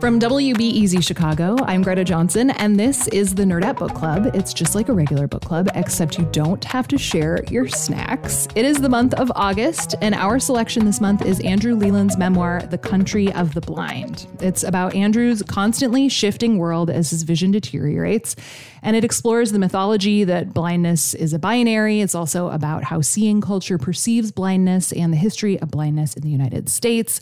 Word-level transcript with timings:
From 0.00 0.20
WBEZ 0.20 1.02
Chicago, 1.02 1.56
I'm 1.64 1.82
Greta 1.82 2.04
Johnson, 2.04 2.50
and 2.50 2.78
this 2.78 3.08
is 3.08 3.34
the 3.34 3.42
Nerdette 3.42 3.78
Book 3.78 3.94
Club. 3.94 4.30
It's 4.32 4.54
just 4.54 4.76
like 4.76 4.88
a 4.88 4.92
regular 4.92 5.26
book 5.26 5.42
club, 5.42 5.68
except 5.74 6.18
you 6.18 6.24
don't 6.30 6.62
have 6.62 6.86
to 6.88 6.96
share 6.96 7.42
your 7.50 7.66
snacks. 7.66 8.46
It 8.54 8.64
is 8.64 8.76
the 8.76 8.88
month 8.88 9.14
of 9.14 9.32
August, 9.34 9.96
and 10.00 10.14
our 10.14 10.38
selection 10.38 10.84
this 10.84 11.00
month 11.00 11.26
is 11.26 11.40
Andrew 11.40 11.74
Leland's 11.74 12.16
memoir, 12.16 12.62
The 12.62 12.78
Country 12.78 13.32
of 13.32 13.54
the 13.54 13.60
Blind. 13.60 14.28
It's 14.38 14.62
about 14.62 14.94
Andrew's 14.94 15.42
constantly 15.42 16.08
shifting 16.08 16.58
world 16.58 16.90
as 16.90 17.10
his 17.10 17.24
vision 17.24 17.50
deteriorates, 17.50 18.36
and 18.84 18.94
it 18.94 19.02
explores 19.02 19.50
the 19.50 19.58
mythology 19.58 20.22
that 20.22 20.54
blindness 20.54 21.12
is 21.14 21.32
a 21.32 21.40
binary. 21.40 22.02
It's 22.02 22.14
also 22.14 22.50
about 22.50 22.84
how 22.84 23.00
seeing 23.00 23.40
culture 23.40 23.78
perceives 23.78 24.30
blindness 24.30 24.92
and 24.92 25.12
the 25.12 25.16
history 25.16 25.58
of 25.58 25.72
blindness 25.72 26.14
in 26.14 26.22
the 26.22 26.30
United 26.30 26.68
States. 26.68 27.20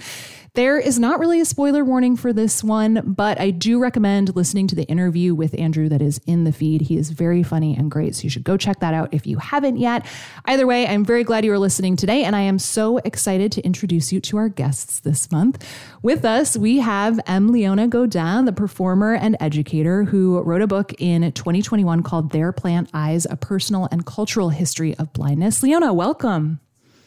There 0.56 0.78
is 0.78 0.98
not 0.98 1.20
really 1.20 1.42
a 1.42 1.44
spoiler 1.44 1.84
warning 1.84 2.16
for 2.16 2.32
this 2.32 2.64
one, 2.64 3.02
but 3.04 3.38
I 3.38 3.50
do 3.50 3.78
recommend 3.78 4.34
listening 4.34 4.66
to 4.68 4.74
the 4.74 4.84
interview 4.84 5.34
with 5.34 5.54
Andrew 5.60 5.86
that 5.90 6.00
is 6.00 6.18
in 6.24 6.44
the 6.44 6.50
feed. 6.52 6.80
He 6.80 6.96
is 6.96 7.10
very 7.10 7.42
funny 7.42 7.76
and 7.76 7.90
great, 7.90 8.14
so 8.14 8.22
you 8.22 8.30
should 8.30 8.42
go 8.42 8.56
check 8.56 8.80
that 8.80 8.94
out 8.94 9.12
if 9.12 9.26
you 9.26 9.36
haven't 9.36 9.76
yet. 9.76 10.06
Either 10.46 10.66
way, 10.66 10.86
I'm 10.86 11.04
very 11.04 11.24
glad 11.24 11.44
you 11.44 11.52
are 11.52 11.58
listening 11.58 11.94
today, 11.94 12.24
and 12.24 12.34
I 12.34 12.40
am 12.40 12.58
so 12.58 12.96
excited 13.04 13.52
to 13.52 13.60
introduce 13.66 14.14
you 14.14 14.20
to 14.22 14.38
our 14.38 14.48
guests 14.48 15.00
this 15.00 15.30
month. 15.30 15.62
With 16.00 16.24
us, 16.24 16.56
we 16.56 16.78
have 16.78 17.20
M. 17.26 17.52
Leona 17.52 17.86
Godin, 17.86 18.46
the 18.46 18.52
performer 18.52 19.14
and 19.14 19.36
educator 19.40 20.04
who 20.04 20.40
wrote 20.40 20.62
a 20.62 20.66
book 20.66 20.94
in 20.98 21.32
2021 21.32 22.02
called 22.02 22.30
There 22.32 22.52
Plant 22.52 22.88
Eyes 22.94 23.26
A 23.28 23.36
Personal 23.36 23.88
and 23.92 24.06
Cultural 24.06 24.48
History 24.48 24.94
of 24.94 25.12
Blindness. 25.12 25.62
Leona, 25.62 25.92
welcome. 25.92 26.60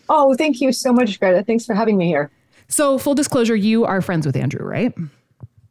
Oh, 0.08 0.36
thank 0.36 0.62
you 0.62 0.72
so 0.72 0.94
much, 0.94 1.20
Greta. 1.20 1.44
Thanks 1.44 1.66
for 1.66 1.74
having 1.74 1.98
me 1.98 2.06
here. 2.06 2.30
So, 2.70 2.98
full 2.98 3.16
disclosure, 3.16 3.56
you 3.56 3.86
are 3.86 4.02
friends 4.02 4.26
with 4.26 4.36
Andrew, 4.36 4.64
right? 4.64 4.94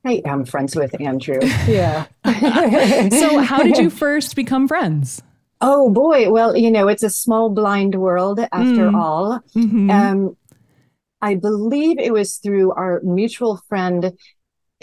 I 0.04 0.20
am 0.24 0.44
friends 0.44 0.74
with 0.74 1.00
Andrew. 1.00 1.38
Yeah. 1.66 2.06
so, 3.10 3.38
how 3.38 3.62
did 3.62 3.78
you 3.78 3.88
first 4.04 4.36
become 4.36 4.68
friends? 4.68 5.22
Oh 5.60 5.90
boy, 5.90 6.30
well, 6.30 6.56
you 6.56 6.70
know, 6.70 6.86
it's 6.88 7.02
a 7.02 7.10
small 7.10 7.50
blind 7.50 7.96
world 7.96 8.38
after 8.40 8.90
mm. 8.90 8.94
all. 8.94 9.40
Mm-hmm. 9.56 9.90
Um, 9.90 10.36
I 11.20 11.34
believe 11.34 11.98
it 11.98 12.12
was 12.12 12.36
through 12.36 12.72
our 12.72 13.00
mutual 13.02 13.60
friend 13.68 14.12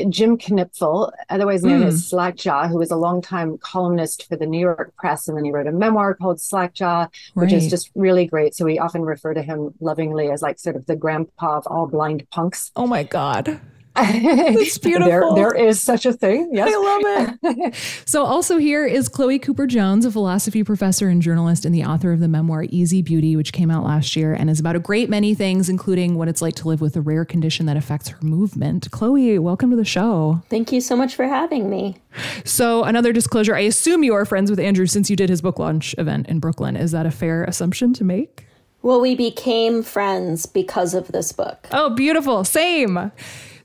Jim 0.09 0.37
Knipfel, 0.37 1.11
otherwise 1.29 1.63
known 1.63 1.83
mm. 1.83 1.87
as 1.87 2.07
Slackjaw, 2.07 2.67
who 2.67 2.77
was 2.77 2.91
a 2.91 2.97
longtime 2.97 3.57
columnist 3.59 4.27
for 4.27 4.35
the 4.35 4.45
New 4.45 4.59
York 4.59 4.93
Press, 4.97 5.27
and 5.27 5.37
then 5.37 5.45
he 5.45 5.51
wrote 5.51 5.67
a 5.67 5.71
memoir 5.71 6.13
called 6.13 6.41
Slackjaw, 6.41 7.07
which 7.33 7.51
right. 7.51 7.53
is 7.53 7.69
just 7.69 7.91
really 7.95 8.25
great. 8.25 8.55
So 8.55 8.65
we 8.65 8.77
often 8.77 9.03
refer 9.03 9.33
to 9.33 9.41
him 9.41 9.73
lovingly 9.79 10.29
as 10.31 10.41
like 10.41 10.59
sort 10.59 10.75
of 10.75 10.85
the 10.85 10.97
grandpa 10.97 11.57
of 11.57 11.67
all 11.67 11.87
blind 11.87 12.29
punks. 12.29 12.71
Oh 12.75 12.87
my 12.87 13.03
god! 13.03 13.59
It's 14.55 14.77
beautiful. 14.77 15.35
there, 15.35 15.53
there 15.53 15.67
is 15.67 15.81
such 15.81 16.05
a 16.05 16.11
thing. 16.11 16.49
Yes. 16.51 16.69
I 16.69 16.77
love 16.77 17.39
it. 17.43 17.75
so, 18.05 18.23
also 18.23 18.57
here 18.57 18.85
is 18.85 19.07
Chloe 19.07 19.39
Cooper 19.39 19.67
Jones, 19.67 20.05
a 20.05 20.11
philosophy 20.11 20.63
professor 20.63 21.07
and 21.07 21.21
journalist, 21.21 21.65
and 21.65 21.73
the 21.73 21.85
author 21.85 22.11
of 22.11 22.19
the 22.19 22.27
memoir 22.27 22.65
Easy 22.69 23.01
Beauty, 23.01 23.35
which 23.35 23.53
came 23.53 23.71
out 23.71 23.85
last 23.85 24.15
year 24.15 24.33
and 24.33 24.49
is 24.49 24.59
about 24.59 24.75
a 24.75 24.79
great 24.79 25.09
many 25.09 25.33
things, 25.33 25.69
including 25.69 26.15
what 26.15 26.27
it's 26.27 26.41
like 26.41 26.55
to 26.55 26.67
live 26.67 26.81
with 26.81 26.95
a 26.97 27.01
rare 27.01 27.23
condition 27.23 27.65
that 27.67 27.77
affects 27.77 28.09
her 28.09 28.17
movement. 28.21 28.91
Chloe, 28.91 29.39
welcome 29.39 29.69
to 29.69 29.77
the 29.77 29.85
show. 29.85 30.41
Thank 30.49 30.73
you 30.73 30.81
so 30.81 30.95
much 30.95 31.15
for 31.15 31.25
having 31.25 31.69
me. 31.69 31.95
So, 32.43 32.83
another 32.83 33.13
disclosure 33.13 33.55
I 33.55 33.61
assume 33.61 34.03
you 34.03 34.13
are 34.13 34.25
friends 34.25 34.49
with 34.49 34.59
Andrew 34.59 34.87
since 34.87 35.09
you 35.09 35.15
did 35.15 35.29
his 35.29 35.41
book 35.41 35.57
launch 35.57 35.95
event 35.97 36.27
in 36.27 36.39
Brooklyn. 36.39 36.75
Is 36.75 36.91
that 36.91 37.05
a 37.05 37.11
fair 37.11 37.45
assumption 37.45 37.93
to 37.93 38.03
make? 38.03 38.45
Well, 38.81 39.01
we 39.01 39.15
became 39.15 39.81
friends 39.81 40.45
because 40.45 40.93
of 40.93 41.07
this 41.07 41.31
book. 41.31 41.67
Oh, 41.71 41.89
beautiful. 41.89 42.43
Same. 42.43 43.11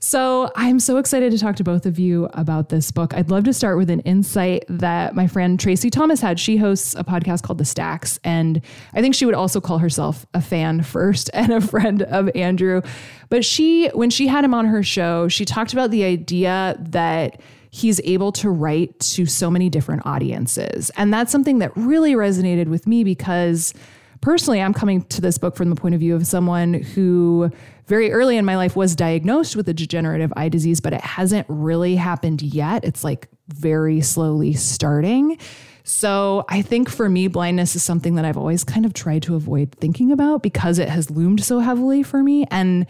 So 0.03 0.51
I'm 0.55 0.79
so 0.79 0.97
excited 0.97 1.31
to 1.31 1.37
talk 1.37 1.57
to 1.57 1.63
both 1.63 1.85
of 1.85 1.99
you 1.99 2.27
about 2.33 2.69
this 2.69 2.89
book. 2.89 3.13
I'd 3.13 3.29
love 3.29 3.43
to 3.43 3.53
start 3.53 3.77
with 3.77 3.91
an 3.91 3.99
insight 3.99 4.65
that 4.67 5.13
my 5.13 5.27
friend 5.27 5.59
Traci 5.59 5.91
Thomas 5.91 6.19
had. 6.19 6.39
She 6.39 6.57
hosts 6.57 6.95
a 6.95 7.03
podcast 7.03 7.43
called 7.43 7.59
The 7.59 7.65
Stacks, 7.65 8.19
and 8.23 8.61
I 8.95 9.01
think 9.01 9.13
she 9.13 9.27
would 9.27 9.35
also 9.35 9.61
call 9.61 9.77
herself 9.77 10.25
a 10.33 10.41
fan 10.41 10.81
first 10.81 11.29
and 11.35 11.53
a 11.53 11.61
friend 11.61 12.01
of 12.01 12.35
Andrew. 12.35 12.81
But 13.29 13.45
she, 13.45 13.89
when 13.89 14.09
she 14.09 14.25
had 14.25 14.43
him 14.43 14.55
on 14.55 14.65
her 14.65 14.81
show, 14.81 15.27
she 15.27 15.45
talked 15.45 15.71
about 15.71 15.91
the 15.91 16.03
idea 16.03 16.77
that 16.79 17.39
he's 17.69 18.01
able 18.03 18.31
to 18.31 18.49
write 18.49 18.99
to 19.01 19.27
so 19.27 19.51
many 19.51 19.69
different 19.69 20.07
audiences. 20.07 20.89
And 20.97 21.13
that's 21.13 21.31
something 21.31 21.59
that 21.59 21.77
really 21.77 22.13
resonated 22.13 22.69
with 22.69 22.87
me 22.87 23.03
because 23.03 23.75
personally, 24.19 24.61
I'm 24.61 24.73
coming 24.73 25.03
to 25.03 25.21
this 25.21 25.37
book 25.37 25.55
from 25.55 25.69
the 25.69 25.75
point 25.75 25.93
of 25.93 25.99
view 25.99 26.15
of 26.15 26.25
someone 26.25 26.73
who 26.73 27.51
very 27.91 28.13
early 28.13 28.37
in 28.37 28.45
my 28.45 28.55
life 28.55 28.73
was 28.73 28.95
diagnosed 28.95 29.53
with 29.53 29.67
a 29.67 29.73
degenerative 29.73 30.31
eye 30.37 30.47
disease, 30.47 30.79
but 30.79 30.93
it 30.93 31.01
hasn't 31.01 31.45
really 31.49 31.97
happened 31.97 32.41
yet. 32.41 32.85
It's 32.85 33.03
like 33.03 33.27
very 33.49 33.99
slowly 33.99 34.53
starting. 34.53 35.37
So 35.83 36.45
I 36.47 36.61
think 36.61 36.89
for 36.89 37.09
me, 37.09 37.27
blindness 37.27 37.75
is 37.75 37.83
something 37.83 38.15
that 38.15 38.23
I've 38.23 38.37
always 38.37 38.63
kind 38.63 38.85
of 38.85 38.93
tried 38.93 39.23
to 39.23 39.35
avoid 39.35 39.75
thinking 39.75 40.09
about 40.09 40.41
because 40.41 40.79
it 40.79 40.87
has 40.87 41.11
loomed 41.11 41.43
so 41.43 41.59
heavily 41.59 42.01
for 42.01 42.23
me. 42.23 42.45
And 42.49 42.85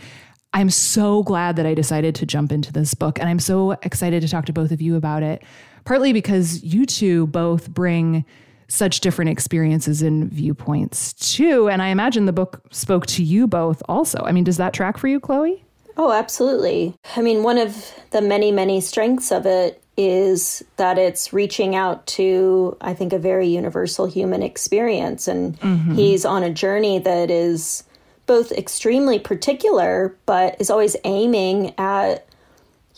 I'm 0.53 0.69
so 0.69 1.23
glad 1.23 1.55
that 1.55 1.65
I 1.65 1.73
decided 1.73 2.13
to 2.13 2.27
jump 2.27 2.51
into 2.51 2.71
this 2.71 2.93
book. 2.93 3.19
And 3.19 3.27
I'm 3.27 3.39
so 3.39 3.71
excited 3.81 4.21
to 4.21 4.27
talk 4.27 4.45
to 4.45 4.53
both 4.53 4.69
of 4.69 4.83
you 4.83 4.97
about 4.97 5.23
it, 5.23 5.41
partly 5.83 6.13
because 6.13 6.63
you 6.63 6.85
two 6.85 7.25
both 7.25 7.71
bring 7.71 8.23
such 8.71 9.01
different 9.01 9.29
experiences 9.29 10.01
and 10.01 10.31
viewpoints 10.31 11.11
too. 11.13 11.67
And 11.67 11.81
I 11.81 11.87
imagine 11.87 12.25
the 12.25 12.31
book 12.31 12.61
spoke 12.71 13.05
to 13.07 13.23
you 13.23 13.45
both 13.45 13.83
also. 13.89 14.23
I 14.25 14.31
mean, 14.31 14.45
does 14.45 14.57
that 14.57 14.73
track 14.73 14.97
for 14.97 15.09
you, 15.09 15.19
Chloe? 15.19 15.63
Oh, 15.97 16.13
absolutely. 16.13 16.95
I 17.17 17.21
mean, 17.21 17.43
one 17.43 17.57
of 17.57 17.93
the 18.11 18.21
many, 18.21 18.49
many 18.49 18.79
strengths 18.79 19.29
of 19.29 19.45
it 19.45 19.83
is 19.97 20.63
that 20.77 20.97
it's 20.97 21.33
reaching 21.33 21.75
out 21.75 22.07
to, 22.07 22.77
I 22.79 22.93
think, 22.93 23.11
a 23.11 23.19
very 23.19 23.47
universal 23.47 24.05
human 24.05 24.41
experience. 24.41 25.27
And 25.27 25.59
mm-hmm. 25.59 25.95
he's 25.95 26.23
on 26.23 26.41
a 26.41 26.49
journey 26.49 26.97
that 26.99 27.29
is 27.29 27.83
both 28.25 28.53
extremely 28.53 29.19
particular, 29.19 30.15
but 30.25 30.55
is 30.61 30.69
always 30.69 30.95
aiming 31.03 31.73
at 31.77 32.25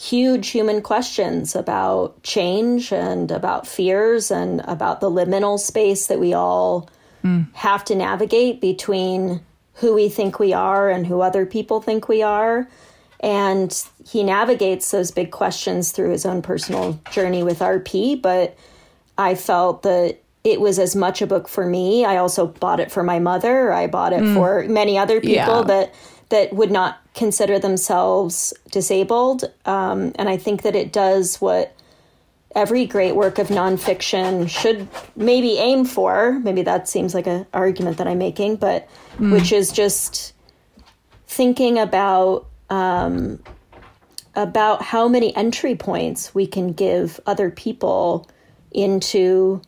huge 0.04 0.50
human 0.50 0.82
questions 0.82 1.56
about 1.56 2.22
change 2.24 2.92
and 2.92 3.32
about 3.32 3.66
fears 3.66 4.32
and 4.32 4.60
about 4.62 5.00
the 5.00 5.10
liminal 5.10 5.58
space 5.58 6.08
that 6.08 6.20
we 6.20 6.34
all 6.34 6.90
mm. 7.24 7.48
have 7.54 7.86
to 7.86 7.96
navigate 7.96 8.60
between 8.60 9.40
who 9.76 9.94
we 9.94 10.10
think 10.10 10.40
we 10.40 10.52
are 10.52 10.90
and 10.90 11.08
who 11.08 11.22
other 11.22 11.46
people 11.46 11.82
think 11.82 12.10
we 12.10 12.22
are. 12.22 12.68
And 13.22 13.82
he 14.06 14.24
navigates 14.24 14.92
those 14.92 15.10
big 15.12 15.32
questions 15.32 15.94
through 15.94 16.10
his 16.10 16.26
own 16.26 16.42
personal 16.42 17.00
journey 17.12 17.42
with 17.42 17.60
RP. 17.60 18.22
But 18.22 18.58
I 19.18 19.36
felt 19.36 19.84
that 19.84 20.18
it 20.44 20.60
was 20.60 20.80
as 20.80 20.98
much 20.98 21.22
a 21.22 21.28
book 21.28 21.48
for 21.48 21.66
me. 21.66 22.04
I 22.04 22.18
also 22.18 22.48
bought 22.48 22.82
it 22.82 22.92
for 22.92 23.04
my 23.04 23.20
mother. 23.20 23.72
I 23.72 23.88
bought 23.88 24.12
it 24.12 24.22
mm. 24.22 24.34
for 24.34 24.66
many 24.68 24.98
other 24.98 25.22
people 25.22 25.62
yeah. 25.62 25.64
that 25.64 25.96
that 26.34 26.52
would 26.52 26.72
not 26.72 27.00
consider 27.14 27.60
themselves 27.60 28.56
disabled. 28.72 29.44
Um, 29.66 30.14
and 30.16 30.28
I 30.28 30.36
think 30.36 30.64
that 30.64 30.76
it 30.76 30.92
does 30.92 31.40
what 31.40 31.76
every 32.56 32.88
great 32.88 33.16
work 33.16 33.38
of 33.38 33.50
nonfiction 33.50 34.50
should 34.50 34.88
maybe 35.16 35.60
aim 35.60 35.86
for. 35.86 36.40
Maybe 36.40 36.64
that 36.64 36.90
seems 36.90 37.14
like 37.14 37.28
an 37.28 37.46
argument 37.54 38.00
that 38.00 38.08
I'm 38.08 38.18
making, 38.18 38.56
but 38.56 38.90
mm. 39.18 39.32
which 39.32 39.52
is 39.52 39.72
just 39.72 40.34
thinking 41.28 41.78
about 41.78 42.48
um, 42.72 43.40
about 44.34 44.82
how 44.82 45.08
many 45.08 45.36
entry 45.36 45.76
points 45.76 46.34
we 46.34 46.48
can 46.48 46.74
give 46.74 47.20
other 47.28 47.52
people 47.52 48.28
into 48.72 49.62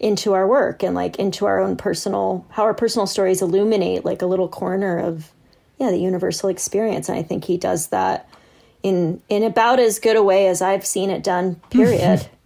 into 0.00 0.32
our 0.32 0.48
work 0.48 0.82
and 0.82 0.96
like 0.96 1.20
into 1.20 1.46
our 1.46 1.60
own 1.60 1.76
personal 1.76 2.44
how 2.50 2.64
our 2.64 2.74
personal 2.74 3.06
stories 3.06 3.40
illuminate 3.40 4.04
like 4.04 4.22
a 4.22 4.26
little 4.26 4.48
corner 4.48 4.98
of 4.98 5.30
yeah 5.84 5.90
the 5.90 5.98
universal 5.98 6.48
experience 6.48 7.08
and 7.08 7.18
i 7.18 7.22
think 7.22 7.44
he 7.44 7.56
does 7.56 7.88
that 7.88 8.28
in 8.84 9.20
in 9.30 9.42
about 9.42 9.80
as 9.80 9.98
good 9.98 10.14
a 10.14 10.22
way 10.22 10.46
as 10.46 10.62
I've 10.62 10.86
seen 10.86 11.10
it 11.10 11.24
done. 11.24 11.56
Period. 11.70 12.28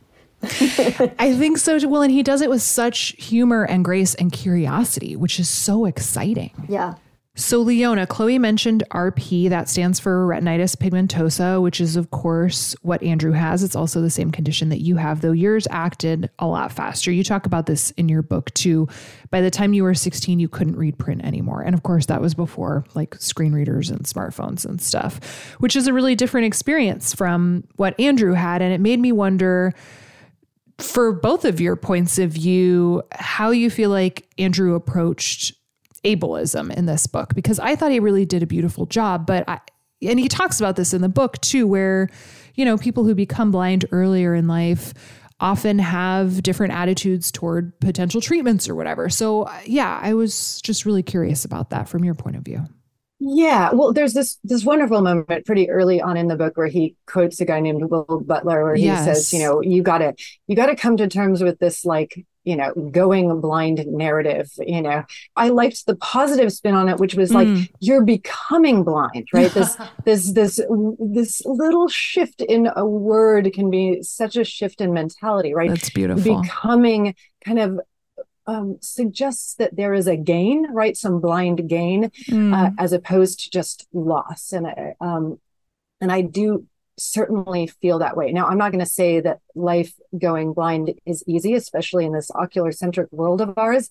I 0.42 1.34
think 1.36 1.58
so. 1.58 1.80
too. 1.80 1.88
Well, 1.88 2.02
and 2.02 2.12
he 2.12 2.22
does 2.22 2.40
it 2.40 2.48
with 2.48 2.62
such 2.62 3.08
humor 3.18 3.64
and 3.64 3.84
grace 3.84 4.14
and 4.14 4.32
curiosity, 4.32 5.16
which 5.16 5.40
is 5.40 5.48
so 5.48 5.84
exciting. 5.84 6.52
Yeah. 6.68 6.94
So, 7.38 7.60
Leona, 7.60 8.04
Chloe 8.04 8.36
mentioned 8.36 8.82
RP, 8.90 9.48
that 9.48 9.68
stands 9.68 10.00
for 10.00 10.26
retinitis 10.26 10.74
pigmentosa, 10.74 11.62
which 11.62 11.80
is, 11.80 11.94
of 11.94 12.10
course, 12.10 12.74
what 12.82 13.00
Andrew 13.00 13.30
has. 13.30 13.62
It's 13.62 13.76
also 13.76 14.00
the 14.00 14.10
same 14.10 14.32
condition 14.32 14.70
that 14.70 14.80
you 14.80 14.96
have, 14.96 15.20
though 15.20 15.30
yours 15.30 15.68
acted 15.70 16.30
a 16.40 16.48
lot 16.48 16.72
faster. 16.72 17.12
You 17.12 17.22
talk 17.22 17.46
about 17.46 17.66
this 17.66 17.92
in 17.92 18.08
your 18.08 18.22
book, 18.22 18.52
too. 18.54 18.88
By 19.30 19.40
the 19.40 19.52
time 19.52 19.72
you 19.72 19.84
were 19.84 19.94
16, 19.94 20.40
you 20.40 20.48
couldn't 20.48 20.74
read 20.74 20.98
print 20.98 21.24
anymore. 21.24 21.62
And 21.62 21.76
of 21.76 21.84
course, 21.84 22.06
that 22.06 22.20
was 22.20 22.34
before 22.34 22.84
like 22.94 23.14
screen 23.14 23.52
readers 23.52 23.88
and 23.88 24.00
smartphones 24.00 24.64
and 24.66 24.82
stuff, 24.82 25.54
which 25.60 25.76
is 25.76 25.86
a 25.86 25.92
really 25.92 26.16
different 26.16 26.48
experience 26.48 27.14
from 27.14 27.62
what 27.76 27.98
Andrew 28.00 28.32
had. 28.32 28.62
And 28.62 28.74
it 28.74 28.80
made 28.80 28.98
me 28.98 29.12
wonder 29.12 29.74
for 30.78 31.12
both 31.12 31.44
of 31.44 31.60
your 31.60 31.76
points 31.76 32.18
of 32.18 32.32
view, 32.32 33.04
how 33.12 33.50
you 33.50 33.70
feel 33.70 33.90
like 33.90 34.26
Andrew 34.38 34.74
approached 34.74 35.52
ableism 36.04 36.74
in 36.74 36.86
this 36.86 37.06
book 37.06 37.34
because 37.34 37.58
I 37.58 37.76
thought 37.76 37.90
he 37.90 38.00
really 38.00 38.24
did 38.24 38.42
a 38.42 38.46
beautiful 38.46 38.86
job. 38.86 39.26
But 39.26 39.48
I, 39.48 39.60
and 40.02 40.18
he 40.18 40.28
talks 40.28 40.60
about 40.60 40.76
this 40.76 40.94
in 40.94 41.02
the 41.02 41.08
book 41.08 41.40
too, 41.40 41.66
where, 41.66 42.08
you 42.54 42.64
know, 42.64 42.76
people 42.76 43.04
who 43.04 43.14
become 43.14 43.50
blind 43.50 43.84
earlier 43.90 44.34
in 44.34 44.46
life 44.46 44.94
often 45.40 45.78
have 45.78 46.42
different 46.42 46.72
attitudes 46.72 47.30
toward 47.30 47.78
potential 47.80 48.20
treatments 48.20 48.68
or 48.68 48.74
whatever. 48.74 49.08
So, 49.08 49.48
yeah, 49.64 49.98
I 50.02 50.14
was 50.14 50.60
just 50.62 50.84
really 50.84 51.02
curious 51.02 51.44
about 51.44 51.70
that 51.70 51.88
from 51.88 52.04
your 52.04 52.14
point 52.14 52.36
of 52.36 52.42
view. 52.42 52.64
Yeah, 53.20 53.72
well, 53.72 53.92
there's 53.92 54.14
this 54.14 54.38
this 54.44 54.64
wonderful 54.64 55.00
moment 55.00 55.44
pretty 55.44 55.68
early 55.68 56.00
on 56.00 56.16
in 56.16 56.28
the 56.28 56.36
book 56.36 56.56
where 56.56 56.68
he 56.68 56.94
quotes 57.06 57.40
a 57.40 57.44
guy 57.44 57.58
named 57.58 57.90
Will 57.90 58.22
Butler, 58.24 58.62
where 58.62 58.76
he 58.76 58.84
yes. 58.84 59.04
says, 59.04 59.32
you 59.32 59.40
know, 59.40 59.60
you 59.60 59.82
gotta 59.82 60.14
you 60.46 60.54
gotta 60.54 60.76
come 60.76 60.96
to 60.98 61.08
terms 61.08 61.42
with 61.42 61.58
this 61.58 61.84
like 61.84 62.24
you 62.48 62.56
know 62.56 62.72
going 62.90 63.40
blind 63.42 63.84
narrative 63.86 64.48
you 64.58 64.80
know 64.80 65.04
i 65.36 65.50
liked 65.50 65.84
the 65.84 65.96
positive 65.96 66.50
spin 66.50 66.74
on 66.74 66.88
it 66.88 66.98
which 66.98 67.14
was 67.14 67.30
like 67.30 67.46
mm. 67.46 67.68
you're 67.78 68.04
becoming 68.04 68.84
blind 68.84 69.28
right 69.34 69.52
this 69.52 69.76
this 70.06 70.32
this 70.32 70.60
this 70.98 71.42
little 71.44 71.88
shift 71.88 72.40
in 72.40 72.70
a 72.74 72.86
word 72.86 73.52
can 73.52 73.68
be 73.70 74.02
such 74.02 74.34
a 74.34 74.44
shift 74.44 74.80
in 74.80 74.94
mentality 74.94 75.52
right 75.52 75.68
that's 75.68 75.90
beautiful 75.90 76.40
becoming 76.40 77.14
kind 77.44 77.58
of 77.58 77.80
um, 78.48 78.78
suggests 78.80 79.54
that 79.56 79.76
there 79.76 79.92
is 79.92 80.06
a 80.06 80.16
gain, 80.16 80.72
right? 80.72 80.96
Some 80.96 81.20
blind 81.20 81.68
gain, 81.68 82.10
mm. 82.28 82.56
uh, 82.56 82.70
as 82.78 82.92
opposed 82.92 83.40
to 83.40 83.50
just 83.50 83.86
loss. 83.92 84.52
And 84.52 84.66
um, 85.00 85.38
and 86.00 86.10
I 86.10 86.22
do 86.22 86.66
certainly 86.96 87.66
feel 87.66 87.98
that 88.00 88.16
way. 88.16 88.32
Now, 88.32 88.46
I'm 88.46 88.58
not 88.58 88.72
going 88.72 88.84
to 88.84 88.90
say 88.90 89.20
that 89.20 89.40
life 89.54 89.92
going 90.18 90.54
blind 90.54 90.94
is 91.06 91.22
easy, 91.26 91.54
especially 91.54 92.06
in 92.06 92.12
this 92.12 92.30
ocular 92.34 92.72
centric 92.72 93.12
world 93.12 93.40
of 93.40 93.56
ours, 93.56 93.90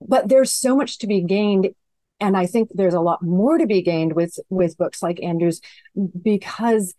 but 0.00 0.28
there's 0.28 0.52
so 0.52 0.76
much 0.76 0.98
to 0.98 1.06
be 1.06 1.20
gained. 1.20 1.70
And 2.20 2.36
I 2.36 2.46
think 2.46 2.70
there's 2.72 2.94
a 2.94 3.00
lot 3.00 3.22
more 3.22 3.58
to 3.58 3.66
be 3.66 3.82
gained 3.82 4.14
with, 4.14 4.38
with 4.48 4.78
books 4.78 5.02
like 5.02 5.22
Andrew's 5.22 5.60
because 6.22 6.94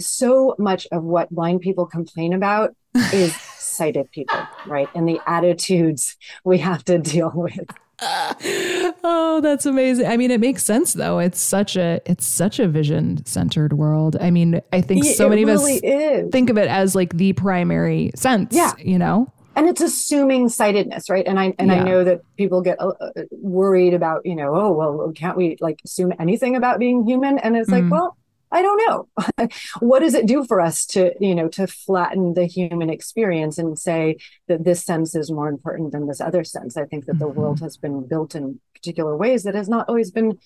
so 0.00 0.54
much 0.58 0.86
of 0.92 1.02
what 1.02 1.30
blind 1.30 1.60
people 1.60 1.86
complain 1.86 2.32
about 2.32 2.74
is 3.12 3.36
sighted 3.60 4.10
people, 4.10 4.40
right? 4.66 4.88
And 4.94 5.08
the 5.08 5.20
attitudes 5.26 6.16
we 6.44 6.58
have 6.58 6.84
to 6.86 6.98
deal 6.98 7.32
with. 7.34 7.68
oh, 8.02 9.40
that's 9.42 9.66
amazing. 9.66 10.06
I 10.06 10.16
mean, 10.16 10.30
it 10.30 10.40
makes 10.40 10.64
sense 10.64 10.94
though. 10.94 11.18
It's 11.18 11.38
such 11.38 11.76
a 11.76 12.00
it's 12.06 12.26
such 12.26 12.58
a 12.58 12.66
vision 12.66 13.24
centered 13.26 13.74
world. 13.74 14.16
I 14.20 14.30
mean, 14.30 14.62
I 14.72 14.80
think 14.80 15.04
so 15.04 15.26
it 15.26 15.30
many 15.30 15.44
really 15.44 15.76
of 15.78 15.84
us 15.84 16.24
is. 16.24 16.30
think 16.32 16.48
of 16.48 16.56
it 16.56 16.68
as 16.68 16.94
like 16.94 17.16
the 17.16 17.34
primary 17.34 18.10
sense. 18.14 18.54
Yeah, 18.54 18.72
you 18.78 18.98
know. 18.98 19.30
And 19.54 19.68
it's 19.68 19.82
assuming 19.82 20.48
sightedness, 20.48 21.10
right? 21.10 21.26
And 21.26 21.38
I 21.38 21.54
and 21.58 21.68
yeah. 21.68 21.74
I 21.74 21.82
know 21.82 22.04
that 22.04 22.22
people 22.38 22.62
get 22.62 22.80
uh, 22.80 22.92
uh, 23.00 23.10
worried 23.32 23.92
about, 23.92 24.24
you 24.24 24.34
know, 24.34 24.54
oh 24.54 24.72
well, 24.72 25.12
can't 25.14 25.36
we 25.36 25.58
like 25.60 25.80
assume 25.84 26.14
anything 26.18 26.56
about 26.56 26.78
being 26.78 27.06
human? 27.06 27.38
And 27.38 27.54
it's 27.54 27.68
mm. 27.68 27.82
like, 27.82 27.92
well, 27.92 28.16
I 28.52 28.62
don't 28.62 28.82
know. 28.86 29.48
what 29.80 30.00
does 30.00 30.14
it 30.14 30.26
do 30.26 30.44
for 30.44 30.60
us 30.60 30.84
to, 30.86 31.12
you 31.20 31.34
know, 31.34 31.48
to 31.48 31.66
flatten 31.66 32.34
the 32.34 32.46
human 32.46 32.90
experience 32.90 33.58
and 33.58 33.78
say 33.78 34.16
that 34.48 34.64
this 34.64 34.84
sense 34.84 35.14
is 35.14 35.30
more 35.30 35.48
important 35.48 35.92
than 35.92 36.06
this 36.06 36.20
other 36.20 36.44
sense? 36.44 36.76
I 36.76 36.84
think 36.84 37.06
that 37.06 37.12
mm-hmm. 37.12 37.20
the 37.20 37.28
world 37.28 37.56
mm-hmm. 37.56 37.66
has 37.66 37.76
been 37.76 38.06
built 38.06 38.34
in 38.34 38.60
particular 38.74 39.16
ways 39.16 39.44
that 39.44 39.54
has 39.54 39.68
not 39.68 39.88
always 39.88 40.10
been 40.10 40.38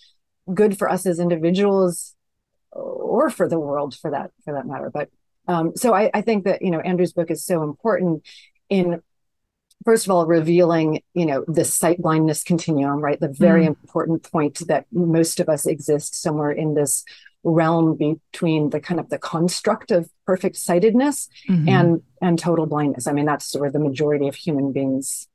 good 0.53 0.79
for 0.79 0.91
us 0.91 1.07
as 1.07 1.19
individuals 1.19 2.15
or 2.73 3.31
for 3.31 3.49
the 3.49 3.59
world 3.59 3.95
for 3.95 4.11
that 4.11 4.31
for 4.45 4.53
that 4.55 4.67
matter. 4.67 4.91
But 4.93 5.09
um, 5.47 5.77
so 5.77 5.95
I, 5.95 6.11
I 6.13 6.21
think 6.21 6.45
that 6.45 6.63
you 6.63 6.71
know 6.71 6.81
Andrew's 6.81 7.13
book 7.13 7.31
is 7.31 7.45
so 7.45 7.63
important 7.63 8.27
in 8.69 9.01
first 9.85 10.07
of 10.07 10.11
all 10.11 10.27
revealing 10.27 11.03
you 11.15 11.27
know 11.27 11.45
the 11.47 11.65
sight 11.65 11.99
blindness 11.99 12.43
continuum 12.43 13.01
right 13.01 13.21
the 13.21 13.29
very 13.29 13.65
mm. 13.65 13.69
important 13.69 14.23
point 14.23 14.61
that 14.67 14.87
most 14.93 15.41
of 15.41 15.49
us 15.49 15.67
exist 15.67 16.15
somewhere 16.21 16.51
in 16.51 16.75
this 16.75 17.05
realm 17.45 17.97
between 17.97 18.71
the 18.71 18.81
kind 18.81 18.99
of 18.99 19.09
the 19.11 19.19
construct 19.19 19.91
of 19.91 20.09
perfect 20.27 20.57
sightedness 20.57 21.29
mm-hmm. 21.49 21.69
and 21.69 22.03
and 22.21 22.39
total 22.39 22.67
blindness. 22.67 23.07
I 23.07 23.13
mean, 23.13 23.27
that's 23.27 23.55
where 23.55 23.71
the 23.71 23.79
majority 23.79 24.29
of 24.29 24.35
human 24.35 24.73
beings 24.73 25.29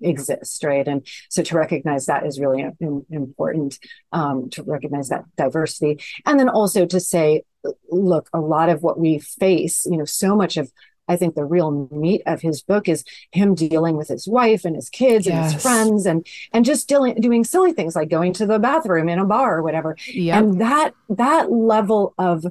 exist, 0.00 0.62
right? 0.62 0.86
And 0.86 1.06
so 1.30 1.42
to 1.42 1.56
recognize 1.56 2.06
that 2.06 2.24
is 2.24 2.38
really 2.38 2.64
important 3.10 3.78
um, 4.12 4.50
to 4.50 4.62
recognize 4.62 5.08
that 5.08 5.24
diversity, 5.36 6.00
and 6.26 6.38
then 6.38 6.48
also 6.48 6.86
to 6.86 7.00
say, 7.00 7.42
look, 7.90 8.28
a 8.32 8.40
lot 8.40 8.68
of 8.68 8.82
what 8.82 8.98
we 8.98 9.18
face, 9.18 9.86
you 9.86 9.96
know, 9.96 10.04
so 10.04 10.36
much 10.36 10.56
of 10.56 10.70
I 11.10 11.16
think 11.16 11.34
the 11.34 11.44
real 11.44 11.88
meat 11.90 12.22
of 12.24 12.40
his 12.40 12.62
book 12.62 12.88
is 12.88 13.04
him 13.32 13.56
dealing 13.56 13.96
with 13.96 14.06
his 14.06 14.28
wife 14.28 14.64
and 14.64 14.76
his 14.76 14.88
kids 14.88 15.26
yes. 15.26 15.34
and 15.34 15.52
his 15.52 15.62
friends 15.62 16.06
and 16.06 16.24
and 16.52 16.64
just 16.64 16.88
dealing 16.88 17.16
doing 17.16 17.42
silly 17.42 17.72
things 17.72 17.96
like 17.96 18.08
going 18.08 18.32
to 18.34 18.46
the 18.46 18.60
bathroom 18.60 19.08
in 19.08 19.18
a 19.18 19.24
bar 19.24 19.58
or 19.58 19.62
whatever. 19.62 19.96
Yep. 20.06 20.38
And 20.38 20.60
that 20.60 20.94
that 21.08 21.50
level 21.50 22.14
of 22.16 22.46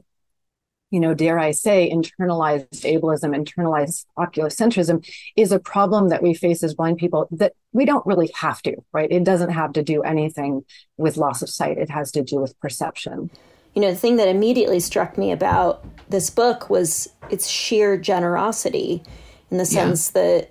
you 0.91 0.99
know, 0.99 1.13
dare 1.13 1.37
I 1.37 1.51
say, 1.51 1.87
internalized 1.89 2.81
ableism, 2.81 3.35
internalized 3.37 4.05
oculocentrism 4.17 5.07
is 5.35 5.51
a 5.51 5.59
problem 5.59 6.09
that 6.09 6.23
we 6.23 6.33
face 6.33 6.63
as 6.63 6.73
blind 6.73 6.97
people 6.97 7.27
that 7.31 7.53
we 7.73 7.85
don't 7.85 8.05
really 8.07 8.31
have 8.33 8.61
to, 8.63 8.75
right? 8.91 9.11
It 9.11 9.23
doesn't 9.23 9.51
have 9.51 9.73
to 9.73 9.83
do 9.83 10.01
anything 10.01 10.65
with 10.97 11.15
loss 11.15 11.43
of 11.43 11.49
sight. 11.49 11.77
It 11.77 11.91
has 11.91 12.11
to 12.13 12.23
do 12.23 12.41
with 12.41 12.59
perception 12.59 13.29
you 13.79 13.85
know, 13.85 13.93
the 13.93 13.97
thing 13.97 14.17
that 14.17 14.27
immediately 14.27 14.81
struck 14.81 15.17
me 15.17 15.31
about 15.31 15.85
this 16.09 16.29
book 16.29 16.69
was 16.69 17.07
its 17.29 17.47
sheer 17.47 17.95
generosity 17.95 19.01
in 19.49 19.57
the 19.57 19.63
sense 19.63 20.11
yeah. 20.13 20.21
that 20.21 20.49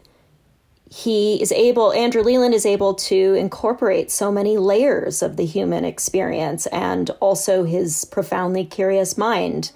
he 0.91 1.35
is 1.43 1.53
able, 1.53 1.93
Andrew 1.93 2.23
Leland 2.23 2.55
is 2.55 2.65
able 2.65 2.95
to 2.95 3.35
incorporate 3.35 4.11
so 4.11 4.33
many 4.33 4.57
layers 4.57 5.21
of 5.21 5.37
the 5.37 5.45
human 5.45 5.85
experience 5.85 6.65
and 6.69 7.11
also 7.21 7.65
his 7.65 8.07
profoundly 8.07 8.65
curious 8.65 9.19
mind. 9.19 9.73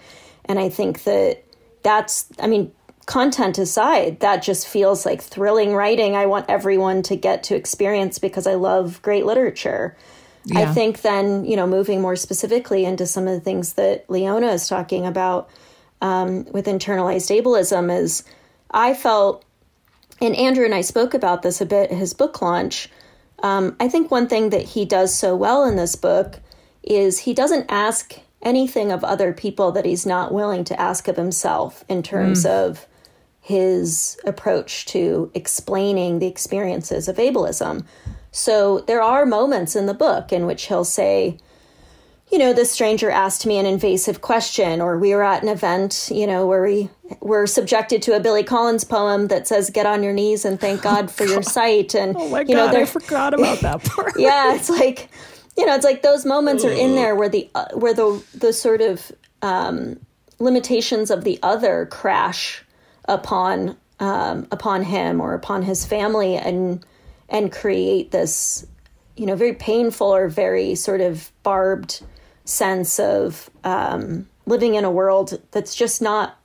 And 0.47 0.59
I 0.59 0.71
think 0.71 1.05
that 1.05 1.45
that's, 1.83 2.29
I 2.41 2.47
mean, 2.47 2.73
content 3.05 3.59
aside, 3.59 4.21
that 4.21 4.43
just 4.43 4.67
feels 4.67 5.05
like 5.05 5.21
thrilling 5.21 5.75
writing 5.75 6.17
I 6.17 6.25
want 6.25 6.49
everyone 6.49 7.03
to 7.03 7.17
get 7.17 7.43
to 7.45 7.55
experience 7.55 8.19
because 8.19 8.47
I 8.47 8.55
love 8.55 9.03
great 9.03 9.27
literature. 9.27 9.95
Yeah. 10.45 10.61
I 10.61 10.67
think 10.67 11.03
then, 11.03 11.45
you 11.45 11.57
know, 11.57 11.67
moving 11.67 12.01
more 12.01 12.17
specifically 12.17 12.85
into 12.85 13.07
some 13.07 13.29
of 13.29 13.35
the 13.35 13.41
things 13.41 13.75
that 13.75 14.09
Leona 14.09 14.49
is 14.49 14.67
talking 14.69 15.07
about 15.07 15.49
um, 16.01 16.45
with 16.47 16.67
internalized 16.67 17.31
ableism 17.31 17.97
is 17.97 18.25
I 18.71 18.95
felt, 18.95 19.45
and 20.21 20.35
Andrew 20.35 20.65
and 20.65 20.75
I 20.75 20.81
spoke 20.81 21.15
about 21.15 21.43
this 21.43 21.61
a 21.61 21.67
bit 21.67 21.91
at 21.91 21.97
his 21.97 22.13
book 22.13 22.43
launch. 22.43 22.89
Um, 23.43 23.77
I 23.81 23.89
think 23.89 24.11
one 24.11 24.29
thing 24.29 24.51
that 24.51 24.63
he 24.63 24.85
does 24.85 25.15
so 25.15 25.37
well 25.37 25.65
in 25.65 25.77
this 25.77 25.97
book 25.97 26.41
is 26.83 27.21
he 27.21 27.35
doesn't 27.35 27.67
ask 27.69 28.19
anything 28.43 28.91
of 28.91 29.05
other 29.05 29.33
people 29.33 29.71
that 29.73 29.85
he's 29.85 30.05
not 30.05 30.33
willing 30.33 30.65
to 30.65 30.81
ask 30.81 31.07
of 31.07 31.17
himself 31.17 31.85
in 31.89 32.03
terms 32.03 32.45
mm. 32.45 32.51
of 32.51 32.87
his 33.41 34.19
approach 34.25 34.87
to 34.87 35.31
explaining 35.35 36.19
the 36.19 36.27
experiences 36.27 37.09
of 37.09 37.17
ableism. 37.17 37.85
So 38.33 38.81
there 38.81 39.03
are 39.03 39.25
moments 39.27 39.77
in 39.77 39.87
the 39.87 39.95
book 39.95 40.33
in 40.33 40.47
which 40.47 40.65
he'll 40.67 40.85
say, 40.85 41.39
you 42.31 42.39
know, 42.39 42.55
this 42.55 42.71
stranger 42.71 43.11
asked 43.11 43.45
me 43.45 43.59
an 43.59 43.67
invasive 43.67 44.23
question, 44.23 44.81
or 44.81 44.99
we 44.99 45.15
were 45.15 45.23
at 45.23 45.43
an 45.43 45.51
event, 45.51 46.09
you 46.11 46.27
know, 46.27 46.47
where 46.47 46.63
we 46.63 46.89
were 47.21 47.47
subjected 47.47 48.01
to 48.03 48.17
a 48.17 48.21
Billy 48.21 48.43
Collins 48.43 48.85
poem 48.85 49.29
that 49.29 49.47
says, 49.47 49.69
"Get 49.69 49.85
on 49.85 50.03
your 50.03 50.15
knees 50.15 50.47
and 50.47 50.59
thank 50.59 50.81
God 50.91 51.11
for 51.11 51.27
your 51.27 51.43
sight." 51.43 51.95
And 51.95 52.17
oh 52.17 52.31
my 52.31 52.41
you 52.41 52.57
God, 52.57 52.73
know, 52.73 52.81
I 52.81 52.87
forgot 52.87 53.35
about 53.35 53.61
that 53.61 53.85
part. 53.85 54.15
yeah, 54.17 54.55
it's 54.55 54.71
like, 54.71 55.11
you 55.59 55.67
know, 55.67 55.75
it's 55.75 55.85
like 55.85 56.01
those 56.01 56.25
moments 56.25 56.65
are 56.65 56.73
in 56.73 56.95
there 56.95 57.15
where 57.15 57.29
the 57.29 57.51
uh, 57.55 57.67
where 57.75 57.93
the 57.93 58.25
the 58.35 58.55
sort 58.55 58.81
of 58.81 59.13
um, 59.43 60.01
limitations 60.39 61.11
of 61.11 61.25
the 61.25 61.39
other 61.43 61.85
crash 61.91 62.65
upon 63.05 63.77
um, 64.01 64.49
upon 64.51 64.85
him 64.85 65.21
or 65.21 65.35
upon 65.35 65.65
his 65.65 65.85
family, 65.85 66.37
and 66.37 66.83
and 67.33 67.51
create 67.51 68.13
this, 68.13 68.65
you 69.17 69.27
know, 69.27 69.35
very 69.35 69.55
painful 69.55 70.15
or 70.15 70.29
very 70.29 70.77
sort 70.77 71.01
of 71.01 71.33
barbed 71.43 72.03
sense 72.45 73.01
of 73.01 73.51
um, 73.65 74.29
living 74.47 74.75
in 74.75 74.85
a 74.85 74.91
world 74.91 75.41
that's 75.51 75.75
just 75.75 76.03
not 76.03 76.39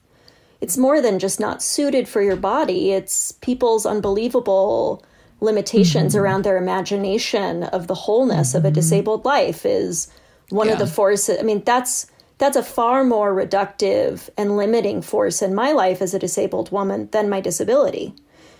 it's 0.59 0.77
more 0.77 1.01
than 1.01 1.19
just 1.19 1.39
not 1.39 1.61
suited 1.61 2.07
for 2.07 2.21
your 2.21 2.35
body 2.35 2.91
it's 2.91 3.31
people's 3.31 3.85
unbelievable 3.85 5.03
limitations 5.41 6.13
mm-hmm. 6.13 6.23
around 6.23 6.43
their 6.43 6.57
imagination 6.57 7.63
of 7.63 7.87
the 7.87 7.95
wholeness 7.95 8.49
mm-hmm. 8.49 8.57
of 8.57 8.65
a 8.65 8.67
mm-hmm. 8.67 8.75
disabled 8.75 9.25
life 9.25 9.65
is 9.65 10.07
one 10.49 10.67
yeah. 10.67 10.73
of 10.73 10.79
the 10.79 10.87
forces 10.87 11.37
i 11.39 11.43
mean 11.43 11.63
that's 11.65 12.07
that's 12.37 12.57
a 12.57 12.63
far 12.63 13.03
more 13.03 13.33
reductive 13.33 14.29
and 14.37 14.55
limiting 14.55 15.01
force 15.01 15.41
in 15.41 15.55
my 15.55 15.71
life 15.71 16.01
as 16.01 16.13
a 16.13 16.19
disabled 16.19 16.71
woman 16.71 17.09
than 17.11 17.29
my 17.29 17.41
disability 17.41 18.13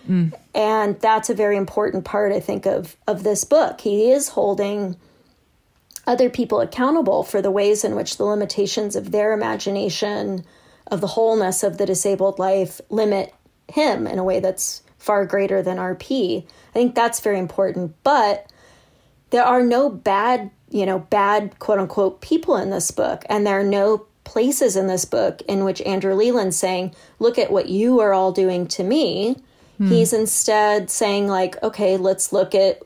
mm. 0.08 0.34
and 0.56 1.00
that's 1.02 1.30
a 1.30 1.34
very 1.34 1.58
important 1.58 2.06
part 2.06 2.32
i 2.32 2.40
think 2.40 2.66
of 2.66 2.96
of 3.08 3.24
this 3.24 3.44
book 3.44 3.82
he 3.82 4.12
is 4.12 4.30
holding 4.30 4.96
other 6.06 6.30
people 6.30 6.62
accountable 6.62 7.22
for 7.22 7.42
the 7.42 7.52
ways 7.52 7.84
in 7.84 7.96
which 7.96 8.18
the 8.18 8.24
limitations 8.24 8.96
of 8.96 9.12
their 9.12 9.34
imagination 9.34 10.44
of 10.90 11.02
the 11.02 11.08
wholeness 11.08 11.64
of 11.64 11.78
the 11.78 11.86
disabled 11.86 12.40
life 12.40 12.80
limit 12.90 13.34
him 13.68 14.08
in 14.08 14.18
a 14.18 14.24
way 14.24 14.40
that's 14.40 14.82
far 14.98 15.26
greater 15.26 15.62
than 15.62 15.78
RP. 15.78 16.46
I 16.46 16.74
think 16.74 16.96
that's 16.96 17.20
very 17.20 17.40
important. 17.40 17.96
But 18.04 18.52
there 19.30 19.44
are 19.44 19.64
no 19.64 19.90
bad, 19.90 20.50
you 20.70 20.86
know, 20.86 21.00
bad 21.00 21.60
quote 21.60 21.80
unquote 21.80 22.22
people 22.22 22.56
in 22.56 22.70
this 22.70 22.92
book. 22.92 23.24
And 23.30 23.46
there 23.46 23.60
are 23.60 23.64
no 23.64 24.06
places 24.24 24.76
in 24.76 24.88
this 24.88 25.06
book 25.06 25.42
in 25.48 25.64
which 25.64 25.82
Andrew 25.82 26.14
Leland's 26.14 26.58
saying, 26.58 26.94
look 27.20 27.38
at 27.38 27.52
what 27.52 27.70
you 27.70 28.00
are 28.00 28.14
all 28.14 28.32
doing 28.32 28.68
to 28.68 28.84
me. 28.84 29.38
Hmm. 29.78 29.88
He's 29.88 30.14
instead 30.14 30.90
saying, 30.90 31.28
like, 31.28 31.62
okay, 31.64 31.98
let's 31.98 32.34
look 32.34 32.56
at 32.56 32.82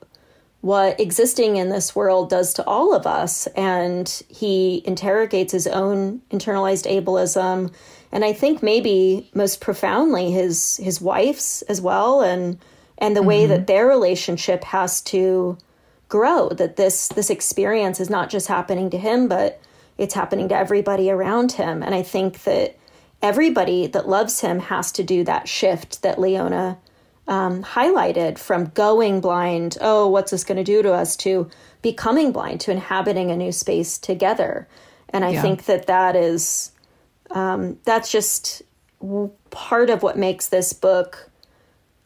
what 0.62 1.00
existing 1.00 1.58
in 1.58 1.70
this 1.70 1.96
world 1.96 2.30
does 2.30 2.54
to 2.54 2.66
all 2.66 2.94
of 2.96 3.08
us. 3.08 3.48
And 3.48 4.08
he 4.30 4.84
interrogates 4.86 5.52
his 5.52 5.68
own 5.68 6.22
internalized 6.32 6.90
ableism. 6.90 7.74
And 8.12 8.24
I 8.24 8.34
think 8.34 8.62
maybe 8.62 9.30
most 9.34 9.62
profoundly 9.62 10.32
his 10.32 10.78
his 10.78 11.02
wife's 11.02 11.62
as 11.64 11.82
well 11.82 12.22
and 12.22 12.60
and 12.98 13.16
the 13.16 13.22
mm-hmm. 13.22 13.28
way 13.28 13.46
that 13.48 13.68
their 13.68 13.88
relationship 13.88 14.64
has 14.66 15.02
to 15.02 15.58
grow, 16.10 16.50
that 16.50 16.76
this 16.76 17.08
this 17.10 17.30
experience 17.30 18.00
is 18.00 18.10
not 18.10 18.30
just 18.30 18.48
happening 18.48 18.90
to 18.92 18.98
him, 18.98 19.28
but 19.28 19.60
it's 19.98 20.14
happening 20.14 20.50
to 20.50 20.56
everybody 20.56 21.10
around 21.10 21.54
him. 21.54 21.82
And 21.82 21.96
I 21.96 22.04
think 22.04 22.44
that 22.44 22.78
everybody 23.22 23.88
that 23.88 24.08
loves 24.08 24.42
him 24.42 24.60
has 24.60 24.92
to 24.94 25.04
do 25.04 25.24
that 25.24 25.48
shift 25.48 26.02
that 26.02 26.20
Leona 26.20 26.78
um, 27.28 27.64
highlighted 27.64 28.38
from 28.38 28.66
going 28.68 29.22
blind, 29.22 29.78
oh, 29.80 30.08
what's 30.08 30.32
this 30.32 30.44
going 30.44 30.58
to 30.58 30.64
do 30.64 30.82
to 30.82 30.92
us, 30.92 31.16
to 31.18 31.50
becoming 31.82 32.32
blind, 32.32 32.60
to 32.62 32.72
inhabiting 32.72 33.32
a 33.32 33.38
new 33.38 33.52
space 33.52 33.98
together. 33.98 34.68
And 35.10 35.24
I 35.24 35.32
yeah. 35.32 35.42
think 35.42 35.66
that 35.66 35.88
that 35.88 36.16
is, 36.16 36.72
um, 37.30 37.78
that's 37.86 38.12
just 38.12 38.64
part 39.50 39.90
of 39.90 40.04
what 40.04 40.18
makes 40.18 40.48
this 40.48 40.74
book 40.74 41.30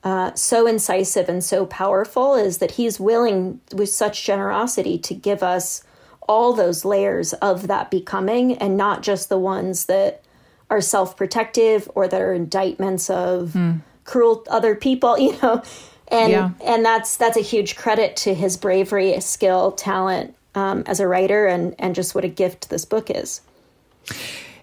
uh, 0.04 0.34
so 0.36 0.68
incisive 0.68 1.28
and 1.28 1.44
so 1.44 1.66
powerful 1.66 2.36
is 2.36 2.60
that 2.60 2.72
he's 2.72 3.00
willing, 3.00 3.60
with 3.74 3.90
such 3.90 4.24
generosity, 4.24 5.00
to 5.00 5.16
give 5.16 5.42
us 5.42 5.84
all 6.28 6.54
those 6.54 6.86
layers 6.86 7.34
of 7.34 7.68
that 7.68 7.90
becoming 7.90 8.54
and 8.58 8.78
not 8.78 9.02
just 9.02 9.30
the 9.30 9.38
ones 9.38 9.86
that 9.86 10.24
are 10.70 10.82
self 10.82 11.16
protective 11.16 11.90
or 11.96 12.08
that 12.08 12.22
are 12.22 12.34
indictments 12.34 13.10
of. 13.10 13.52
Mm 13.54 13.82
cruel 14.06 14.44
other 14.50 14.76
people, 14.76 15.20
you 15.20 15.38
know. 15.42 15.62
And 16.08 16.32
yeah. 16.32 16.52
and 16.64 16.86
that's 16.86 17.18
that's 17.18 17.36
a 17.36 17.42
huge 17.42 17.76
credit 17.76 18.16
to 18.18 18.34
his 18.34 18.58
bravery, 18.58 19.20
skill, 19.22 19.72
talent 19.72 20.36
um, 20.54 20.84
as 20.86 21.00
a 21.00 21.08
writer, 21.08 21.48
and 21.48 21.76
and 21.80 21.96
just 21.96 22.14
what 22.16 22.24
a 22.24 22.30
gift 22.30 22.70
this 22.70 22.86
book 22.86 23.10
is. 23.10 23.42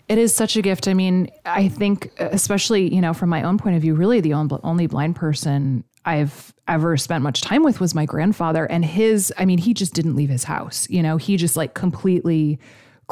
It 0.09 0.18
is 0.18 0.35
such 0.35 0.56
a 0.56 0.62
gift. 0.62 0.87
I 0.87 0.94
mean, 0.94 1.30
I 1.44 1.68
think, 1.68 2.12
especially 2.18 2.94
you 2.94 3.00
know, 3.00 3.12
from 3.12 3.28
my 3.28 3.42
own 3.42 3.59
point 3.59 3.75
of 3.75 3.82
view, 3.82 3.94
really 3.94 4.21
the 4.21 4.35
only 4.35 4.87
blind 4.87 5.16
person 5.16 5.82
I've 6.04 6.54
ever 6.68 6.97
spent 6.97 7.25
much 7.25 7.40
time 7.40 7.64
with 7.64 7.80
was 7.80 7.92
my 7.92 8.06
grandfather, 8.06 8.64
and 8.66 8.85
his. 8.85 9.32
I 9.37 9.44
mean, 9.44 9.59
he 9.59 9.75
just 9.75 9.94
didn't 9.94 10.14
leave 10.14 10.30
his 10.30 10.44
house. 10.44 10.88
You 10.88 11.02
know, 11.02 11.16
he 11.16 11.37
just 11.37 11.56
like 11.56 11.75
completely 11.75 12.61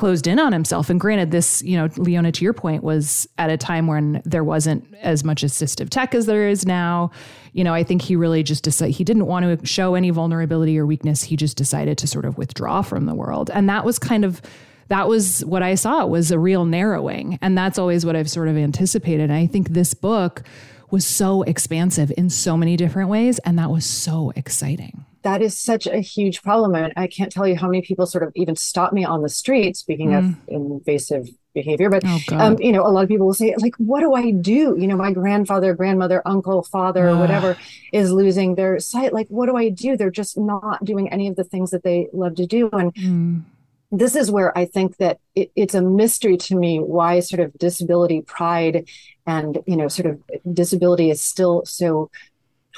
closed 0.01 0.27
in 0.27 0.39
on 0.39 0.51
himself. 0.53 0.89
And 0.89 0.99
granted, 0.99 1.31
this, 1.31 1.63
you 1.63 1.77
know, 1.77 1.91
Leona, 1.99 2.33
to 2.33 2.43
your 2.43 2.55
point, 2.55 2.83
was 2.83 3.29
at 3.37 3.51
a 3.51 3.59
time 3.59 3.87
when 3.87 4.23
there 4.25 4.43
wasn't 4.43 4.83
as 5.03 5.23
much 5.25 5.43
assistive 5.43 5.91
tech 5.91 6.15
as 6.15 6.25
there 6.25 6.49
is 6.49 6.65
now. 6.65 7.11
You 7.53 7.65
know, 7.65 7.75
I 7.75 7.85
think 7.85 8.01
he 8.01 8.17
really 8.17 8.43
just 8.43 8.65
decided 8.65 8.95
he 8.95 9.05
didn't 9.05 9.27
want 9.27 9.61
to 9.61 9.67
show 9.67 9.95
any 9.95 10.09
vulnerability 10.09 10.79
or 10.79 10.87
weakness. 10.87 11.23
He 11.23 11.37
just 11.37 11.59
decided 11.59 11.99
to 11.99 12.07
sort 12.07 12.25
of 12.25 12.39
withdraw 12.39 12.81
from 12.81 13.05
the 13.05 13.15
world. 13.15 13.51
And 13.53 13.69
that 13.69 13.85
was 13.85 13.99
kind 13.99 14.25
of 14.25 14.41
that 14.89 15.07
was 15.07 15.45
what 15.45 15.63
I 15.63 15.75
saw 15.75 16.07
was 16.07 16.31
a 16.31 16.39
real 16.39 16.65
narrowing. 16.65 17.39
And 17.43 17.57
that's 17.57 17.79
always 17.79 18.07
what 18.07 18.17
I've 18.17 18.31
sort 18.31 18.49
of 18.49 18.57
anticipated. 18.57 19.25
And 19.25 19.35
I 19.35 19.47
think 19.47 19.69
this 19.69 19.93
book 19.93 20.43
was 20.91 21.07
so 21.07 21.43
expansive 21.43 22.11
in 22.17 22.31
so 22.31 22.57
many 22.57 22.77
different 22.77 23.11
ways. 23.11 23.39
And 23.41 23.59
that 23.59 23.71
was 23.71 23.85
so 23.85 24.33
exciting 24.35 25.05
that 25.23 25.43
is 25.43 25.57
such 25.59 25.87
a 25.87 25.99
huge 25.99 26.43
problem. 26.43 26.75
And 26.75 26.93
I 26.97 27.07
can't 27.07 27.31
tell 27.31 27.47
you 27.47 27.57
how 27.57 27.69
many 27.69 27.83
people 27.83 28.07
sort 28.07 28.25
of 28.25 28.33
even 28.35 28.57
stop 28.57 28.93
me 28.93 29.05
on 29.05 29.23
the 29.23 29.29
street, 29.29 29.77
speaking 29.77 30.11
mm. 30.11 30.19
of 30.19 30.37
invasive 30.49 31.29
behavior. 31.53 31.91
But, 31.91 32.05
oh, 32.07 32.21
um, 32.33 32.57
you 32.59 32.73
know, 32.73 32.87
a 32.87 32.89
lot 32.89 33.03
of 33.03 33.09
people 33.09 33.27
will 33.27 33.35
say, 33.35 33.55
like, 33.59 33.75
what 33.77 34.01
do 34.01 34.15
I 34.15 34.31
do? 34.31 34.77
You 34.79 34.87
know, 34.87 34.97
my 34.97 35.13
grandfather, 35.13 35.75
grandmother, 35.75 36.23
uncle, 36.25 36.63
father, 36.63 37.11
uh. 37.11 37.19
whatever 37.19 37.59
is 37.93 38.13
losing 38.13 38.55
their 38.55 38.79
sight. 38.79 39.13
Like, 39.13 39.29
what 39.29 39.47
do 39.47 39.57
I 39.57 39.69
do? 39.69 39.97
They're 39.97 40.11
just 40.11 40.39
not 40.39 40.85
doing 40.85 41.13
any 41.13 41.29
of 41.29 41.37
the 41.37 41.45
things 41.45 41.71
that 41.71 41.83
they 41.83 42.09
love 42.13 42.37
to 42.37 42.47
do. 42.47 42.71
And 42.73 42.95
mm. 42.95 43.43
this 43.91 44.17
is 44.17 44.31
where 44.31 44.57
I 44.57 44.65
think 44.65 44.97
that 44.99 45.19
it, 45.35 45.51
it's 45.55 45.75
a 45.75 45.83
mystery 45.83 46.37
to 46.39 46.57
me 46.57 46.79
why 46.79 47.21
sort 47.21 47.41
of 47.41 47.53
disability 47.59 48.23
pride 48.23 48.89
and, 49.27 49.59
you 49.67 49.77
know, 49.77 49.89
sort 49.89 50.07
of 50.07 50.23
disability 50.55 51.11
is 51.11 51.21
still 51.21 51.65
so 51.67 52.11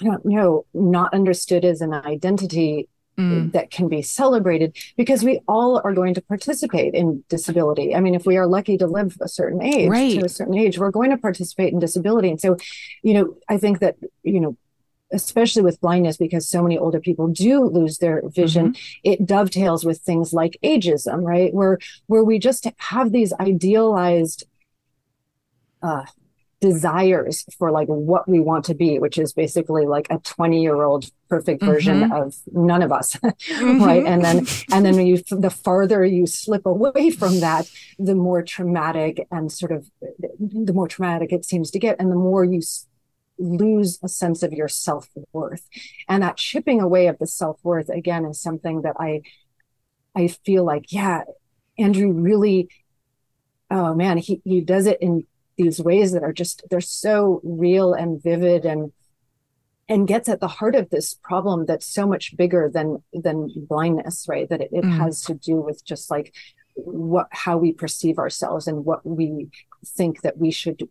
I 0.00 0.04
don't 0.04 0.24
know, 0.24 0.64
not 0.72 1.12
understood 1.12 1.64
as 1.64 1.80
an 1.80 1.92
identity 1.92 2.88
mm. 3.18 3.52
that 3.52 3.70
can 3.70 3.88
be 3.88 4.02
celebrated 4.02 4.76
because 4.96 5.22
we 5.22 5.40
all 5.46 5.80
are 5.84 5.92
going 5.92 6.14
to 6.14 6.22
participate 6.22 6.94
in 6.94 7.24
disability. 7.28 7.94
I 7.94 8.00
mean, 8.00 8.14
if 8.14 8.26
we 8.26 8.36
are 8.36 8.46
lucky 8.46 8.78
to 8.78 8.86
live 8.86 9.16
a 9.20 9.28
certain 9.28 9.62
age, 9.62 9.88
right. 9.88 10.18
to 10.18 10.24
a 10.24 10.28
certain 10.28 10.56
age, 10.56 10.78
we're 10.78 10.90
going 10.90 11.10
to 11.10 11.18
participate 11.18 11.72
in 11.72 11.78
disability. 11.78 12.30
And 12.30 12.40
so, 12.40 12.56
you 13.02 13.14
know, 13.14 13.36
I 13.48 13.58
think 13.58 13.80
that, 13.80 13.96
you 14.22 14.40
know, 14.40 14.56
especially 15.12 15.62
with 15.62 15.80
blindness 15.80 16.16
because 16.16 16.48
so 16.48 16.62
many 16.62 16.78
older 16.78 16.98
people 16.98 17.28
do 17.28 17.64
lose 17.64 17.98
their 17.98 18.22
vision 18.30 18.72
mm-hmm. 18.72 19.00
it 19.04 19.26
dovetails 19.26 19.84
with 19.84 19.98
things 20.00 20.32
like 20.32 20.56
ageism 20.64 21.22
right 21.22 21.52
where 21.52 21.78
where 22.06 22.24
we 22.24 22.38
just 22.38 22.66
have 22.78 23.12
these 23.12 23.30
idealized 23.34 24.44
uh, 25.82 26.04
desires 26.62 27.44
for 27.58 27.72
like 27.72 27.88
what 27.88 28.28
we 28.28 28.38
want 28.38 28.64
to 28.64 28.72
be 28.72 29.00
which 29.00 29.18
is 29.18 29.32
basically 29.32 29.84
like 29.84 30.06
a 30.10 30.18
20 30.18 30.62
year 30.62 30.84
old 30.84 31.10
perfect 31.28 31.60
version 31.60 32.02
mm-hmm. 32.02 32.12
of 32.12 32.36
none 32.52 32.82
of 32.82 32.92
us 32.92 33.14
mm-hmm. 33.16 33.82
right 33.82 34.06
and 34.06 34.24
then 34.24 34.46
and 34.70 34.86
then 34.86 35.04
you 35.04 35.20
the 35.30 35.50
farther 35.50 36.04
you 36.04 36.24
slip 36.24 36.64
away 36.64 37.10
from 37.10 37.40
that 37.40 37.68
the 37.98 38.14
more 38.14 38.42
traumatic 38.42 39.26
and 39.32 39.50
sort 39.50 39.72
of 39.72 39.90
the 40.38 40.72
more 40.72 40.86
traumatic 40.86 41.32
it 41.32 41.44
seems 41.44 41.68
to 41.68 41.80
get 41.80 41.96
and 41.98 42.12
the 42.12 42.16
more 42.16 42.44
you 42.44 42.60
lose 43.38 43.98
a 44.04 44.08
sense 44.08 44.44
of 44.44 44.52
your 44.52 44.68
self-worth 44.68 45.68
and 46.08 46.22
that 46.22 46.36
chipping 46.36 46.80
away 46.80 47.08
of 47.08 47.18
the 47.18 47.26
self-worth 47.26 47.88
again 47.88 48.24
is 48.24 48.40
something 48.40 48.82
that 48.82 48.94
i 49.00 49.20
i 50.14 50.28
feel 50.28 50.64
like 50.64 50.92
yeah 50.92 51.22
andrew 51.76 52.12
really 52.12 52.68
oh 53.68 53.96
man 53.96 54.16
he 54.16 54.40
he 54.44 54.60
does 54.60 54.86
it 54.86 54.98
in 55.00 55.26
these 55.56 55.80
ways 55.80 56.12
that 56.12 56.22
are 56.22 56.32
just 56.32 56.62
they're 56.70 56.80
so 56.80 57.40
real 57.44 57.92
and 57.92 58.22
vivid 58.22 58.64
and 58.64 58.92
and 59.88 60.08
gets 60.08 60.28
at 60.28 60.40
the 60.40 60.48
heart 60.48 60.74
of 60.74 60.90
this 60.90 61.14
problem 61.14 61.66
that's 61.66 61.86
so 61.86 62.06
much 62.06 62.36
bigger 62.36 62.70
than 62.72 63.02
than 63.12 63.48
blindness 63.68 64.26
right 64.28 64.48
that 64.48 64.60
it, 64.60 64.70
it 64.72 64.84
mm. 64.84 64.96
has 64.96 65.22
to 65.22 65.34
do 65.34 65.56
with 65.56 65.84
just 65.84 66.10
like 66.10 66.34
what 66.74 67.28
how 67.30 67.56
we 67.56 67.72
perceive 67.72 68.18
ourselves 68.18 68.66
and 68.66 68.84
what 68.84 69.04
we 69.04 69.48
think 69.84 70.22
that 70.22 70.38
we 70.38 70.50
should 70.50 70.88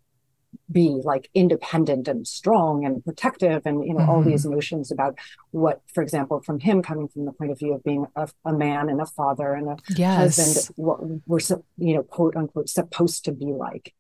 be 0.72 1.02
like 1.04 1.30
independent 1.34 2.08
and 2.08 2.28
strong 2.28 2.86
and 2.86 3.04
protective 3.04 3.62
and 3.66 3.86
you 3.86 3.94
know 3.94 4.02
mm-hmm. 4.02 4.10
all 4.10 4.22
these 4.22 4.46
notions 4.46 4.92
about 4.92 5.18
what 5.52 5.82
for 5.94 6.04
example 6.04 6.42
from 6.42 6.60
him 6.60 6.82
coming 6.82 7.08
from 7.08 7.26
the 7.26 7.32
point 7.32 7.52
of 7.52 7.60
view 7.60 7.74
of 7.74 7.84
being 7.84 8.06
a, 8.16 8.28
a 8.46 8.54
man 8.54 8.90
and 8.90 9.00
a 9.02 9.06
father 9.06 9.54
and 9.54 9.70
a 9.70 9.78
yes. 9.96 10.38
husband 10.38 10.76
what 10.76 11.00
we're 11.26 11.40
you 11.78 11.96
know 11.96 12.04
quote 12.04 12.36
unquote 12.36 12.70
supposed 12.70 13.26
to 13.26 13.32
be 13.32 13.46
like 13.46 13.94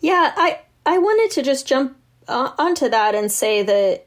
yeah, 0.00 0.32
I 0.36 0.60
I 0.84 0.98
wanted 0.98 1.34
to 1.34 1.42
just 1.42 1.66
jump 1.66 1.96
uh, 2.28 2.52
onto 2.58 2.88
that 2.88 3.14
and 3.14 3.30
say 3.30 3.62
that 3.62 4.06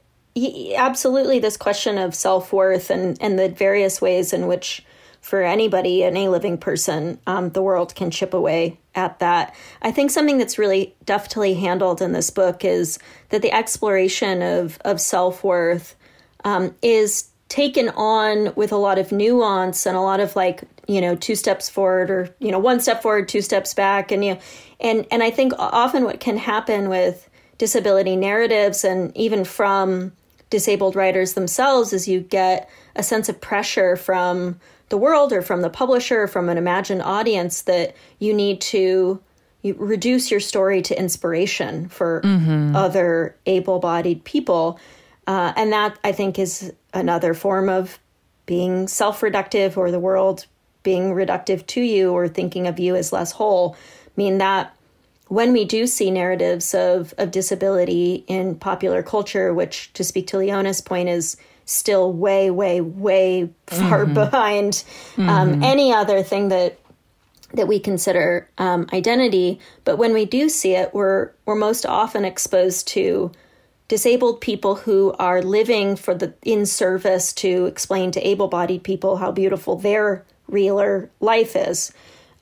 absolutely 0.76 1.40
this 1.40 1.58
question 1.58 1.98
of 1.98 2.16
self-worth 2.16 2.90
and 2.90 3.18
and 3.22 3.38
the 3.38 3.50
various 3.50 4.02
ways 4.02 4.34
in 4.34 4.48
which 4.48 4.86
for 5.22 5.44
anybody 5.44 6.04
any 6.04 6.28
living 6.28 6.58
person 6.58 7.20
um, 7.28 7.50
the 7.50 7.62
world 7.62 7.94
can 7.96 8.10
chip 8.10 8.34
away 8.34 8.80
at 8.96 9.20
that. 9.20 9.54
I 9.82 9.92
think 9.92 10.12
something 10.12 10.38
that's 10.38 10.58
really 10.58 10.96
deftly 11.06 11.56
handled 11.56 12.02
in 12.02 12.14
this 12.14 12.30
book 12.30 12.64
is 12.64 13.00
that 13.30 13.42
the 13.42 13.52
exploration 13.52 14.42
of 14.42 14.80
of 14.86 15.02
self-worth 15.02 15.96
um, 16.46 16.76
is 16.82 17.30
taken 17.50 17.90
on 17.90 18.54
with 18.56 18.72
a 18.72 18.78
lot 18.78 19.00
of 19.00 19.12
nuance 19.12 19.86
and 19.86 19.98
a 19.98 20.02
lot 20.02 20.20
of 20.20 20.36
like 20.36 20.64
you 20.88 21.02
know 21.02 21.16
two 21.16 21.36
steps 21.36 21.68
forward 21.68 22.10
or 22.10 22.34
you 22.40 22.52
know 22.52 22.60
one 22.60 22.80
step 22.80 23.02
forward 23.02 23.28
two 23.28 23.42
steps 23.42 23.74
back 23.74 24.12
and 24.12 24.24
you 24.24 24.36
know, 24.36 24.40
and 24.80 25.06
and 25.12 25.24
i 25.24 25.30
think 25.30 25.54
often 25.58 26.04
what 26.04 26.20
can 26.20 26.38
happen 26.38 26.90
with 26.90 27.30
disability 27.58 28.16
narratives 28.16 28.84
and 28.84 29.16
even 29.16 29.44
from 29.44 30.12
disabled 30.50 30.96
writers 30.96 31.34
themselves 31.34 31.94
is 31.94 32.08
you 32.08 32.22
get 32.22 32.70
a 32.96 33.04
sense 33.04 33.30
of 33.30 33.40
pressure 33.40 33.96
from 33.96 34.60
the 34.90 34.98
world 34.98 35.32
or 35.32 35.42
from 35.42 35.62
the 35.62 35.70
publisher 35.70 36.24
or 36.24 36.28
from 36.28 36.50
an 36.50 36.58
imagined 36.58 37.02
audience 37.02 37.64
that 37.64 37.96
you 38.18 38.34
need 38.34 38.60
to 38.60 39.22
you 39.62 39.76
reduce 39.78 40.32
your 40.32 40.40
story 40.40 40.82
to 40.82 40.98
inspiration 40.98 41.90
for 41.90 42.22
mm-hmm. 42.24 42.76
other 42.76 43.36
able-bodied 43.46 44.24
people 44.24 44.80
uh, 45.28 45.54
and 45.56 45.72
that 45.72 45.98
i 46.04 46.12
think 46.12 46.40
is 46.40 46.74
another 46.94 47.34
form 47.34 47.70
of 47.70 48.00
being 48.46 48.88
self-reductive 48.88 49.78
or 49.78 49.92
the 49.92 50.00
world 50.00 50.48
being 50.82 51.14
reductive 51.14 51.66
to 51.68 51.82
you 51.82 52.12
or 52.12 52.28
thinking 52.28 52.66
of 52.66 52.80
you 52.80 52.96
as 52.96 53.14
less 53.14 53.32
whole 53.34 53.76
mean 54.16 54.38
that 54.40 54.76
when 55.28 55.54
we 55.54 55.64
do 55.64 55.86
see 55.86 56.10
narratives 56.10 56.74
of, 56.74 57.14
of 57.18 57.32
disability 57.32 58.24
in 58.28 58.56
popular 58.56 59.04
culture, 59.04 59.54
which 59.54 59.94
to 59.94 60.04
speak 60.04 60.28
to 60.28 60.38
Leona's 60.38 60.82
point 60.82 61.08
is 61.08 61.38
still 61.66 62.12
way, 62.12 62.50
way, 62.50 62.82
way 62.82 63.50
far 63.68 64.06
mm-hmm. 64.06 64.16
behind 64.16 64.84
um, 65.18 65.28
mm-hmm. 65.28 65.64
any 65.64 65.94
other 65.94 66.24
thing 66.24 66.50
that 66.50 66.80
that 67.52 67.68
we 67.68 67.80
consider 67.80 68.48
um, 68.60 68.88
identity. 68.94 69.60
But 69.84 69.98
when 69.98 70.14
we 70.14 70.26
do 70.26 70.50
see 70.50 70.76
it, 70.76 70.94
we're 70.94 71.32
we're 71.46 71.56
most 71.56 71.86
often 71.86 72.26
exposed 72.26 72.88
to 72.90 73.32
disabled 73.88 74.40
people 74.40 74.76
who 74.76 75.16
are 75.18 75.42
living 75.42 75.96
for 75.96 76.14
the 76.14 76.34
in 76.44 76.66
service 76.66 77.34
to 77.34 77.66
explain 77.66 78.12
to 78.12 78.28
able-bodied 78.28 78.84
people 78.84 79.18
how 79.18 79.32
beautiful 79.32 79.78
their 79.78 80.24
realer 80.48 81.10
life 81.20 81.56
is. 81.56 81.92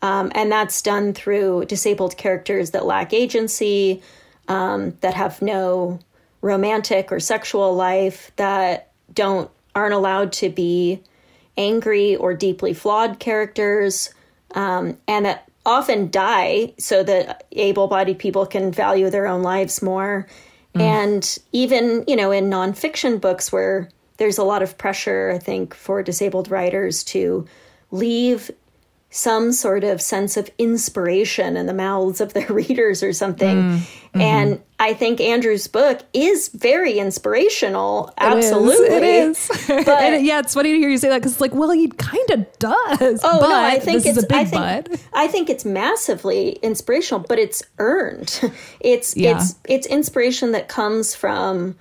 Um, 0.01 0.31
and 0.35 0.51
that's 0.51 0.81
done 0.81 1.13
through 1.13 1.65
disabled 1.65 2.17
characters 2.17 2.71
that 2.71 2.85
lack 2.85 3.13
agency, 3.13 4.01
um, 4.47 4.95
that 5.01 5.15
have 5.15 5.41
no 5.41 5.99
romantic 6.41 7.11
or 7.11 7.19
sexual 7.19 7.75
life, 7.75 8.31
that 8.35 8.91
don't 9.13 9.49
aren't 9.73 9.93
allowed 9.93 10.31
to 10.33 10.49
be 10.49 11.01
angry 11.57 12.15
or 12.15 12.33
deeply 12.33 12.73
flawed 12.73 13.19
characters, 13.19 14.13
um, 14.55 14.97
and 15.07 15.25
that 15.25 15.49
often 15.65 16.09
die 16.09 16.73
so 16.77 17.03
that 17.03 17.45
able-bodied 17.51 18.17
people 18.17 18.45
can 18.45 18.71
value 18.71 19.09
their 19.09 19.27
own 19.27 19.43
lives 19.43 19.81
more. 19.81 20.27
Mm. 20.75 20.81
And 20.81 21.39
even 21.51 22.03
you 22.07 22.15
know 22.15 22.31
in 22.31 22.49
nonfiction 22.49 23.19
books 23.19 23.51
where 23.51 23.89
there's 24.17 24.37
a 24.37 24.43
lot 24.43 24.63
of 24.63 24.77
pressure, 24.77 25.31
I 25.33 25.39
think, 25.39 25.73
for 25.73 26.03
disabled 26.03 26.49
writers 26.49 27.03
to 27.05 27.47
leave 27.91 28.51
some 29.17 29.51
sort 29.51 29.83
of 29.83 29.99
sense 29.99 30.37
of 30.37 30.47
inspiration 30.59 31.57
in 31.57 31.65
the 31.65 31.73
mouths 31.73 32.21
of 32.21 32.33
their 32.33 32.45
readers 32.49 33.01
or 33.01 33.11
something. 33.11 33.57
Mm, 33.57 33.77
mm-hmm. 33.77 34.21
And 34.21 34.61
I 34.79 34.93
think 34.93 35.19
Andrew's 35.19 35.65
book 35.65 36.01
is 36.13 36.49
very 36.49 36.99
inspirational. 36.99 38.13
Absolutely. 38.19 38.95
It 38.95 39.03
is. 39.03 39.49
It 39.49 39.53
is. 39.53 39.67
But, 39.87 40.03
and 40.03 40.25
yeah, 40.25 40.39
it's 40.39 40.53
funny 40.53 40.71
to 40.71 40.77
hear 40.77 40.89
you 40.89 40.99
say 40.99 41.09
that 41.09 41.17
because 41.17 41.31
it's 41.31 41.41
like, 41.41 41.55
well, 41.55 41.71
he 41.71 41.87
kind 41.87 42.29
of 42.29 42.59
does. 42.59 43.21
Oh, 43.23 43.39
but 43.39 43.49
no, 43.49 43.55
I 43.55 43.79
think 43.79 44.05
it's, 44.05 44.23
I 44.31 44.45
think, 44.45 45.01
I 45.13 45.27
think 45.27 45.49
it's 45.49 45.65
massively 45.65 46.51
inspirational, 46.61 47.25
but 47.27 47.39
it's 47.39 47.63
earned. 47.79 48.39
It's, 48.79 49.17
yeah. 49.17 49.37
it's, 49.37 49.55
it's 49.67 49.87
inspiration 49.87 50.51
that 50.51 50.67
comes 50.67 51.15
from 51.15 51.75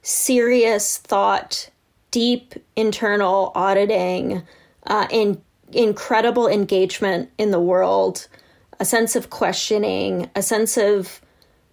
serious 0.00 0.96
thought, 0.96 1.68
deep 2.10 2.54
internal 2.76 3.52
auditing, 3.54 4.42
uh, 4.86 5.06
and 5.12 5.42
incredible 5.72 6.48
engagement 6.48 7.30
in 7.38 7.50
the 7.50 7.60
world, 7.60 8.28
a 8.80 8.84
sense 8.84 9.16
of 9.16 9.30
questioning, 9.30 10.30
a 10.34 10.42
sense 10.42 10.76
of 10.76 11.20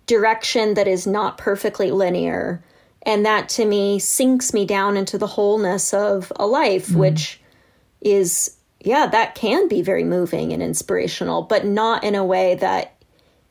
direction 0.06 0.74
that 0.76 0.88
is 0.88 1.08
not 1.08 1.38
perfectly 1.38 1.92
linear. 1.92 2.64
And 3.04 3.26
that 3.26 3.50
to 3.50 3.66
me 3.66 4.00
sinks 4.00 4.54
me 4.54 4.66
down 4.66 4.98
into 4.98 5.18
the 5.18 5.28
wholeness 5.28 5.94
of 5.94 6.32
a 6.38 6.48
life, 6.48 6.88
mm. 6.88 6.96
which 6.96 7.40
is, 8.02 8.56
yeah, 8.82 9.08
that 9.08 9.36
can 9.36 9.68
be 9.68 9.82
very 9.82 10.04
moving 10.04 10.54
and 10.54 10.62
inspirational, 10.64 11.44
but 11.44 11.66
not 11.66 12.04
in 12.04 12.16
a 12.16 12.26
way 12.26 12.56
that 12.56 12.96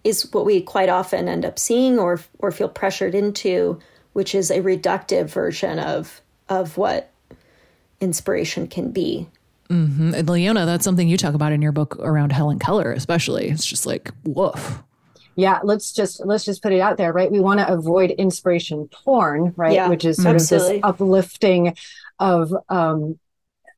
is 0.03 0.31
what 0.33 0.45
we 0.45 0.61
quite 0.61 0.89
often 0.89 1.29
end 1.29 1.45
up 1.45 1.59
seeing 1.59 1.99
or 1.99 2.21
or 2.39 2.51
feel 2.51 2.69
pressured 2.69 3.15
into, 3.15 3.79
which 4.13 4.35
is 4.35 4.51
a 4.51 4.61
reductive 4.61 5.27
version 5.27 5.79
of 5.79 6.21
of 6.49 6.77
what 6.77 7.11
inspiration 8.01 8.67
can 8.67 8.91
be. 8.91 9.27
Mm-hmm. 9.71 10.15
And 10.15 10.29
Leona, 10.29 10.67
that's 10.67 10.85
something 10.85 11.09
you 11.09 11.17
talk 11.17 11.35
about 11.35 11.53
in 11.53 11.63
your 11.63 11.73
book 11.73 11.97
around 12.01 12.33
Helen 12.33 12.59
Keller, 12.59 12.93
especially. 12.93 13.49
It's 13.49 13.65
just 13.65 13.87
like 13.87 14.11
woof. 14.25 14.83
Yeah, 15.37 15.61
let's 15.65 15.93
just 15.93 16.25
let's 16.25 16.45
just 16.45 16.63
put 16.63 16.73
it 16.73 16.81
out 16.81 16.97
there, 16.97 17.13
right? 17.13 17.31
We 17.31 17.41
want 17.41 17.61
to 17.61 17.73
avoid 17.73 18.13
inspiration 18.13 18.89
porn, 18.89 19.53
right? 19.57 19.73
Yeah, 19.73 19.89
Which 19.89 20.05
is 20.05 20.23
sort 20.23 20.37
absolutely. 20.37 20.77
of 20.77 20.83
this 20.83 20.85
uplifting 20.85 21.77
of 22.19 22.55
um, 22.69 23.19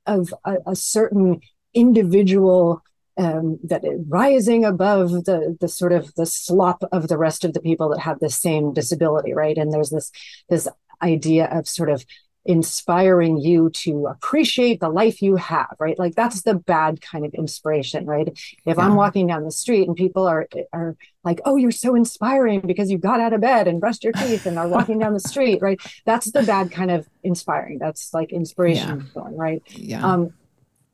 of 0.07 0.35
a, 0.45 0.57
a 0.67 0.77
certain 0.77 1.41
individual 1.73 2.83
um, 3.17 3.59
that 3.65 3.83
rising 4.09 4.65
above 4.65 5.11
the 5.25 5.57
the 5.59 5.69
sort 5.69 5.93
of 5.93 6.15
the 6.17 6.27
slop 6.27 6.83
of 6.93 7.09
the 7.09 7.17
rest 7.17 7.45
of 7.45 7.55
the 7.55 7.61
people 7.61 7.89
that 7.91 8.01
have 8.01 8.21
the 8.21 8.29
same 8.29 8.75
disability, 8.75 9.33
right? 9.33 9.57
And 9.57 9.73
there's 9.73 9.91
this 9.91 10.11
this 10.51 10.69
idea 11.03 11.47
of 11.47 11.69
sort 11.69 11.91
of 11.91 12.05
inspiring 12.47 13.37
you 13.39 13.71
to 13.71 14.07
appreciate 14.07 14.81
the 14.81 14.89
life 14.89 15.21
you 15.21 15.37
have, 15.37 15.75
right? 15.79 15.99
Like 15.99 16.15
that's 16.15 16.43
the 16.43 16.55
bad 16.55 17.01
kind 17.01 17.27
of 17.27 17.35
inspiration, 17.35 18.07
right? 18.07 18.29
If 18.29 18.59
yeah. 18.65 18.75
I'm 18.79 18.95
walking 18.95 19.27
down 19.27 19.45
the 19.45 19.51
street 19.51 19.87
and 19.87 19.97
people 19.97 20.27
are 20.27 20.49
are 20.73 20.97
like, 21.25 21.41
"Oh, 21.45 21.57
you're 21.57 21.71
so 21.71 21.95
inspiring 21.95 22.61
because 22.61 22.91
you 22.91 22.99
got 22.99 23.21
out 23.21 23.33
of 23.33 23.41
bed 23.41 23.69
and 23.69 23.81
brushed 23.81 24.05
your 24.05 24.13
teeth 24.13 24.47
and 24.47 24.59
are 24.59 24.69
walking 24.69 24.99
down 24.99 25.13
the 25.13 25.21
street," 25.21 25.61
right? 25.61 25.81
That's 26.05 26.31
the 26.31 26.43
bad 26.43 26.71
kind 26.71 26.91
of 26.91 27.09
inspiring. 27.23 27.79
That's 27.79 28.15
like 28.15 28.33
inspiration 28.33 29.11
yeah. 29.15 29.23
right? 29.31 29.63
Yeah. 29.69 30.07
Um, 30.07 30.33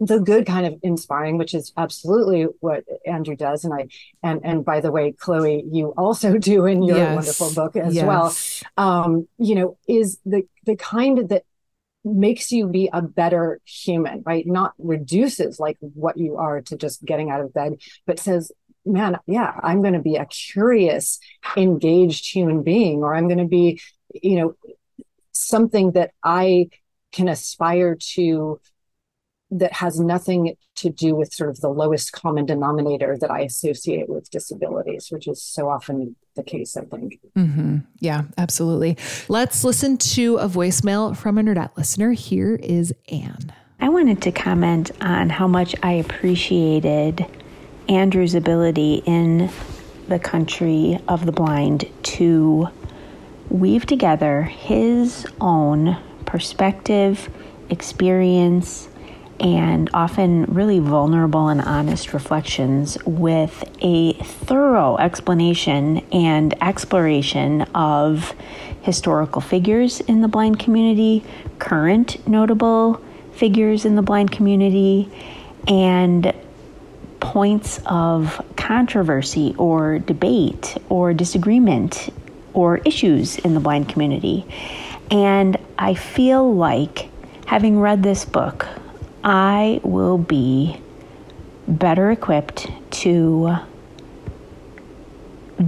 the 0.06 0.18
good 0.18 0.46
kind 0.46 0.66
of 0.66 0.74
inspiring 0.82 1.38
which 1.38 1.54
is 1.54 1.72
absolutely 1.76 2.46
what 2.60 2.84
andrew 3.06 3.36
does 3.36 3.64
and 3.64 3.72
i 3.72 3.86
and 4.22 4.40
and 4.42 4.64
by 4.64 4.80
the 4.80 4.90
way 4.90 5.12
chloe 5.12 5.64
you 5.70 5.88
also 5.96 6.38
do 6.50 6.66
in 6.66 6.82
your 6.82 6.96
yes. 6.96 7.14
wonderful 7.14 7.54
book 7.54 7.76
as 7.76 7.94
yes. 7.94 8.04
well 8.06 8.34
um 8.76 9.28
you 9.38 9.54
know 9.54 9.78
is 9.88 10.18
the 10.26 10.42
the 10.66 10.76
kind 10.76 11.28
that 11.28 11.44
makes 12.04 12.50
you 12.50 12.66
be 12.66 12.90
a 12.92 13.00
better 13.00 13.60
human 13.64 14.22
right 14.26 14.44
not 14.44 14.72
reduces 14.78 15.60
like 15.60 15.76
what 15.80 16.16
you 16.18 16.36
are 16.36 16.60
to 16.60 16.76
just 16.76 17.04
getting 17.04 17.30
out 17.30 17.40
of 17.40 17.54
bed 17.54 17.74
but 18.06 18.18
says 18.18 18.50
man 18.84 19.16
yeah 19.28 19.52
i'm 19.62 19.82
going 19.82 19.94
to 19.94 20.00
be 20.00 20.16
a 20.16 20.26
curious 20.26 21.20
engaged 21.56 22.32
human 22.32 22.64
being 22.64 23.04
or 23.04 23.14
i'm 23.14 23.28
going 23.28 23.38
to 23.38 23.44
be 23.44 23.80
you 24.20 24.34
know 24.34 24.54
something 25.32 25.92
that 25.92 26.10
i 26.24 26.68
can 27.12 27.28
aspire 27.28 27.94
to 27.94 28.60
that 29.52 29.72
has 29.74 30.00
nothing 30.00 30.56
to 30.76 30.88
do 30.88 31.14
with 31.14 31.32
sort 31.32 31.50
of 31.50 31.60
the 31.60 31.68
lowest 31.68 32.12
common 32.12 32.46
denominator 32.46 33.18
that 33.20 33.30
I 33.30 33.40
associate 33.40 34.08
with 34.08 34.30
disabilities, 34.30 35.08
which 35.10 35.28
is 35.28 35.42
so 35.42 35.68
often 35.68 36.16
the 36.34 36.42
case, 36.42 36.74
I 36.76 36.84
think. 36.86 37.18
Mm-hmm. 37.36 37.78
Yeah, 37.98 38.22
absolutely. 38.38 38.96
Let's 39.28 39.62
listen 39.62 39.98
to 39.98 40.38
a 40.38 40.48
voicemail 40.48 41.14
from 41.14 41.36
a 41.36 41.42
Nerdette 41.42 41.76
listener. 41.76 42.12
Here 42.12 42.56
is 42.56 42.94
Anne. 43.10 43.52
I 43.78 43.90
wanted 43.90 44.22
to 44.22 44.32
comment 44.32 44.90
on 45.02 45.28
how 45.28 45.46
much 45.46 45.74
I 45.82 45.92
appreciated 45.92 47.26
Andrew's 47.88 48.34
ability 48.34 49.02
in 49.04 49.50
the 50.08 50.18
country 50.18 50.98
of 51.08 51.26
the 51.26 51.32
blind 51.32 51.84
to 52.04 52.68
weave 53.50 53.84
together 53.84 54.42
his 54.42 55.26
own 55.40 55.98
perspective, 56.24 57.28
experience, 57.68 58.88
and 59.42 59.90
often 59.92 60.44
really 60.44 60.78
vulnerable 60.78 61.48
and 61.48 61.60
honest 61.60 62.14
reflections 62.14 62.96
with 63.04 63.64
a 63.80 64.12
thorough 64.12 64.96
explanation 64.98 65.98
and 66.12 66.54
exploration 66.62 67.62
of 67.74 68.34
historical 68.82 69.40
figures 69.40 70.00
in 70.02 70.22
the 70.22 70.28
blind 70.28 70.60
community, 70.60 71.24
current 71.58 72.26
notable 72.28 73.02
figures 73.32 73.84
in 73.84 73.96
the 73.96 74.02
blind 74.02 74.30
community, 74.30 75.10
and 75.66 76.32
points 77.18 77.80
of 77.86 78.40
controversy 78.56 79.54
or 79.58 79.98
debate 79.98 80.76
or 80.88 81.12
disagreement 81.12 82.12
or 82.52 82.78
issues 82.78 83.38
in 83.38 83.54
the 83.54 83.60
blind 83.60 83.88
community. 83.88 84.46
And 85.10 85.56
I 85.78 85.94
feel 85.94 86.54
like 86.54 87.08
having 87.46 87.80
read 87.80 88.02
this 88.02 88.24
book, 88.24 88.66
I 89.24 89.80
will 89.84 90.18
be 90.18 90.80
better 91.68 92.10
equipped 92.10 92.68
to 93.02 93.56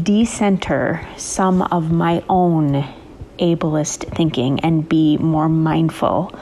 decenter 0.03 1.07
some 1.17 1.63
of 1.63 1.93
my 1.93 2.23
own 2.29 2.85
ableist 3.39 4.13
thinking 4.15 4.61
and 4.61 4.89
be 4.89 5.17
more 5.19 5.49
mindful 5.49 6.35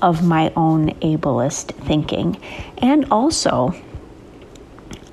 of 0.00 0.24
my 0.24 0.52
own 0.56 0.90
ableist 1.00 1.72
thinking. 1.86 2.40
And 2.78 3.06
also, 3.10 3.74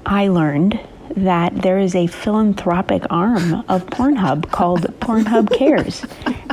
I 0.06 0.28
learned 0.28 0.80
that 1.18 1.64
there 1.64 1.80
is 1.80 1.96
a 1.96 2.06
philanthropic 2.08 3.04
arm 3.10 3.56
of 3.68 3.86
Pornhub 3.88 4.52
called 4.52 4.82
Pornhub 5.00 5.52
Cares, 5.52 6.06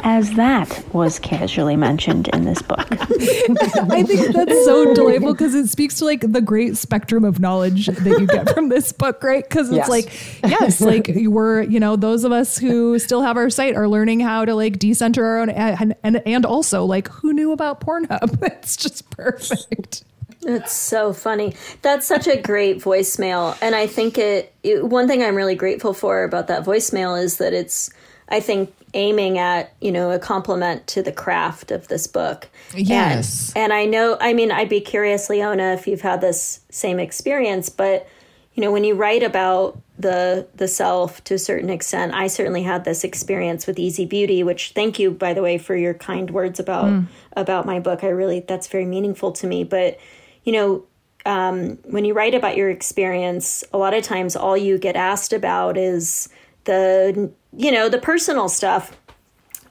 as 0.03 0.33
that 0.35 0.83
was 0.95 1.19
casually 1.19 1.77
mentioned 1.77 2.29
in 2.29 2.45
this 2.45 2.63
book. 2.63 2.87
I 2.91 4.03
think 4.05 4.35
that's 4.35 4.65
so 4.65 4.95
delightful 4.95 5.33
because 5.33 5.55
it 5.55 5.69
speaks 5.69 5.99
to 5.99 6.07
like 6.07 6.21
the 6.21 6.41
great 6.41 6.79
spectrum 6.79 7.25
of 7.25 7.41
knowledge 7.41 7.87
that 7.87 8.19
you 8.19 8.27
get 8.27 8.55
from 8.55 8.71
this 8.71 8.91
book, 8.91 9.23
right? 9.23 9.45
Because 9.47 9.69
it's 9.69 9.77
yes. 9.77 9.89
like, 9.89 10.41
yes, 10.43 10.81
like 10.81 11.11
we're, 11.15 11.63
you 11.63 11.79
know, 11.79 11.97
those 11.97 12.25
of 12.25 12.33
us 12.33 12.57
who 12.57 12.99
still 12.99 13.21
have 13.21 13.37
our 13.37 13.51
sight 13.51 13.77
are 13.77 13.87
learning 13.87 14.21
how 14.21 14.47
to 14.47 14.55
like 14.55 14.79
decenter 14.79 15.27
our 15.27 15.41
own, 15.41 15.51
and, 15.51 15.95
and, 16.03 16.23
and 16.27 16.47
also 16.47 16.85
like 16.87 17.09
who 17.09 17.33
knew 17.33 17.53
about 17.53 17.81
Pornhub? 17.81 18.41
It's 18.65 18.77
just 18.77 19.11
perfect. 19.11 20.05
It's 20.47 20.73
so 20.73 21.13
funny. 21.13 21.55
That's 21.83 22.07
such 22.07 22.27
a 22.27 22.41
great 22.41 22.79
voicemail. 22.79 23.57
And 23.61 23.75
I 23.75 23.87
think 23.87 24.19
it, 24.19 24.55
it, 24.63 24.85
one 24.85 25.09
thing 25.09 25.23
I'm 25.23 25.35
really 25.35 25.55
grateful 25.55 25.95
for 25.95 26.25
about 26.25 26.49
that 26.49 26.65
voicemail 26.65 27.21
is 27.21 27.39
that 27.39 27.53
it's, 27.53 27.91
I 28.29 28.41
think, 28.41 28.75
aiming 28.93 29.39
at, 29.39 29.73
you 29.81 29.91
know, 29.91 30.11
a 30.11 30.19
compliment 30.19 30.87
to 30.89 31.03
the 31.03 31.13
craft 31.13 31.71
of 31.71 31.89
this 31.89 32.07
book. 32.07 32.49
Yes. 32.75 33.53
And, 33.57 33.65
and 33.65 33.73
I 33.73 33.87
know, 33.87 34.17
I 34.21 34.35
mean, 34.35 34.53
I'd 34.53 34.69
be 34.69 34.81
curious, 34.81 35.29
Leona, 35.29 35.73
if 35.73 35.87
you've 35.87 36.03
had 36.03 36.21
this 36.21 36.61
same 36.71 37.01
experience, 37.01 37.69
but, 37.69 38.07
you 38.55 38.63
know, 38.63 38.71
when 38.71 38.85
you 38.85 38.95
write 38.95 39.23
about 39.23 39.81
the 39.99 40.47
the 40.55 40.67
self 40.67 41.23
to 41.25 41.35
a 41.35 41.39
certain 41.39 41.71
extent, 41.71 42.15
I 42.15 42.27
certainly 42.29 42.63
had 42.63 42.85
this 42.85 43.05
experience 43.05 43.67
with 43.67 43.79
Easy 43.79 44.07
Beauty, 44.07 44.43
which 44.43 44.73
thank 44.75 44.99
you, 44.99 45.11
by 45.11 45.35
the 45.35 45.43
way, 45.43 45.59
for 45.59 45.77
your 45.77 45.95
kind 45.95 46.31
words 46.31 46.61
about 46.61 46.87
mm. 46.87 47.07
about 47.37 47.67
my 47.67 47.81
book. 47.81 48.05
I 48.05 48.09
really 48.09 48.41
that's 48.41 48.69
very 48.69 48.87
meaningful 48.87 49.33
to 49.33 49.47
me. 49.47 49.65
But 49.65 49.99
you 50.45 50.53
know, 50.53 50.85
um, 51.27 51.79
when 51.85 52.05
you 52.05 52.15
write 52.15 52.35
about 52.35 52.57
your 52.57 52.71
experience, 52.71 53.65
a 53.73 53.79
lot 53.79 53.95
of 53.95 54.05
times 54.05 54.37
all 54.37 54.57
you 54.57 54.79
get 54.79 54.97
asked 54.97 55.33
about 55.33 55.77
is 55.77 56.29
the, 56.65 57.31
you 57.57 57.73
know, 57.73 57.89
the 57.89 57.99
personal 57.99 58.49
stuff. 58.49 58.97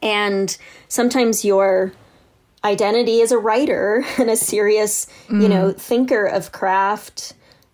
And 0.02 0.56
sometimes 0.88 1.46
your 1.46 1.94
identity 2.64 3.22
as 3.22 3.32
a 3.32 3.38
writer 3.38 4.04
and 4.18 4.30
a 4.30 4.36
serious, 4.36 5.08
mm. 5.28 5.42
you 5.42 5.48
know, 5.48 5.74
mm. 5.74 5.78
thinker 5.80 6.26
of 6.26 6.52
craft 6.52 7.34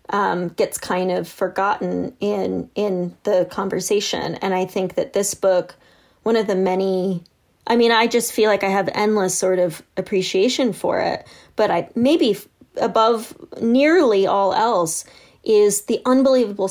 um, 0.09 0.49
gets 0.49 0.77
kind 0.77 1.11
of 1.11 1.27
forgotten 1.27 2.15
in 2.19 2.69
in 2.75 3.15
the 3.23 3.47
conversation. 3.51 4.35
And 4.35 4.53
I 4.53 4.65
think 4.65 4.95
that 4.95 5.13
this 5.13 5.35
book, 5.35 5.75
one 6.23 6.35
of 6.35 6.47
the 6.47 6.55
many 6.55 7.23
I 7.67 7.75
mean, 7.75 7.91
I 7.91 8.07
just 8.07 8.33
feel 8.33 8.49
like 8.49 8.63
I 8.63 8.69
have 8.69 8.89
endless 8.93 9.37
sort 9.37 9.59
of 9.59 9.83
appreciation 9.95 10.73
for 10.73 10.99
it, 10.99 11.27
but 11.55 11.69
I 11.69 11.89
maybe 11.95 12.35
above 12.81 13.35
nearly 13.61 14.25
all 14.25 14.53
else 14.53 15.05
is 15.43 15.83
the 15.83 16.01
unbelievable 16.05 16.69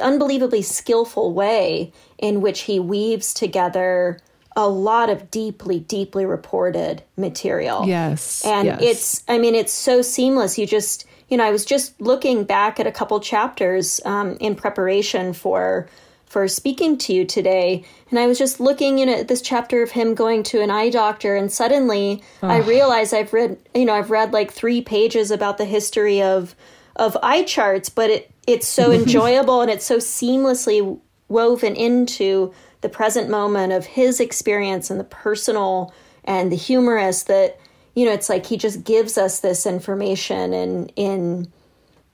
unbelievably 0.00 0.62
skillful 0.62 1.32
way 1.32 1.92
in 2.18 2.40
which 2.40 2.60
he 2.60 2.78
weaves 2.78 3.32
together 3.32 4.18
a 4.56 4.68
lot 4.68 5.08
of 5.08 5.30
deeply 5.30 5.80
deeply 5.80 6.26
reported 6.26 7.02
material 7.16 7.86
yes 7.86 8.44
and 8.44 8.66
yes. 8.66 8.78
it's 8.82 9.24
i 9.28 9.38
mean 9.38 9.54
it's 9.54 9.72
so 9.72 10.02
seamless 10.02 10.58
you 10.58 10.66
just 10.66 11.06
you 11.28 11.36
know 11.36 11.44
i 11.44 11.50
was 11.50 11.64
just 11.64 11.98
looking 12.00 12.44
back 12.44 12.78
at 12.78 12.86
a 12.86 12.92
couple 12.92 13.18
chapters 13.20 14.00
um, 14.04 14.36
in 14.40 14.54
preparation 14.54 15.32
for 15.32 15.88
for 16.28 16.46
speaking 16.46 16.98
to 16.98 17.12
you 17.12 17.24
today. 17.24 17.84
And 18.10 18.18
I 18.18 18.26
was 18.26 18.38
just 18.38 18.60
looking 18.60 18.98
in 18.98 19.08
at 19.08 19.28
this 19.28 19.42
chapter 19.42 19.82
of 19.82 19.90
him 19.90 20.14
going 20.14 20.42
to 20.44 20.60
an 20.60 20.70
eye 20.70 20.90
doctor, 20.90 21.36
and 21.36 21.50
suddenly. 21.50 22.22
I 22.50 22.58
realized 22.58 23.14
I've 23.14 23.32
read, 23.32 23.58
you 23.74 23.84
know, 23.84 23.94
I've 23.94 24.10
read 24.10 24.32
like 24.32 24.52
three 24.52 24.82
pages 24.82 25.30
about 25.30 25.58
the 25.58 25.64
history 25.64 26.22
of 26.22 26.54
of 26.96 27.16
eye 27.22 27.44
charts, 27.44 27.88
but 27.88 28.10
it 28.10 28.30
it's 28.46 28.68
so 28.68 28.90
enjoyable 29.00 29.62
and 29.62 29.70
it's 29.70 29.86
so 29.86 29.98
seamlessly 29.98 30.98
woven 31.28 31.76
into 31.76 32.52
the 32.80 32.88
present 32.88 33.28
moment 33.28 33.72
of 33.72 33.86
his 33.86 34.20
experience 34.20 34.90
and 34.90 34.98
the 34.98 35.04
personal 35.04 35.92
and 36.24 36.50
the 36.52 36.56
humorous 36.56 37.24
that 37.24 37.58
you 37.94 38.04
know 38.04 38.12
it's 38.12 38.28
like 38.28 38.46
he 38.46 38.56
just 38.56 38.84
gives 38.84 39.18
us 39.18 39.40
this 39.40 39.66
information 39.66 40.52
and 40.52 40.92
in 40.96 41.50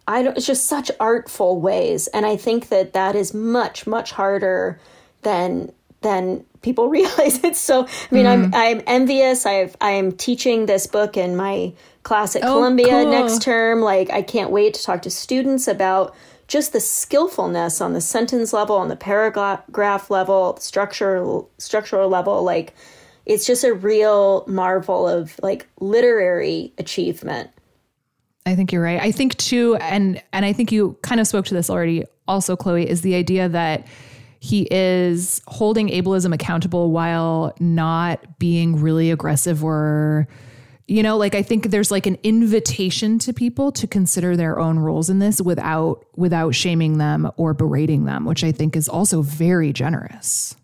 I 0.07 0.23
don't, 0.23 0.37
it's 0.37 0.47
just 0.47 0.67
such 0.67 0.91
artful 1.01 1.61
ways. 1.61 2.07
And 2.09 2.27
I 2.27 2.37
think 2.37 2.69
that 2.69 2.93
that 2.93 3.15
is 3.15 3.33
much, 3.33 3.87
much 3.87 4.13
harder 4.13 4.79
than, 5.23 5.73
than 6.03 6.45
people 6.63 6.89
realize 6.91 7.43
it's 7.43 7.61
so, 7.61 7.87
I 7.87 8.15
mean, 8.15 8.27
mm. 8.27 8.31
I'm, 8.33 8.55
I'm 8.55 8.83
envious. 8.87 9.47
I've, 9.47 9.77
I'm 9.81 10.13
teaching 10.13 10.67
this 10.67 10.87
book 10.87 11.17
in 11.17 11.37
my 11.37 11.73
class 12.03 12.37
at 12.37 12.45
oh, 12.45 12.55
Columbia 12.55 13.03
cool. 13.03 13.11
next 13.11 13.43
term. 13.43 13.81
Like, 13.81 14.11
I 14.11 14.23
can't 14.23 14.51
wait 14.51 14.75
to 14.75 14.83
talk 14.83 15.03
to 15.03 15.11
students 15.11 15.67
about 15.67 16.15
just 16.47 16.73
the 16.75 16.81
skillfulness 16.81 17.81
on 17.81 17.95
the 17.95 18.01
sentence 18.03 18.53
level, 18.53 18.77
on 18.77 18.89
the 18.89 18.97
paragraph 18.97 20.11
level, 20.11 20.57
structural, 20.59 21.51
structural 21.59 22.11
level. 22.11 22.43
Like, 22.43 22.75
it's 23.27 23.47
just 23.47 23.65
a 23.65 23.73
real 23.73 24.45
marvel 24.47 25.09
of 25.09 25.39
like 25.43 25.67
literary 25.81 26.73
achievement. 26.79 27.51
I 28.47 28.55
think 28.55 28.73
you're 28.73 28.83
right. 28.83 29.01
I 29.01 29.11
think 29.11 29.37
too, 29.39 29.77
and 29.77 30.23
and 30.33 30.45
I 30.45 30.53
think 30.53 30.71
you 30.71 30.97
kind 31.03 31.21
of 31.21 31.27
spoke 31.27 31.47
to 31.47 31.55
this 31.55 31.71
already. 31.71 32.05
Also, 32.29 32.57
Chloe 32.57 32.89
is 32.89 33.03
the 33.03 33.15
idea 33.15 33.49
that 33.49 33.87
he 34.45 34.69
is 34.71 35.41
holding 35.47 35.89
ableism 35.89 36.35
accountable 36.35 36.91
while 36.91 37.55
not 37.61 38.39
being 38.39 38.79
really 38.79 39.11
aggressive 39.11 39.65
or 39.65 40.29
you 40.87 41.03
know 41.03 41.17
like 41.17 41.35
i 41.35 41.41
think 41.41 41.71
there's 41.71 41.91
like 41.91 42.05
an 42.05 42.19
invitation 42.23 43.19
to 43.19 43.33
people 43.33 43.73
to 43.73 43.87
consider 43.87 44.37
their 44.37 44.59
own 44.59 44.79
roles 44.79 45.09
in 45.09 45.19
this 45.19 45.41
without 45.41 46.05
without 46.17 46.55
shaming 46.55 46.99
them 46.99 47.31
or 47.39 47.55
berating 47.55 48.05
them 48.05 48.27
which 48.27 48.45
i 48.45 48.53
think 48.53 48.77
is 48.77 48.87
also 48.87 49.23
very 49.23 49.73
generous 49.73 50.55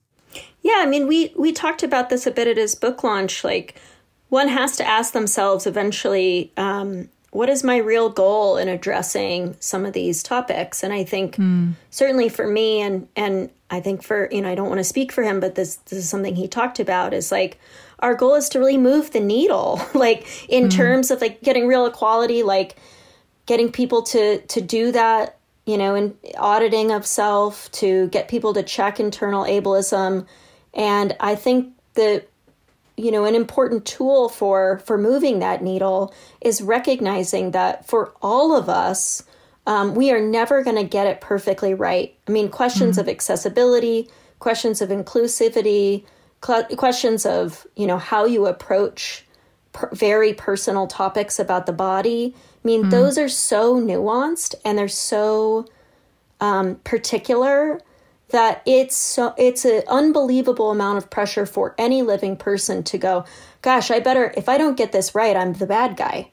yeah 0.61 0.77
i 0.81 0.87
mean 0.87 1.07
we 1.07 1.33
we 1.39 1.51
talked 1.51 1.83
about 1.83 2.11
this 2.11 2.27
a 2.27 2.31
bit 2.31 2.47
at 2.47 2.59
his 2.59 2.75
book 2.75 3.03
launch 3.03 3.45
like 3.45 3.81
one 4.29 4.49
has 4.49 4.77
to 4.77 4.87
ask 4.87 5.15
themselves 5.15 5.67
eventually 5.67 6.53
um, 6.59 7.09
what 7.31 7.49
is 7.49 7.63
my 7.63 7.77
real 7.77 8.09
goal 8.09 8.57
in 8.57 8.69
addressing 8.69 9.57
some 9.61 9.87
of 9.87 9.93
these 9.93 10.23
topics 10.23 10.83
and 10.83 10.93
i 10.93 11.05
think 11.05 11.37
mm. 11.37 11.73
certainly 11.91 12.29
for 12.29 12.47
me 12.47 12.81
and 12.81 13.09
and 13.17 13.51
i 13.71 13.81
think 13.81 14.03
for 14.03 14.29
you 14.31 14.41
know 14.41 14.49
i 14.49 14.55
don't 14.55 14.69
want 14.69 14.79
to 14.79 14.85
speak 14.85 15.13
for 15.13 15.23
him 15.23 15.41
but 15.41 15.55
this 15.55 15.77
this 15.77 15.99
is 15.99 16.09
something 16.09 16.37
he 16.37 16.49
talked 16.49 16.81
about 16.81 17.15
is 17.15 17.31
like 17.31 17.59
our 18.01 18.15
goal 18.15 18.35
is 18.35 18.49
to 18.49 18.59
really 18.59 18.79
move 18.79 19.11
the 19.13 19.21
needle 19.21 19.81
like 19.95 20.27
in 20.49 20.65
mm. 20.65 20.71
terms 20.71 21.11
of 21.11 21.21
like 21.21 21.41
getting 21.43 21.67
real 21.67 21.87
equality 21.87 22.43
like 22.43 22.77
getting 23.47 23.71
people 23.71 24.03
to 24.03 24.41
to 24.43 24.61
do 24.61 24.93
that 24.93 25.39
you 25.67 25.79
know 25.79 25.95
in 25.95 26.17
auditing 26.39 26.91
of 26.91 27.07
self 27.07 27.71
to 27.73 28.09
get 28.09 28.29
people 28.29 28.53
to 28.55 28.63
check 28.63 28.99
internal 28.99 29.45
ableism 29.45 30.27
and 30.75 31.17
i 31.21 31.35
think 31.35 31.73
that 31.95 32.27
you 33.01 33.11
know 33.11 33.25
an 33.25 33.35
important 33.35 33.85
tool 33.85 34.29
for 34.29 34.79
for 34.85 34.99
moving 34.99 35.39
that 35.39 35.63
needle 35.63 36.15
is 36.41 36.63
recognizing 36.63 37.53
that 37.53 37.87
for 37.87 38.13
all 38.23 38.57
of 38.57 38.69
us 38.69 39.25
um, 39.67 39.95
we 39.95 40.11
are 40.11 40.21
never 40.21 40.63
going 40.63 40.77
to 40.77 40.85
get 40.85 41.07
it 41.07 41.21
perfectly 41.21 41.75
right 41.75 42.15
i 42.29 42.31
mean 42.31 42.49
questions 42.49 42.93
mm-hmm. 42.93 43.01
of 43.01 43.09
accessibility 43.09 44.09
questions 44.39 44.81
of 44.81 44.91
inclusivity 44.91 46.05
cl- 46.45 46.65
questions 46.77 47.25
of 47.25 47.67
you 47.77 47.87
know 47.87 47.99
how 47.99 48.25
you 48.25 48.47
approach 48.47 49.25
per- 49.73 49.91
very 49.93 50.33
personal 50.35 50.87
topics 50.87 51.39
about 51.39 51.67
the 51.67 51.73
body 51.73 52.35
i 52.37 52.67
mean 52.67 52.83
mm-hmm. 52.83 52.91
those 52.91 53.19
are 53.19 53.29
so 53.29 53.81
nuanced 53.81 54.55
and 54.65 54.79
they're 54.79 54.89
so 54.89 55.67
um, 56.41 56.77
particular 56.85 57.81
that 58.31 58.63
it's 58.67 58.97
so 58.97 59.35
it's 59.37 59.65
an 59.65 59.83
unbelievable 59.89 60.71
amount 60.71 60.99
of 60.99 61.11
pressure 61.11 61.47
for 61.47 61.75
any 61.79 62.03
living 62.03 62.37
person 62.37 62.83
to 62.83 62.99
go 62.99 63.25
gosh 63.63 63.91
i 63.91 63.99
better 64.01 64.33
if 64.37 64.49
i 64.49 64.59
don't 64.59 64.77
get 64.77 64.93
this 64.93 65.15
right 65.15 65.37
i'm 65.37 65.53
the 65.55 65.67
bad 65.67 65.97
guy. 65.97 66.31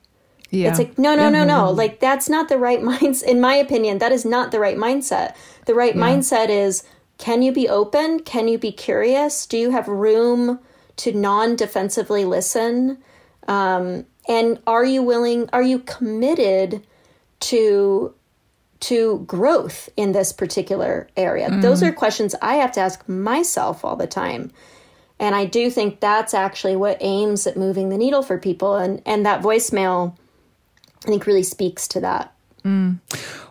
Yeah. 0.50 0.70
it's 0.70 0.80
like 0.80 0.98
no 0.98 1.16
no 1.16 1.30
no 1.30 1.44
no. 1.44 1.72
Like 1.72 2.00
that's 2.00 2.30
not 2.30 2.48
the 2.48 2.58
right 2.58 2.80
mindset 2.92 3.24
in 3.24 3.42
my 3.42 3.56
opinion 3.56 3.98
that 3.98 4.12
is 4.12 4.26
not 4.26 4.52
the 4.52 4.60
right 4.60 4.78
mindset. 4.78 5.36
The 5.66 5.74
right 5.74 5.96
yeah. 5.96 6.02
mindset 6.02 6.50
is 6.50 6.84
can 7.18 7.42
you 7.42 7.52
be 7.52 7.68
open? 7.68 8.20
Can 8.20 8.48
you 8.48 8.58
be 8.58 8.72
curious? 8.72 9.46
Do 9.46 9.58
you 9.58 9.72
have 9.72 9.88
room 9.88 10.60
to 10.98 11.12
non-defensively 11.12 12.26
listen? 12.26 13.00
Um, 13.48 14.06
and 14.28 14.60
are 14.68 14.86
you 14.86 15.02
willing 15.02 15.50
are 15.52 15.64
you 15.64 15.80
committed 15.80 16.86
to 17.40 18.14
to 18.80 19.20
growth 19.28 19.90
in 19.98 20.12
this 20.12 20.32
particular 20.32 21.08
area? 21.18 21.50
Mm. 21.50 21.62
Those 21.62 21.84
are 21.84 21.92
questions 21.92 22.36
I 22.42 22.56
have 22.56 22.72
to 22.74 22.80
ask 22.80 23.08
myself 23.08 23.84
all 23.84 23.96
the 23.96 24.08
time. 24.08 24.52
And 25.20 25.36
I 25.36 25.46
do 25.46 25.72
think 25.72 26.00
that's 26.00 26.34
actually 26.34 26.76
what 26.76 26.98
aims 27.02 27.48
at 27.48 27.58
moving 27.58 27.90
the 27.90 27.98
needle 27.98 28.22
for 28.22 28.38
people. 28.38 28.76
And, 28.76 29.02
and 29.06 29.26
that 29.26 29.42
voicemail, 29.42 30.16
I 31.06 31.08
think, 31.08 31.26
really 31.26 31.44
speaks 31.44 31.88
to 31.90 32.02
that. 32.02 32.34
Mm. 32.63 33.00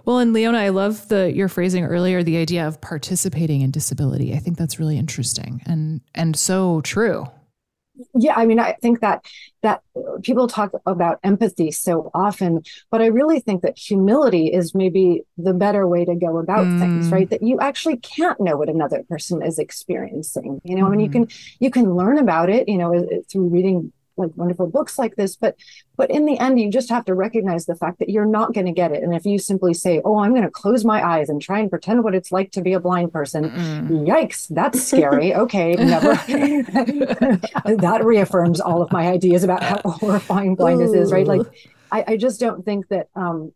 Well, 0.05 0.19
and 0.19 0.33
Leona, 0.33 0.59
I 0.59 0.69
love 0.69 1.09
the 1.09 1.33
your 1.33 1.49
phrasing 1.49 1.85
earlier, 1.85 2.23
the 2.23 2.37
idea 2.37 2.67
of 2.67 2.81
participating 2.81 3.62
in 3.62 3.71
disability. 3.71 4.35
I 4.35 4.39
think 4.39 4.57
that's 4.57 4.79
really 4.79 4.99
interesting 4.99 5.62
and 5.67 6.01
and 6.15 6.37
so 6.37 6.81
true. 6.83 7.27
Yeah 8.15 8.35
i 8.37 8.45
mean 8.45 8.59
i 8.59 8.73
think 8.75 9.01
that 9.01 9.25
that 9.63 9.83
people 10.23 10.47
talk 10.47 10.73
about 10.87 11.19
empathy 11.23 11.71
so 11.71 12.11
often 12.15 12.63
but 12.91 13.01
i 13.01 13.07
really 13.07 13.41
think 13.41 13.63
that 13.63 13.77
humility 13.79 14.47
is 14.49 14.75
maybe 14.75 15.23
the 15.39 15.55
better 15.55 15.87
way 15.87 16.05
to 16.05 16.15
go 16.15 16.39
about 16.39 16.65
mm. 16.67 16.79
things 16.79 17.11
right 17.11 17.31
that 17.31 17.43
you 17.43 17.59
actually 17.61 17.97
can't 17.97 18.41
know 18.41 18.57
what 18.57 18.69
another 18.69 19.03
person 19.09 19.43
is 19.43 19.59
experiencing 19.59 20.61
you 20.65 20.77
know 20.77 20.85
mm. 20.85 20.87
i 20.87 20.91
mean 20.91 21.01
you 21.01 21.09
mm-hmm. 21.09 21.25
can 21.25 21.37
you 21.61 21.71
can 21.71 21.95
learn 21.95 22.19
about 22.19 22.51
it 22.51 22.69
you 22.69 22.79
know 22.79 23.07
through 23.31 23.49
reading 23.49 23.93
like 24.17 24.31
wonderful 24.37 24.67
books 24.67 24.99
like 24.99 25.17
this 25.17 25.37
but 25.37 25.57
but 25.97 26.11
in 26.11 26.25
the 26.25 26.39
end 26.39 26.59
you 26.61 26.71
just 26.71 26.89
have 26.89 27.05
to 27.05 27.15
recognize 27.15 27.67
the 27.67 27.75
fact 27.75 27.99
that 27.99 28.09
you're 28.09 28.27
not 28.27 28.53
going 28.55 28.67
to 28.67 28.73
get 28.73 28.93
it 28.93 29.03
and 29.03 29.15
if 29.15 29.25
you 29.25 29.39
simply 29.39 29.75
say 29.75 30.01
oh 30.05 30.19
i'm 30.19 30.31
going 30.31 30.43
to 30.43 30.51
close 30.51 30.85
my 30.85 31.07
eyes 31.07 31.29
and 31.29 31.41
try 31.43 31.59
and 31.59 31.71
pretend 31.71 32.03
what 32.03 32.15
it's 32.15 32.33
like 32.33 32.51
to 32.51 32.61
be 32.61 32.73
a 32.73 32.81
blind 32.81 33.13
person 33.13 33.51
Mm-mm. 33.51 34.07
yikes 34.07 34.47
that's 34.51 34.83
scary 34.83 35.35
okay 35.45 35.75
never 35.75 36.15
that 37.77 38.01
reaffirms 38.03 38.61
all 38.61 38.83
of 38.83 38.91
my 38.93 39.09
ideas 39.09 39.45
about 39.45 39.63
how 39.63 39.81
horrifying 39.85 40.55
blindness 40.55 40.91
Ooh. 40.91 41.01
is 41.01 41.13
right 41.13 41.27
like 41.27 41.47
I, 41.93 42.05
I 42.09 42.17
just 42.17 42.41
don't 42.41 42.65
think 42.65 42.89
that 42.89 43.09
um 43.15 43.53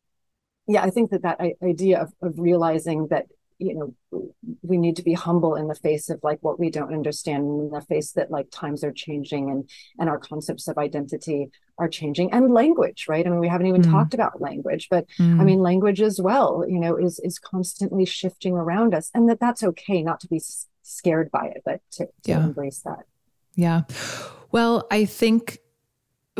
yeah 0.66 0.82
i 0.82 0.90
think 0.90 1.10
that 1.10 1.22
that 1.22 1.40
idea 1.62 2.02
of, 2.02 2.12
of 2.22 2.38
realizing 2.38 3.08
that 3.08 3.26
you 3.60 3.74
know 3.74 4.32
we 4.62 4.78
need 4.78 4.96
to 4.96 5.02
be 5.02 5.12
humble 5.12 5.54
in 5.54 5.68
the 5.68 5.74
face 5.74 6.08
of 6.08 6.18
like 6.22 6.38
what 6.40 6.58
we 6.58 6.70
don't 6.70 6.94
understand 6.94 7.44
in 7.44 7.70
the 7.70 7.82
face 7.82 8.12
that 8.12 8.30
like 8.30 8.50
times 8.50 8.82
are 8.82 8.92
changing 8.92 9.50
and 9.50 9.68
and 9.98 10.08
our 10.08 10.18
concepts 10.18 10.66
of 10.66 10.78
identity 10.78 11.50
are 11.78 11.88
changing 11.88 12.32
and 12.32 12.52
language 12.52 13.06
right 13.08 13.26
i 13.26 13.30
mean 13.30 13.38
we 13.38 13.48
haven't 13.48 13.66
even 13.66 13.82
mm. 13.82 13.90
talked 13.90 14.14
about 14.14 14.40
language 14.40 14.88
but 14.90 15.06
mm. 15.18 15.40
i 15.40 15.44
mean 15.44 15.60
language 15.60 16.00
as 16.00 16.20
well 16.20 16.64
you 16.66 16.80
know 16.80 16.96
is 16.96 17.20
is 17.20 17.38
constantly 17.38 18.04
shifting 18.04 18.54
around 18.54 18.94
us 18.94 19.10
and 19.14 19.28
that 19.28 19.40
that's 19.40 19.62
okay 19.62 20.02
not 20.02 20.20
to 20.20 20.28
be 20.28 20.40
scared 20.82 21.30
by 21.30 21.46
it 21.46 21.62
but 21.64 21.80
to, 21.92 22.06
to 22.06 22.30
yeah. 22.30 22.44
embrace 22.44 22.80
that 22.84 23.04
yeah 23.54 23.82
well 24.50 24.86
i 24.90 25.04
think 25.04 25.58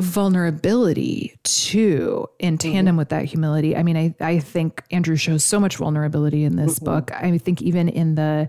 vulnerability 0.01 1.39
too 1.43 2.27
in 2.39 2.57
mm-hmm. 2.57 2.73
tandem 2.73 2.93
mm-hmm. 2.93 2.99
with 2.99 3.09
that 3.11 3.25
humility. 3.25 3.77
I 3.77 3.83
mean, 3.83 3.97
I, 3.97 4.15
I 4.21 4.39
think 4.39 4.83
Andrew 4.91 5.17
shows 5.17 5.45
so 5.45 5.61
much 5.61 5.77
vulnerability 5.77 6.45
in 6.45 6.57
this 6.57 6.79
mm-hmm. 6.79 6.85
book. 6.87 7.13
I 7.13 7.39
think 7.39 7.63
even 7.63 7.89
in 7.89 8.15
the 8.15 8.49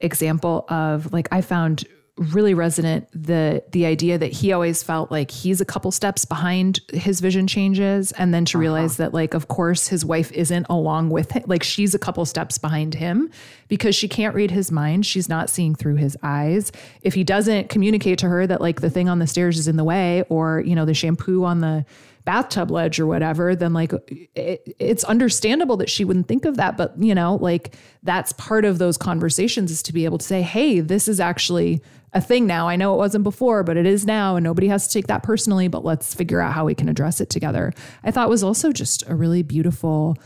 example 0.00 0.64
of 0.68 1.12
like 1.12 1.28
I 1.32 1.40
found 1.40 1.84
really 2.16 2.54
resonant 2.54 3.08
the 3.12 3.62
the 3.72 3.86
idea 3.86 4.16
that 4.16 4.30
he 4.30 4.52
always 4.52 4.84
felt 4.84 5.10
like 5.10 5.32
he's 5.32 5.60
a 5.60 5.64
couple 5.64 5.90
steps 5.90 6.24
behind 6.24 6.78
his 6.92 7.18
vision 7.18 7.48
changes 7.48 8.12
and 8.12 8.32
then 8.32 8.44
to 8.44 8.56
uh-huh. 8.56 8.60
realize 8.60 8.98
that 8.98 9.12
like 9.12 9.34
of 9.34 9.48
course 9.48 9.88
his 9.88 10.04
wife 10.04 10.30
isn't 10.30 10.64
along 10.70 11.10
with 11.10 11.34
it 11.34 11.48
like 11.48 11.64
she's 11.64 11.92
a 11.92 11.98
couple 11.98 12.24
steps 12.24 12.56
behind 12.56 12.94
him 12.94 13.28
because 13.74 13.94
she 13.94 14.08
can't 14.08 14.34
read 14.34 14.50
his 14.50 14.70
mind 14.70 15.04
she's 15.04 15.28
not 15.28 15.50
seeing 15.50 15.74
through 15.74 15.96
his 15.96 16.16
eyes 16.22 16.70
if 17.02 17.14
he 17.14 17.24
doesn't 17.24 17.68
communicate 17.68 18.18
to 18.18 18.28
her 18.28 18.46
that 18.46 18.60
like 18.60 18.80
the 18.80 18.90
thing 18.90 19.08
on 19.08 19.18
the 19.18 19.26
stairs 19.26 19.58
is 19.58 19.66
in 19.66 19.76
the 19.76 19.84
way 19.84 20.22
or 20.28 20.60
you 20.60 20.74
know 20.74 20.84
the 20.84 20.94
shampoo 20.94 21.44
on 21.44 21.60
the 21.60 21.84
bathtub 22.24 22.70
ledge 22.70 22.98
or 22.98 23.06
whatever, 23.06 23.54
then 23.54 23.72
like 23.72 23.92
it, 24.34 24.74
it's 24.78 25.04
understandable 25.04 25.76
that 25.76 25.90
she 25.90 26.04
wouldn't 26.04 26.26
think 26.26 26.44
of 26.44 26.56
that. 26.56 26.76
But, 26.76 26.94
you 26.98 27.14
know, 27.14 27.36
like 27.36 27.76
that's 28.02 28.32
part 28.32 28.64
of 28.64 28.78
those 28.78 28.96
conversations 28.96 29.70
is 29.70 29.82
to 29.84 29.92
be 29.92 30.04
able 30.04 30.18
to 30.18 30.24
say, 30.24 30.42
hey, 30.42 30.80
this 30.80 31.06
is 31.06 31.20
actually 31.20 31.82
a 32.12 32.20
thing 32.20 32.46
now. 32.46 32.68
I 32.68 32.76
know 32.76 32.94
it 32.94 32.98
wasn't 32.98 33.24
before, 33.24 33.62
but 33.62 33.76
it 33.76 33.86
is 33.86 34.06
now. 34.06 34.36
And 34.36 34.44
nobody 34.44 34.68
has 34.68 34.86
to 34.86 34.92
take 34.92 35.08
that 35.08 35.22
personally, 35.22 35.68
but 35.68 35.84
let's 35.84 36.14
figure 36.14 36.40
out 36.40 36.52
how 36.52 36.64
we 36.64 36.74
can 36.74 36.88
address 36.88 37.20
it 37.20 37.28
together. 37.28 37.72
I 38.02 38.10
thought 38.10 38.28
was 38.28 38.44
also 38.44 38.72
just 38.72 39.06
a 39.08 39.14
really 39.14 39.42
beautiful 39.42 40.16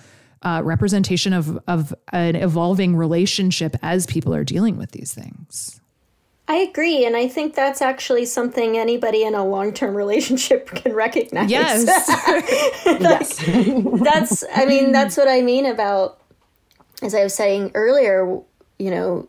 uh, 0.42 0.62
representation 0.64 1.32
of, 1.32 1.58
of 1.66 1.94
an 2.12 2.36
evolving 2.36 2.96
relationship 2.96 3.76
as 3.82 4.06
people 4.06 4.34
are 4.34 4.44
dealing 4.44 4.76
with 4.76 4.92
these 4.92 5.12
things. 5.12 5.80
I 6.48 6.56
agree. 6.56 7.04
And 7.04 7.14
I 7.14 7.28
think 7.28 7.54
that's 7.54 7.82
actually 7.82 8.24
something 8.24 8.78
anybody 8.78 9.22
in 9.22 9.34
a 9.34 9.44
long 9.44 9.72
term 9.72 9.94
relationship 9.96 10.68
can 10.68 10.94
recognize. 10.94 11.50
Yes. 11.50 11.86
like, 12.86 13.00
yes. 13.00 13.44
that's, 14.02 14.44
I 14.54 14.64
mean, 14.64 14.92
that's 14.92 15.16
what 15.16 15.28
I 15.28 15.42
mean 15.42 15.66
about, 15.66 16.20
as 17.02 17.14
I 17.14 17.22
was 17.22 17.34
saying 17.34 17.72
earlier, 17.74 18.40
you 18.78 18.90
know, 18.90 19.28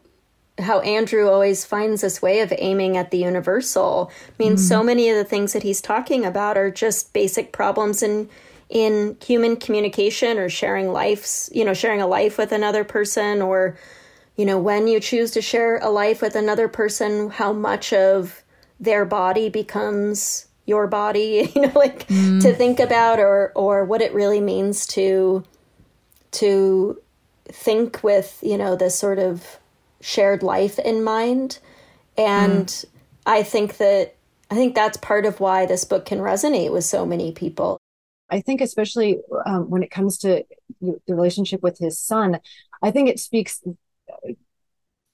how 0.58 0.80
Andrew 0.82 1.30
always 1.30 1.66
finds 1.66 2.02
this 2.02 2.22
way 2.22 2.42
of 2.42 2.54
aiming 2.58 2.98
at 2.98 3.12
the 3.12 3.18
universal. 3.18 4.12
I 4.28 4.44
mean, 4.44 4.54
mm 4.54 4.60
so 4.60 4.84
many 4.84 5.10
of 5.10 5.16
the 5.16 5.24
things 5.24 5.54
that 5.54 5.64
he's 5.64 5.82
talking 5.82 6.26
about 6.26 6.58
are 6.58 6.70
just 6.70 7.14
basic 7.14 7.52
problems 7.52 8.04
in 8.04 8.30
in 8.70 9.18
human 9.26 9.56
communication 9.58 10.38
or 10.38 10.48
sharing 10.50 10.92
lives, 10.92 11.50
you 11.54 11.66
know, 11.66 11.74
sharing 11.74 12.02
a 12.02 12.08
life 12.08 12.38
with 12.38 12.52
another 12.52 12.84
person 12.84 13.42
or 13.42 13.78
you 14.40 14.46
know, 14.46 14.58
when 14.58 14.88
you 14.88 15.02
choose 15.02 15.32
to 15.32 15.42
share 15.42 15.80
a 15.80 15.90
life 15.90 16.22
with 16.22 16.34
another 16.34 16.70
person, 16.70 17.30
how 17.30 17.52
much 17.52 17.92
of 17.92 18.42
their 18.80 19.04
body 19.04 19.50
becomes 19.50 20.48
your 20.66 20.88
body, 20.88 21.52
you 21.56 21.64
know, 21.64 21.74
like 21.76 22.08
mm. 22.08 22.42
to 22.42 22.54
think 22.54 22.80
about 22.80 23.20
or 23.20 23.52
or 23.54 23.84
what 23.84 24.02
it 24.02 24.14
really 24.14 24.40
means 24.40 24.88
to 24.88 25.44
to 26.32 27.02
think 27.48 28.02
with, 28.02 28.40
you 28.42 28.58
know, 28.58 28.78
this 28.78 28.98
sort 28.98 29.20
of 29.20 29.58
shared 30.00 30.42
life 30.42 30.80
in 30.80 31.04
mind. 31.04 31.60
And 32.18 32.68
mm. 32.68 32.86
I 33.26 33.44
think 33.44 33.76
that 33.78 34.16
I 34.50 34.56
think 34.56 34.74
that's 34.74 34.96
part 34.96 35.26
of 35.26 35.42
why 35.42 35.66
this 35.66 35.84
book 35.84 36.06
can 36.06 36.20
resonate 36.20 36.72
with 36.72 36.86
so 36.86 37.06
many 37.06 37.34
people. 37.34 37.79
I 38.30 38.42
think, 38.42 38.62
especially 38.62 39.20
um, 39.46 39.70
when 39.70 39.84
it 39.84 39.92
comes 39.92 40.18
to 40.20 40.44
the 40.82 41.00
relationship 41.08 41.62
with 41.64 41.78
his 41.78 42.00
son, 42.00 42.40
I 42.82 42.92
think 42.92 43.10
it 43.10 43.20
speaks 43.20 43.62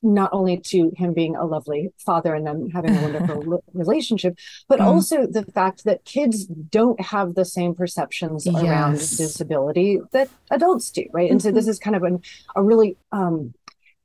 not 0.06 0.30
only 0.32 0.58
to 0.58 0.92
him 0.96 1.14
being 1.14 1.36
a 1.36 1.44
lovely 1.44 1.90
father 1.98 2.36
and 2.36 2.46
them 2.46 2.70
having 2.70 2.96
a 2.96 3.02
wonderful 3.02 3.64
relationship, 3.74 4.38
but 4.68 4.80
mm. 4.80 4.86
also 4.86 5.26
the 5.26 5.44
fact 5.44 5.84
that 5.86 6.06
kids 6.06 6.46
don't 6.46 7.02
have 7.02 7.34
the 7.34 7.44
same 7.44 7.74
perceptions 7.74 8.46
yes. 8.46 8.64
around 8.64 8.94
disability 8.94 10.00
that 10.12 10.30
adults 10.52 10.92
do, 10.92 11.06
right? 11.12 11.26
Mm-hmm. 11.26 11.32
And 11.32 11.42
so 11.42 11.52
this 11.52 11.64
mm-hmm. 11.64 11.72
is 11.72 11.80
kind 11.80 11.96
of 11.96 12.04
an, 12.04 12.22
a 12.56 12.62
really 12.62 12.98
um, 13.12 13.56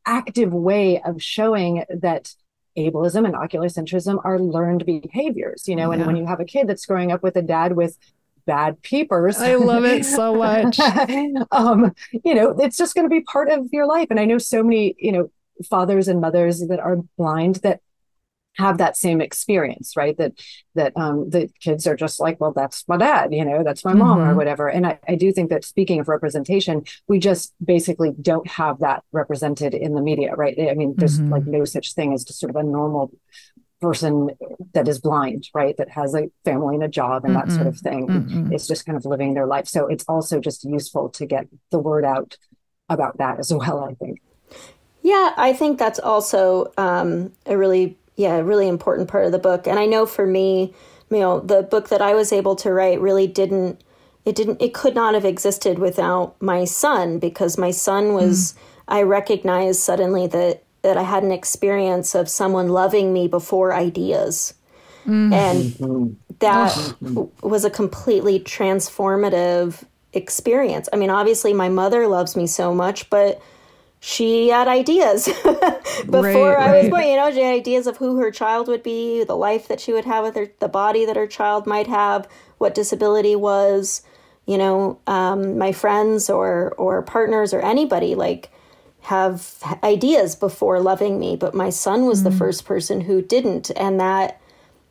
active 0.06 0.52
way 0.52 1.02
of 1.02 1.22
showing 1.22 1.84
that 1.90 2.34
ableism 2.78 3.26
and 3.26 3.36
ocular 3.36 3.66
centrism 3.66 4.18
are 4.24 4.38
learned 4.38 4.86
behaviors, 4.86 5.68
you 5.68 5.76
know, 5.76 5.92
yeah. 5.92 5.98
and 5.98 6.06
when 6.06 6.16
you 6.16 6.26
have 6.26 6.40
a 6.40 6.44
kid 6.44 6.66
that's 6.66 6.86
growing 6.86 7.12
up 7.12 7.22
with 7.22 7.36
a 7.36 7.42
dad 7.42 7.76
with 7.76 7.98
bad 8.50 8.82
peepers. 8.82 9.38
I 9.38 9.54
love 9.54 9.84
it 9.84 10.04
so 10.04 10.34
much. 10.46 10.80
um, 11.52 11.94
you 12.24 12.34
know, 12.34 12.50
it's 12.58 12.76
just 12.76 12.96
going 12.96 13.04
to 13.04 13.10
be 13.10 13.20
part 13.20 13.48
of 13.48 13.68
your 13.70 13.86
life. 13.86 14.08
And 14.10 14.18
I 14.18 14.24
know 14.24 14.38
so 14.38 14.64
many, 14.64 14.96
you 14.98 15.12
know, 15.12 15.30
fathers 15.68 16.08
and 16.08 16.20
mothers 16.20 16.58
that 16.66 16.80
are 16.80 16.96
blind 17.16 17.56
that 17.56 17.80
have 18.56 18.78
that 18.78 18.96
same 18.96 19.20
experience 19.20 19.96
right 19.96 20.18
that 20.18 20.32
that 20.74 20.92
um 20.96 21.30
the 21.30 21.48
kids 21.60 21.86
are 21.86 21.94
just 21.94 22.18
like 22.18 22.40
well 22.40 22.52
that's 22.52 22.86
my 22.88 22.96
dad 22.96 23.32
you 23.32 23.44
know 23.44 23.62
that's 23.62 23.84
my 23.84 23.94
mom 23.94 24.18
mm-hmm. 24.18 24.30
or 24.30 24.34
whatever 24.34 24.68
and 24.68 24.84
I, 24.84 24.98
I 25.06 25.14
do 25.14 25.30
think 25.32 25.50
that 25.50 25.64
speaking 25.64 26.00
of 26.00 26.08
representation 26.08 26.82
we 27.06 27.20
just 27.20 27.54
basically 27.64 28.12
don't 28.20 28.46
have 28.48 28.80
that 28.80 29.04
represented 29.12 29.72
in 29.72 29.94
the 29.94 30.02
media 30.02 30.34
right 30.34 30.58
i 30.68 30.74
mean 30.74 30.94
there's 30.96 31.20
mm-hmm. 31.20 31.32
like 31.32 31.46
no 31.46 31.64
such 31.64 31.94
thing 31.94 32.12
as 32.12 32.24
just 32.24 32.40
sort 32.40 32.50
of 32.50 32.56
a 32.56 32.64
normal 32.64 33.12
person 33.80 34.30
that 34.74 34.88
is 34.88 35.00
blind 35.00 35.48
right? 35.54 35.76
That 35.76 35.88
has 35.90 36.14
a 36.14 36.30
family 36.44 36.74
and 36.76 36.84
a 36.84 36.88
job 36.88 37.24
and 37.24 37.34
mm 37.34 37.40
that 37.40 37.52
sort 37.52 37.66
of 37.66 37.78
thing 37.78 38.06
mm 38.06 38.52
it's 38.52 38.66
just 38.66 38.84
kind 38.84 38.96
of 38.96 39.04
living 39.04 39.34
their 39.34 39.46
life. 39.46 39.68
So 39.68 39.86
it's 39.86 40.04
also 40.08 40.40
just 40.40 40.64
useful 40.64 41.08
to 41.10 41.26
get 41.26 41.46
the 41.70 41.78
word 41.78 42.04
out 42.04 42.36
about 42.88 43.18
that 43.18 43.38
as 43.38 43.54
well 43.54 43.84
i 43.84 43.94
think. 43.94 44.20
Yeah, 45.02 45.32
I 45.36 45.52
think 45.52 45.78
that's 45.78 45.98
also 45.98 46.72
um, 46.76 47.32
a 47.46 47.56
really, 47.56 47.96
yeah, 48.16 48.38
really 48.40 48.68
important 48.68 49.08
part 49.08 49.24
of 49.24 49.32
the 49.32 49.38
book. 49.38 49.66
And 49.66 49.78
I 49.78 49.86
know 49.86 50.04
for 50.04 50.26
me, 50.26 50.74
you 51.10 51.20
know, 51.20 51.40
the 51.40 51.62
book 51.62 51.88
that 51.88 52.02
I 52.02 52.14
was 52.14 52.32
able 52.32 52.54
to 52.56 52.72
write 52.72 53.00
really 53.00 53.26
didn't, 53.26 53.82
it 54.24 54.34
didn't, 54.34 54.60
it 54.60 54.74
could 54.74 54.94
not 54.94 55.14
have 55.14 55.24
existed 55.24 55.78
without 55.78 56.40
my 56.42 56.64
son 56.64 57.18
because 57.18 57.56
my 57.56 57.70
son 57.70 58.12
was, 58.12 58.52
mm. 58.52 58.58
I 58.88 59.02
recognized 59.02 59.80
suddenly 59.80 60.26
that 60.26 60.64
that 60.82 60.96
I 60.96 61.02
had 61.02 61.22
an 61.22 61.32
experience 61.32 62.14
of 62.14 62.28
someone 62.28 62.68
loving 62.68 63.12
me 63.12 63.28
before 63.28 63.74
ideas. 63.74 64.54
Mm. 65.06 65.32
And 65.32 66.16
that 66.40 66.94
was 67.42 67.64
a 67.64 67.70
completely 67.70 68.40
transformative 68.40 69.84
experience. 70.12 70.88
I 70.92 70.96
mean, 70.96 71.10
obviously, 71.10 71.52
my 71.52 71.68
mother 71.68 72.06
loves 72.06 72.36
me 72.36 72.46
so 72.46 72.74
much, 72.74 73.08
but 73.10 73.40
she 74.00 74.48
had 74.48 74.66
ideas 74.66 75.26
before 76.06 76.54
right, 76.54 76.68
I 76.68 76.80
was 76.80 76.88
born. 76.88 77.04
You 77.04 77.16
know, 77.16 77.30
she 77.30 77.40
had 77.40 77.54
ideas 77.54 77.86
of 77.86 77.98
who 77.98 78.16
her 78.16 78.30
child 78.30 78.66
would 78.68 78.82
be, 78.82 79.24
the 79.24 79.36
life 79.36 79.68
that 79.68 79.80
she 79.80 79.92
would 79.92 80.06
have 80.06 80.24
with 80.24 80.34
her, 80.36 80.48
the 80.58 80.68
body 80.68 81.04
that 81.04 81.16
her 81.16 81.26
child 81.26 81.66
might 81.66 81.86
have, 81.86 82.26
what 82.58 82.74
disability 82.74 83.36
was. 83.36 84.02
You 84.46 84.58
know, 84.58 84.98
um, 85.06 85.58
my 85.58 85.72
friends 85.72 86.30
or 86.30 86.74
or 86.76 87.02
partners 87.02 87.52
or 87.54 87.60
anybody 87.60 88.14
like 88.14 88.50
have 89.02 89.62
ideas 89.82 90.36
before 90.36 90.80
loving 90.80 91.18
me, 91.18 91.36
but 91.36 91.54
my 91.54 91.70
son 91.70 92.06
was 92.06 92.20
mm-hmm. 92.20 92.30
the 92.30 92.36
first 92.36 92.64
person 92.64 93.00
who 93.02 93.22
didn't, 93.22 93.70
and 93.76 94.00
that 94.00 94.40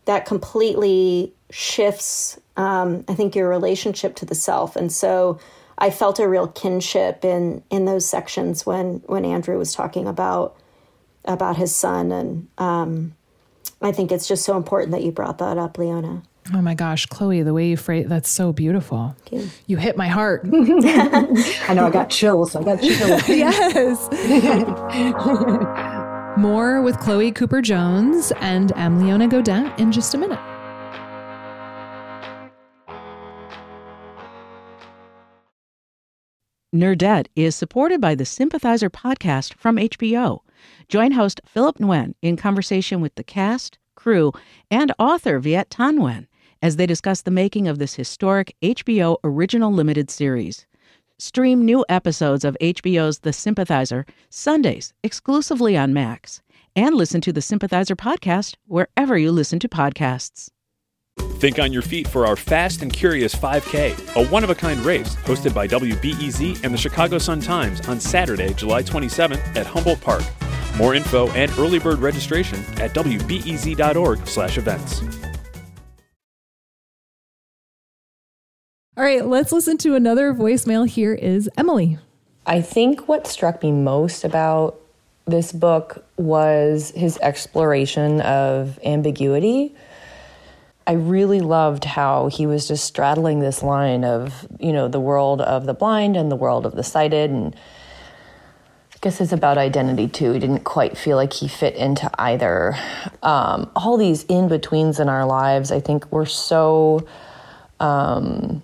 that 0.05 0.25
completely 0.25 1.33
shifts. 1.49 2.39
Um, 2.57 3.05
I 3.07 3.15
think 3.15 3.35
your 3.35 3.49
relationship 3.49 4.15
to 4.17 4.25
the 4.25 4.35
self, 4.35 4.75
and 4.75 4.91
so 4.91 5.39
I 5.77 5.89
felt 5.89 6.19
a 6.19 6.27
real 6.27 6.47
kinship 6.47 7.23
in 7.23 7.63
in 7.69 7.85
those 7.85 8.05
sections 8.05 8.65
when 8.65 9.01
when 9.05 9.25
Andrew 9.25 9.57
was 9.57 9.73
talking 9.73 10.07
about 10.07 10.55
about 11.25 11.57
his 11.57 11.75
son 11.75 12.11
and 12.11 12.47
um, 12.57 13.15
I 13.81 13.91
think 13.91 14.11
it's 14.11 14.27
just 14.27 14.43
so 14.43 14.57
important 14.57 14.91
that 14.91 15.03
you 15.03 15.11
brought 15.11 15.37
that 15.37 15.57
up, 15.57 15.77
Leona. 15.77 16.23
Oh 16.51 16.61
my 16.63 16.73
gosh, 16.73 17.05
Chloe, 17.05 17.43
the 17.43 17.53
way 17.53 17.67
you 17.67 17.77
phrase 17.77 18.07
that's 18.07 18.27
so 18.29 18.51
beautiful. 18.51 19.15
You. 19.31 19.47
you. 19.67 19.77
hit 19.77 19.95
my 19.95 20.07
heart. 20.07 20.41
I 20.45 21.73
know 21.75 21.85
I 21.85 21.91
got 21.91 22.09
chills. 22.09 22.55
I 22.55 22.63
got 22.63 22.81
chills. 22.81 23.29
yes. 23.29 24.09
More 26.39 26.81
with 26.81 26.99
Chloe 26.99 27.31
Cooper 27.31 27.61
Jones 27.61 28.31
and 28.37 28.71
M. 28.75 28.99
Leona 28.99 29.27
Godin 29.27 29.71
in 29.77 29.91
just 29.91 30.15
a 30.15 30.17
minute. 30.17 30.39
Nerdette 36.73 37.27
is 37.35 37.55
supported 37.55 38.01
by 38.01 38.15
the 38.15 38.25
Sympathizer 38.25 38.89
podcast 38.89 39.53
from 39.53 39.77
HBO. 39.77 40.39
Join 40.87 41.11
host 41.11 41.41
Philip 41.45 41.77
Nguyen 41.77 42.15
in 42.23 42.37
conversation 42.37 43.01
with 43.01 43.13
the 43.15 43.23
cast, 43.23 43.77
crew, 43.95 44.31
and 44.71 44.91
author 44.97 45.39
Viet 45.39 45.69
Thanh 45.69 45.99
Nguyen 45.99 46.25
as 46.61 46.75
they 46.75 46.85
discuss 46.85 47.21
the 47.21 47.31
making 47.31 47.67
of 47.67 47.79
this 47.79 47.95
historic 47.95 48.55
HBO 48.61 49.17
original 49.23 49.71
limited 49.71 50.09
series. 50.09 50.65
Stream 51.17 51.65
new 51.65 51.85
episodes 51.89 52.45
of 52.45 52.57
HBO's 52.61 53.19
The 53.19 53.33
Sympathizer 53.33 54.05
Sundays 54.29 54.93
exclusively 55.03 55.77
on 55.77 55.93
Max, 55.93 56.41
and 56.75 56.95
listen 56.95 57.21
to 57.21 57.33
the 57.33 57.41
Sympathizer 57.41 57.95
podcast 57.95 58.55
wherever 58.67 59.17
you 59.17 59.31
listen 59.31 59.59
to 59.59 59.67
podcasts. 59.67 60.49
Think 61.39 61.59
on 61.59 61.73
your 61.73 61.81
feet 61.81 62.07
for 62.07 62.25
our 62.25 62.37
Fast 62.37 62.81
and 62.81 62.91
Curious 62.91 63.35
5K, 63.35 64.15
a 64.15 64.27
one 64.29 64.43
of 64.43 64.49
a 64.49 64.55
kind 64.55 64.79
race 64.81 65.15
hosted 65.17 65.53
by 65.53 65.67
WBEZ 65.67 66.63
and 66.63 66.73
the 66.73 66.77
Chicago 66.77 67.17
Sun 67.17 67.41
Times 67.41 67.87
on 67.87 67.99
Saturday, 67.99 68.53
July 68.53 68.83
27th 68.83 69.55
at 69.55 69.67
Humboldt 69.67 70.01
Park. 70.01 70.23
More 70.77 70.95
info 70.95 71.29
and 71.31 71.51
early 71.57 71.79
bird 71.79 71.99
registration 71.99 72.59
at 72.79 72.93
wbez.org/events. 72.93 75.28
All 78.99 79.05
right, 79.05 79.25
let's 79.25 79.53
listen 79.53 79.77
to 79.77 79.95
another 79.95 80.33
voicemail. 80.33 80.85
Here 80.85 81.13
is 81.13 81.49
Emily. 81.55 81.97
I 82.45 82.59
think 82.59 83.07
what 83.07 83.27
struck 83.27 83.63
me 83.63 83.71
most 83.71 84.25
about 84.25 84.77
this 85.25 85.53
book 85.53 86.03
was 86.17 86.91
his 86.93 87.17
exploration 87.19 88.19
of 88.19 88.77
ambiguity. 88.83 89.73
I 90.85 90.95
really 90.95 91.39
loved 91.39 91.85
how 91.85 92.27
he 92.27 92.45
was 92.45 92.67
just 92.67 92.83
straddling 92.83 93.39
this 93.39 93.63
line 93.63 94.03
of, 94.03 94.45
you 94.59 94.73
know, 94.73 94.89
the 94.89 94.99
world 94.99 95.39
of 95.39 95.65
the 95.65 95.73
blind 95.73 96.17
and 96.17 96.29
the 96.29 96.35
world 96.35 96.65
of 96.65 96.75
the 96.75 96.83
sighted. 96.83 97.31
And 97.31 97.55
I 97.55 98.97
guess 98.99 99.21
it's 99.21 99.31
about 99.31 99.57
identity 99.57 100.09
too. 100.09 100.33
He 100.33 100.39
didn't 100.39 100.65
quite 100.65 100.97
feel 100.97 101.15
like 101.15 101.31
he 101.31 101.47
fit 101.47 101.75
into 101.75 102.11
either. 102.19 102.75
Um, 103.23 103.71
all 103.77 103.95
these 103.95 104.25
in 104.25 104.49
betweens 104.49 104.99
in 104.99 105.07
our 105.07 105.25
lives, 105.25 105.71
I 105.71 105.79
think 105.79 106.11
we're 106.11 106.25
so. 106.25 107.07
Um, 107.79 108.61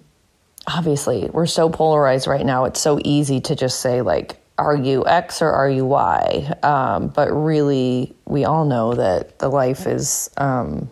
obviously 0.68 1.30
we're 1.32 1.46
so 1.46 1.70
polarized 1.70 2.28
right 2.28 2.46
now. 2.46 2.66
It's 2.66 2.82
so 2.82 3.00
easy 3.04 3.42
to 3.42 3.56
just 3.56 3.80
say 3.80 4.02
like 4.02 4.42
are 4.58 4.76
you 4.76 5.06
x 5.06 5.42
or 5.42 5.52
are 5.52 5.70
you 5.70 5.86
y? 5.86 6.54
Um, 6.64 7.10
but 7.10 7.30
really 7.32 8.16
we 8.26 8.46
all 8.46 8.66
know 8.66 8.94
that 8.94 9.40
the 9.40 9.50
life 9.50 9.86
is 9.86 10.30
um, 10.38 10.90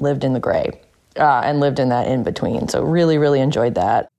lived 0.00 0.24
in 0.24 0.32
the 0.32 0.40
gray 0.40 0.80
uh, 1.16 1.42
and 1.44 1.60
lived 1.60 1.78
in 1.78 1.90
that 1.90 2.08
in 2.08 2.22
between 2.22 2.68
so 2.68 2.82
really 2.82 3.18
really 3.18 3.40
enjoyed 3.40 3.74
that 3.74 4.10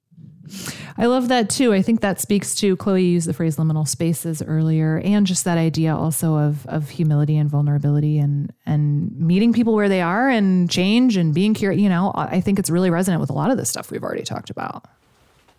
I 1.00 1.06
love 1.06 1.30
that 1.30 1.50
too. 1.50 1.74
I 1.74 1.82
think 1.82 2.02
that 2.02 2.20
speaks 2.20 2.54
to 2.56 2.76
Chloe 2.76 3.06
used 3.06 3.26
the 3.26 3.34
phrase 3.34 3.56
liminal 3.56 3.88
spaces 3.88 4.44
earlier, 4.46 5.02
and 5.06 5.26
just 5.26 5.46
that 5.46 5.58
idea 5.58 5.96
also 5.96 6.36
of 6.36 6.68
of 6.68 6.90
humility 6.90 7.38
and 7.38 7.50
vulnerability 7.50 8.20
and 8.20 8.52
and 8.66 9.18
meeting 9.18 9.54
people 9.54 9.74
where 9.74 9.88
they 9.88 10.02
are 10.02 10.30
and 10.30 10.70
change 10.70 11.16
and 11.16 11.34
being 11.34 11.54
curious. 11.54 11.82
You 11.82 11.88
know, 11.88 12.12
I 12.14 12.42
think 12.42 12.60
it's 12.60 12.70
really 12.70 12.90
resonant 12.90 13.22
with 13.22 13.30
a 13.30 13.34
lot 13.34 13.50
of 13.50 13.56
the 13.56 13.66
stuff 13.66 13.92
we've 13.92 14.04
already 14.04 14.24
talked 14.24 14.50
about. 14.50 14.90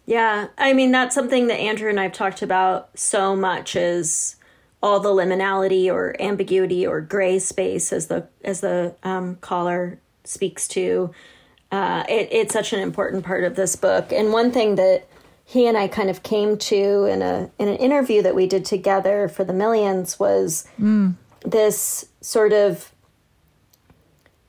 Yeah, 0.05 0.49
I 0.59 0.75
mean 0.75 0.93
that's 0.93 1.15
something 1.15 1.47
that 1.47 1.59
Andrew 1.59 1.89
and 1.89 1.99
I've 1.99 2.13
talked 2.13 2.43
about 2.43 2.91
so 2.99 3.35
much 3.35 3.75
is 3.75 4.37
all 4.83 5.01
the 5.01 5.09
liminality 5.09 5.91
or 5.91 6.21
ambiguity 6.21 6.87
or 6.87 7.01
gray 7.01 7.39
space 7.39 7.95
as 7.95 8.09
the 8.09 8.29
as 8.45 8.61
the 8.61 8.95
um, 9.05 9.37
caller 9.37 9.99
speaks 10.23 10.69
to 10.69 11.15
uh, 11.73 12.05
it, 12.09 12.29
it's 12.31 12.53
such 12.53 12.73
an 12.73 12.81
important 12.81 13.25
part 13.25 13.45
of 13.45 13.55
this 13.55 13.77
book. 13.77 14.13
And 14.13 14.33
one 14.33 14.51
thing 14.51 14.75
that 14.75 15.07
he 15.51 15.67
and 15.67 15.77
I 15.77 15.89
kind 15.89 16.09
of 16.09 16.23
came 16.23 16.57
to 16.59 17.05
in 17.07 17.23
a 17.23 17.51
in 17.59 17.67
an 17.67 17.75
interview 17.79 18.23
that 18.23 18.37
we 18.37 18.47
did 18.47 18.65
together 18.65 19.27
for 19.27 19.43
the 19.43 19.53
Millions 19.53 20.17
was 20.17 20.65
mm. 20.81 21.17
this 21.45 22.07
sort 22.21 22.53
of 22.53 22.93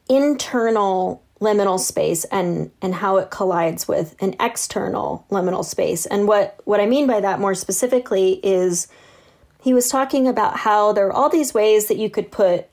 internal 0.07 1.23
liminal 1.39 1.79
space 1.79 2.23
and 2.25 2.69
and 2.83 2.93
how 2.93 3.17
it 3.17 3.31
collides 3.31 3.87
with 3.87 4.15
an 4.21 4.35
external 4.39 5.25
liminal 5.31 5.65
space. 5.65 6.05
And 6.05 6.27
what 6.27 6.59
what 6.65 6.79
I 6.79 6.85
mean 6.85 7.07
by 7.07 7.19
that 7.19 7.39
more 7.39 7.55
specifically 7.55 8.33
is 8.43 8.87
he 9.59 9.73
was 9.73 9.89
talking 9.89 10.27
about 10.27 10.57
how 10.57 10.93
there 10.93 11.07
are 11.07 11.13
all 11.13 11.29
these 11.29 11.51
ways 11.51 11.87
that 11.87 11.97
you 11.97 12.11
could 12.11 12.31
put 12.31 12.67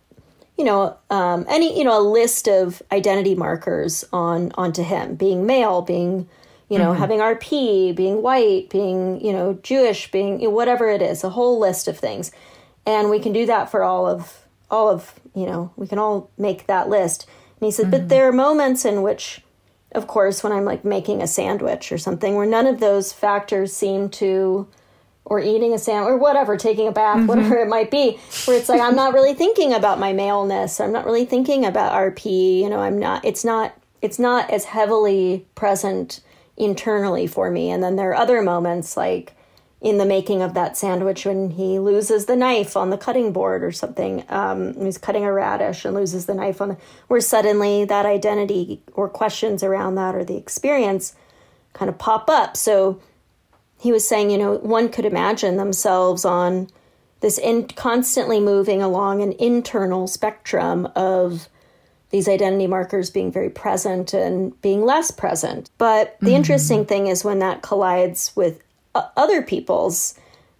you 0.59 0.65
know, 0.65 0.99
um, 1.09 1.47
any 1.49 1.79
you 1.79 1.85
know 1.85 1.99
a 1.99 2.07
list 2.07 2.47
of 2.47 2.83
identity 2.93 3.35
markers 3.35 4.05
on 4.13 4.53
onto 4.57 4.83
him, 4.83 5.15
being 5.15 5.47
male, 5.47 5.81
being 5.81 6.29
you 6.69 6.79
know 6.79 6.91
mm-hmm. 6.91 7.01
having 7.01 7.19
RP, 7.21 7.95
being 7.95 8.23
white, 8.23 8.69
being 8.71 9.25
you 9.25 9.33
know 9.33 9.59
Jewish, 9.63 10.11
being 10.11 10.41
you 10.41 10.49
know, 10.49 10.55
whatever 10.55 10.89
it 10.89 11.03
is, 11.03 11.25
a 11.25 11.31
whole 11.31 11.59
list 11.59 11.89
of 11.89 11.99
things, 11.99 12.31
and 12.87 13.11
we 13.11 13.19
can 13.19 13.33
do 13.33 13.47
that 13.47 13.71
for 13.71 13.83
all 13.83 14.07
of 14.07 14.47
all 14.71 14.89
of 14.89 15.19
you 15.35 15.47
know 15.47 15.73
we 15.77 15.87
can 15.87 15.99
all 15.99 16.31
make 16.39 16.67
that 16.67 16.89
list. 16.89 17.27
And 17.61 17.67
he 17.67 17.73
said, 17.73 17.87
mm-hmm. 17.87 17.91
but 17.93 18.09
there 18.09 18.29
are 18.29 18.33
moments 18.33 18.85
in 18.85 19.03
which, 19.03 19.41
of 19.93 20.07
course, 20.07 20.45
when 20.45 20.53
I'm 20.53 20.65
like 20.65 20.85
making 20.85 21.23
a 21.23 21.27
sandwich 21.27 21.91
or 21.91 21.99
something, 21.99 22.37
where 22.37 22.47
none 22.47 22.67
of 22.67 22.79
those 22.79 23.13
factors 23.13 23.75
seem 23.75 24.11
to 24.11 24.69
or 25.25 25.41
eating 25.41 25.75
a 25.75 25.79
sandwich 25.79 26.13
or 26.13 26.17
whatever, 26.17 26.57
taking 26.57 26.89
a 26.89 26.93
bath, 26.93 27.19
mm-hmm. 27.19 27.27
whatever 27.27 27.57
it 27.59 27.69
might 27.69 27.91
be, 27.91 28.19
where 28.47 28.57
it's 28.57 28.69
like 28.69 28.81
I'm 28.81 28.97
not 28.97 29.13
really 29.13 29.35
thinking 29.35 29.73
about 29.73 29.99
my 29.99 30.13
maleness. 30.13 30.81
I'm 30.81 30.93
not 30.93 31.05
really 31.05 31.25
thinking 31.25 31.65
about 31.65 31.93
RP. 31.93 32.61
You 32.61 32.71
know, 32.71 32.81
I'm 32.81 32.99
not. 32.99 33.25
It's 33.25 33.45
not. 33.45 33.75
It's 34.01 34.19
not 34.19 34.49
as 34.51 34.65
heavily 34.65 35.47
present 35.55 36.21
internally 36.59 37.27
for 37.27 37.51
me. 37.51 37.71
And 37.71 37.83
then 37.83 37.97
there 37.97 38.11
are 38.11 38.17
other 38.17 38.43
moments 38.43 38.97
like 38.97 39.33
in 39.81 39.99
the 39.99 40.05
making 40.05 40.43
of 40.43 40.55
that 40.55 40.77
sandwich 40.77 41.25
when 41.25 41.51
he 41.51 41.79
loses 41.79 42.27
the 42.27 42.35
knife 42.35 42.77
on 42.77 42.91
the 42.91 42.99
cutting 42.99 43.33
board 43.33 43.63
or 43.63 43.71
something. 43.71 44.25
Um, 44.29 44.75
he's 44.75 44.99
cutting 44.99 45.25
a 45.25 45.33
radish 45.33 45.85
and 45.85 45.95
loses 45.95 46.27
the 46.27 46.35
knife 46.35 46.61
on 46.61 46.71
the, 46.71 46.77
where 47.07 47.21
suddenly 47.21 47.85
that 47.85 48.05
identity 48.05 48.83
or 48.95 49.09
questions 49.09 49.63
around 49.63 49.95
that 49.95 50.17
or 50.17 50.25
the 50.25 50.37
experience 50.37 51.15
kind 51.75 51.89
of 51.89 51.97
pop 51.97 52.29
up. 52.29 52.57
So 52.57 53.01
he 53.79 53.93
was 53.93 54.07
saying, 54.07 54.31
you 54.31 54.39
know, 54.39 54.55
one 54.55 54.89
could 54.89 55.05
imagine 55.05 55.57
themselves 55.57 56.25
on 56.25 56.69
this 57.21 57.39
in, 57.39 57.69
constantly 57.69 58.41
moving 58.41 58.83
along 58.83 59.23
an 59.23 59.33
internal 59.39 60.09
spectrum 60.09 60.89
of 60.97 61.49
these 62.11 62.29
identity 62.29 62.67
markers 62.67 63.11
being 63.11 63.31
very 63.31 63.51
present 63.51 64.15
and 64.15 64.59
being 64.63 64.85
less 64.85 65.11
present. 65.11 65.71
But 65.79 66.19
the 66.21 66.29
mm-hmm. 66.29 66.37
interesting 66.37 66.87
thing 66.87 67.07
is 67.07 67.25
when 67.25 67.41
that 67.41 67.63
collides 67.63 68.33
with 68.35 68.63
uh, 68.95 69.09
other 69.17 69.43
people's 69.43 70.19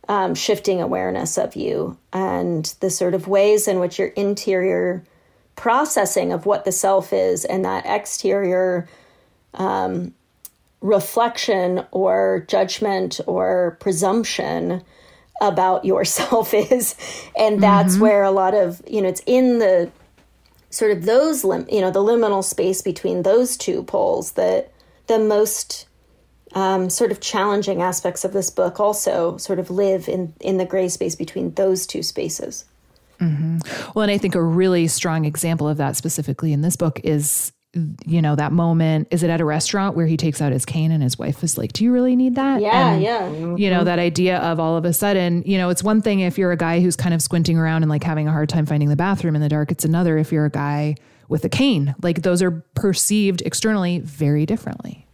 um, 0.09 0.35
shifting 0.35 0.81
awareness 0.81 1.39
of 1.39 1.55
you 1.55 1.99
and 2.13 2.75
the 2.81 2.91
sort 2.91 3.15
of 3.15 3.29
ways 3.29 3.69
in 3.69 3.79
which 3.79 3.99
your 3.99 4.09
interior 4.09 5.05
processing 5.57 6.33
of 6.33 6.47
what 6.47 6.65
the 6.65 6.73
self 6.73 7.13
is 7.13 7.45
and 7.45 7.65
that 7.65 7.85
exterior 7.85 8.89
um, 9.55 10.15
reflection 10.81 11.85
or 11.91 12.45
judgment 12.49 13.21
or 13.27 13.77
presumption 13.81 14.83
about 15.41 15.85
yourself 15.85 16.55
is 16.55 16.95
and 17.37 17.63
that's 17.63 17.95
mm-hmm. 17.95 18.03
where 18.03 18.23
a 18.23 18.31
lot 18.31 18.55
of 18.55 18.81
you 18.87 19.03
know 19.03 19.09
it's 19.09 19.23
in 19.27 19.59
the 19.59 19.91
sort 20.71 20.91
of 20.91 21.05
those 21.05 21.45
lim- 21.45 21.69
you 21.71 21.81
know 21.81 21.91
the 21.91 22.01
liminal 22.01 22.45
space 22.45 22.83
between 22.83 23.23
those 23.23 23.57
two 23.57 23.83
poles 23.83 24.33
that 24.33 24.71
the 25.07 25.19
most 25.19 25.87
um, 26.55 26.89
sort 26.89 27.13
of 27.13 27.21
challenging 27.21 27.83
aspects 27.83 28.25
of 28.25 28.33
this 28.33 28.51
book 28.51 28.81
also 28.81 29.37
sort 29.37 29.59
of 29.59 29.71
live 29.71 30.09
in 30.09 30.35
in 30.41 30.57
the 30.57 30.65
gray 30.65 30.89
space 30.89 31.15
between 31.15 31.53
those 31.55 31.87
two 31.87 32.03
spaces 32.03 32.65
mm-hmm. 33.21 33.59
well 33.95 34.03
and 34.03 34.11
i 34.11 34.19
think 34.19 34.35
a 34.35 34.43
really 34.43 34.87
strong 34.87 35.25
example 35.25 35.69
of 35.69 35.77
that 35.77 35.97
specifically 35.97 36.53
in 36.53 36.61
this 36.61 36.77
book 36.77 37.01
is 37.05 37.53
you 38.07 38.23
know, 38.23 38.37
that 38.37 38.53
moment. 38.53 39.09
Is 39.11 39.23
it 39.23 39.31
at 39.31 39.41
a 39.41 39.45
restaurant 39.45 39.97
where 39.97 40.07
he 40.07 40.17
takes 40.17 40.41
out 40.41 40.53
his 40.53 40.65
cane 40.65 40.91
and 40.91 41.03
his 41.03 41.19
wife 41.19 41.43
is 41.43 41.59
like, 41.59 41.73
Do 41.73 41.85
you 41.85 41.93
really 41.93 42.17
need 42.17 42.35
that? 42.37 42.61
Yeah, 42.61 42.93
and, 42.93 43.03
yeah. 43.03 43.29
You 43.31 43.71
know, 43.71 43.77
mm-hmm. 43.77 43.85
that 43.85 43.99
idea 43.99 44.39
of 44.39 44.61
all 44.61 44.77
of 44.77 44.85
a 44.85 44.93
sudden, 44.93 45.43
you 45.47 45.59
know, 45.59 45.69
it's 45.69 45.83
one 45.83 46.03
thing 46.03 46.21
if 46.21 46.39
you're 46.39 46.53
a 46.53 46.57
guy 46.57 46.81
who's 46.81 46.97
kind 46.97 47.15
of 47.15 47.23
squinting 47.23 47.59
around 47.59 47.83
and 47.83 47.91
like 47.91 48.03
having 48.03 48.29
a 48.29 48.33
hard 48.33 48.49
time 48.49 48.67
finding 48.67 48.89
the 48.89 48.97
bathroom 48.97 49.35
in 49.35 49.43
the 49.43 49.49
dark. 49.49 49.71
It's 49.71 49.85
another 49.85 50.19
if 50.19 50.33
you're 50.33 50.47
a 50.47 50.51
guy 50.51 50.97
with 51.29 51.45
a 51.45 51.49
cane. 51.49 51.95
Like 52.03 52.23
those 52.23 52.43
are 52.43 52.51
perceived 52.75 53.43
externally 53.43 54.01
very 54.01 54.47
differently. 54.47 55.07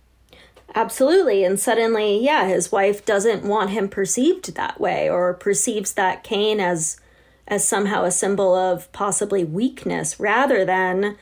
Absolutely. 0.74 1.44
And 1.44 1.58
suddenly, 1.58 2.18
yeah, 2.24 2.48
his 2.48 2.72
wife 2.72 3.04
doesn't 3.04 3.44
want 3.44 3.70
him 3.70 3.88
perceived 3.88 4.54
that 4.56 4.80
way 4.80 5.08
or 5.08 5.32
perceives 5.34 5.92
that 5.92 6.24
cane 6.24 6.60
as 6.60 7.00
as 7.46 7.66
somehow 7.68 8.04
a 8.04 8.10
symbol 8.10 8.54
of 8.54 8.90
possibly 8.92 9.44
weakness 9.44 10.18
rather 10.18 10.64
than 10.64 11.16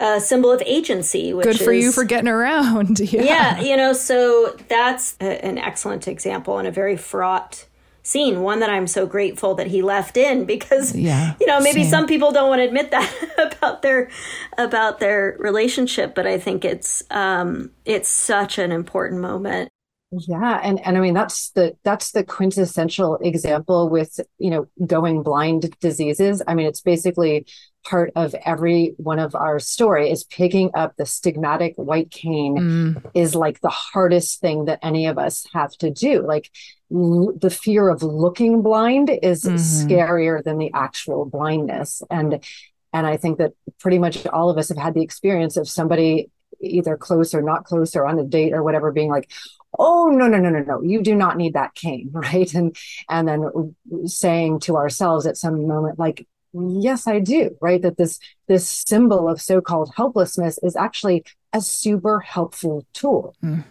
a 0.00 0.20
symbol 0.20 0.50
of 0.50 0.62
agency. 0.62 1.30
Good 1.32 1.60
for 1.60 1.72
is, 1.72 1.84
you 1.84 1.92
for 1.92 2.04
getting 2.04 2.28
around. 2.28 2.98
yeah. 3.12 3.22
yeah, 3.22 3.60
you 3.60 3.76
know, 3.76 3.92
so 3.92 4.56
that's 4.68 5.16
a, 5.20 5.44
an 5.44 5.58
excellent 5.58 6.08
example 6.08 6.58
and 6.58 6.66
a 6.66 6.72
very 6.72 6.96
fraught 6.96 7.66
scene 8.02 8.40
one 8.40 8.60
that 8.60 8.70
i'm 8.70 8.86
so 8.86 9.04
grateful 9.04 9.54
that 9.54 9.66
he 9.66 9.82
left 9.82 10.16
in 10.16 10.46
because 10.46 10.96
yeah, 10.96 11.34
you 11.38 11.46
know 11.46 11.60
maybe 11.60 11.82
same. 11.82 11.90
some 11.90 12.06
people 12.06 12.32
don't 12.32 12.48
want 12.48 12.58
to 12.58 12.64
admit 12.64 12.90
that 12.90 13.12
about 13.52 13.82
their 13.82 14.08
about 14.56 15.00
their 15.00 15.36
relationship 15.38 16.14
but 16.14 16.26
i 16.26 16.38
think 16.38 16.64
it's 16.64 17.02
um 17.10 17.70
it's 17.84 18.08
such 18.08 18.58
an 18.58 18.72
important 18.72 19.20
moment 19.20 19.68
yeah 20.12 20.60
and 20.62 20.80
and 20.84 20.96
i 20.96 21.00
mean 21.00 21.14
that's 21.14 21.50
the 21.50 21.76
that's 21.84 22.12
the 22.12 22.24
quintessential 22.24 23.16
example 23.16 23.90
with 23.90 24.18
you 24.38 24.50
know 24.50 24.66
going 24.86 25.22
blind 25.22 25.72
diseases 25.80 26.42
i 26.48 26.54
mean 26.54 26.66
it's 26.66 26.80
basically 26.80 27.46
part 27.84 28.12
of 28.14 28.34
every 28.44 28.94
one 28.98 29.18
of 29.18 29.34
our 29.34 29.58
story 29.58 30.10
is 30.10 30.24
picking 30.24 30.70
up 30.74 30.94
the 30.96 31.04
stigmatic 31.04 31.76
white 31.76 32.10
cane 32.10 32.56
mm. 32.56 33.10
is 33.14 33.34
like 33.34 33.60
the 33.60 33.70
hardest 33.70 34.40
thing 34.40 34.66
that 34.66 34.78
any 34.82 35.06
of 35.06 35.18
us 35.18 35.46
have 35.54 35.72
to 35.72 35.90
do 35.90 36.24
like 36.26 36.50
l- 36.92 37.32
the 37.40 37.50
fear 37.50 37.88
of 37.88 38.02
looking 38.02 38.62
blind 38.62 39.10
is 39.22 39.44
mm-hmm. 39.44 39.56
scarier 39.56 40.42
than 40.42 40.58
the 40.58 40.70
actual 40.74 41.24
blindness 41.24 42.02
and 42.10 42.44
and 42.92 43.06
i 43.06 43.16
think 43.16 43.38
that 43.38 43.52
pretty 43.78 43.98
much 43.98 44.26
all 44.26 44.50
of 44.50 44.58
us 44.58 44.68
have 44.68 44.78
had 44.78 44.94
the 44.94 45.02
experience 45.02 45.56
of 45.56 45.68
somebody 45.68 46.30
either 46.60 46.96
close 46.96 47.34
or 47.34 47.40
not 47.40 47.64
close 47.64 47.96
or 47.96 48.06
on 48.06 48.18
a 48.18 48.24
date 48.24 48.52
or 48.52 48.62
whatever 48.62 48.92
being 48.92 49.10
like 49.10 49.30
oh 49.78 50.08
no 50.08 50.26
no 50.26 50.38
no 50.38 50.50
no 50.50 50.60
no 50.60 50.82
you 50.82 51.02
do 51.02 51.14
not 51.14 51.36
need 51.36 51.54
that 51.54 51.74
cane 51.74 52.10
right 52.12 52.54
and 52.54 52.76
and 53.08 53.28
then 53.28 53.74
saying 54.06 54.60
to 54.60 54.76
ourselves 54.76 55.26
at 55.26 55.36
some 55.36 55.66
moment 55.66 55.98
like 55.98 56.26
yes 56.52 57.06
i 57.06 57.18
do 57.18 57.56
right 57.60 57.82
that 57.82 57.96
this 57.96 58.18
this 58.48 58.68
symbol 58.68 59.28
of 59.28 59.40
so-called 59.40 59.92
helplessness 59.96 60.58
is 60.62 60.76
actually 60.76 61.24
a 61.52 61.60
super 61.60 62.20
helpful 62.20 62.84
tool 62.92 63.34
mm. 63.42 63.64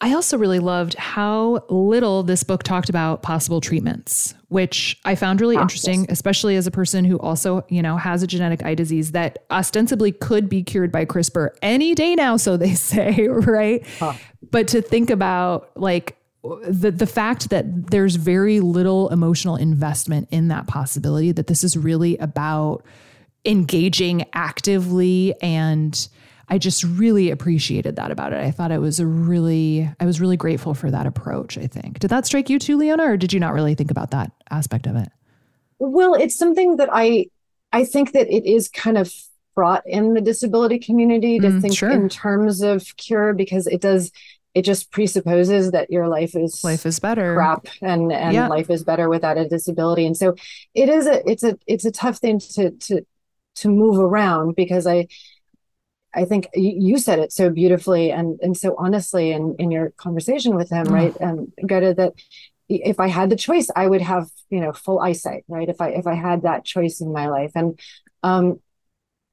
I 0.00 0.14
also 0.14 0.38
really 0.38 0.60
loved 0.60 0.94
how 0.94 1.64
little 1.68 2.22
this 2.22 2.44
book 2.44 2.62
talked 2.62 2.88
about 2.88 3.22
possible 3.22 3.60
treatments, 3.60 4.32
which 4.46 4.96
I 5.04 5.16
found 5.16 5.40
really 5.40 5.56
ah, 5.56 5.62
interesting, 5.62 6.02
yes. 6.02 6.10
especially 6.10 6.54
as 6.54 6.68
a 6.68 6.70
person 6.70 7.04
who 7.04 7.18
also, 7.18 7.64
you 7.68 7.82
know, 7.82 7.96
has 7.96 8.22
a 8.22 8.28
genetic 8.28 8.64
eye 8.64 8.76
disease 8.76 9.10
that 9.12 9.44
ostensibly 9.50 10.12
could 10.12 10.48
be 10.48 10.62
cured 10.62 10.92
by 10.92 11.04
CRISPR 11.04 11.50
any 11.62 11.96
day 11.96 12.14
now, 12.14 12.36
so 12.36 12.56
they 12.56 12.74
say, 12.76 13.26
right? 13.26 13.84
Huh. 13.98 14.14
But 14.52 14.68
to 14.68 14.82
think 14.82 15.10
about 15.10 15.76
like 15.76 16.16
the 16.66 16.90
the 16.90 17.06
fact 17.06 17.50
that 17.50 17.90
there's 17.90 18.16
very 18.16 18.60
little 18.60 19.08
emotional 19.10 19.56
investment 19.56 20.28
in 20.30 20.48
that 20.48 20.66
possibility 20.66 21.32
that 21.32 21.46
this 21.46 21.64
is 21.64 21.76
really 21.76 22.16
about 22.18 22.84
engaging 23.44 24.24
actively 24.32 25.34
and 25.40 26.08
I 26.50 26.56
just 26.58 26.82
really 26.82 27.30
appreciated 27.30 27.96
that 27.96 28.10
about 28.10 28.32
it. 28.32 28.42
I 28.42 28.50
thought 28.50 28.72
it 28.72 28.80
was 28.80 29.00
a 29.00 29.06
really 29.06 29.88
I 30.00 30.06
was 30.06 30.20
really 30.20 30.36
grateful 30.36 30.74
for 30.74 30.90
that 30.90 31.06
approach, 31.06 31.58
I 31.58 31.66
think. 31.66 31.98
Did 31.98 32.08
that 32.08 32.26
strike 32.26 32.48
you 32.48 32.58
too, 32.58 32.78
Leona, 32.78 33.04
or 33.04 33.16
did 33.16 33.32
you 33.32 33.40
not 33.40 33.52
really 33.52 33.74
think 33.74 33.90
about 33.90 34.12
that 34.12 34.32
aspect 34.50 34.86
of 34.86 34.96
it? 34.96 35.08
Well, 35.78 36.14
it's 36.14 36.36
something 36.36 36.76
that 36.76 36.88
I 36.92 37.26
I 37.72 37.84
think 37.84 38.12
that 38.12 38.28
it 38.34 38.46
is 38.46 38.68
kind 38.68 38.96
of 38.96 39.12
fraught 39.54 39.82
in 39.86 40.14
the 40.14 40.20
disability 40.20 40.78
community 40.78 41.38
to 41.40 41.48
mm, 41.48 41.60
think 41.60 41.76
sure. 41.76 41.90
in 41.90 42.08
terms 42.08 42.62
of 42.62 42.96
cure 42.96 43.34
because 43.34 43.66
it 43.66 43.80
does 43.80 44.10
it 44.54 44.62
just 44.62 44.90
presupposes 44.90 45.72
that 45.72 45.90
your 45.90 46.08
life 46.08 46.34
is 46.34 46.62
life 46.64 46.86
is 46.86 46.98
better. 46.98 47.34
crap 47.34 47.68
and 47.82 48.12
and 48.12 48.34
yeah. 48.34 48.48
life 48.48 48.70
is 48.70 48.82
better 48.82 49.08
without 49.08 49.38
a 49.38 49.48
disability. 49.48 50.06
And 50.06 50.16
so 50.16 50.34
it 50.74 50.88
is 50.88 51.06
a 51.06 51.28
it's 51.30 51.42
a 51.44 51.58
it's 51.66 51.84
a 51.84 51.90
tough 51.90 52.18
thing 52.18 52.40
to 52.54 52.70
to 52.70 53.06
to 53.56 53.68
move 53.68 53.98
around 53.98 54.54
because 54.54 54.86
i 54.86 55.06
i 56.14 56.24
think 56.24 56.48
you 56.54 56.96
said 56.98 57.18
it 57.18 57.32
so 57.32 57.50
beautifully 57.50 58.10
and 58.10 58.38
and 58.40 58.56
so 58.56 58.74
honestly 58.78 59.32
in 59.32 59.54
in 59.58 59.70
your 59.70 59.90
conversation 59.90 60.54
with 60.54 60.70
him 60.70 60.86
oh. 60.88 60.92
right? 60.92 61.16
And 61.16 61.52
Greta 61.66 61.94
that 61.94 62.12
if 62.68 63.00
i 63.00 63.08
had 63.08 63.30
the 63.30 63.36
choice 63.36 63.68
i 63.74 63.86
would 63.86 64.02
have 64.02 64.28
you 64.50 64.60
know 64.60 64.72
full 64.72 65.00
eyesight 65.00 65.44
right? 65.48 65.68
If 65.68 65.80
i 65.80 65.90
if 65.90 66.06
i 66.06 66.14
had 66.14 66.42
that 66.42 66.64
choice 66.64 67.00
in 67.00 67.12
my 67.12 67.28
life. 67.28 67.52
And 67.54 67.78
um 68.22 68.60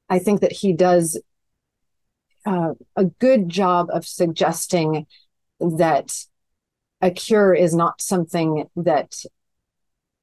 i 0.08 0.18
think 0.18 0.40
that 0.40 0.52
he 0.52 0.72
does 0.72 1.20
uh, 2.46 2.74
a 2.94 3.04
good 3.04 3.48
job 3.48 3.88
of 3.92 4.06
suggesting 4.06 5.06
that 5.60 6.12
a 7.00 7.10
cure 7.10 7.52
is 7.54 7.74
not 7.74 8.00
something 8.00 8.68
that 8.76 9.16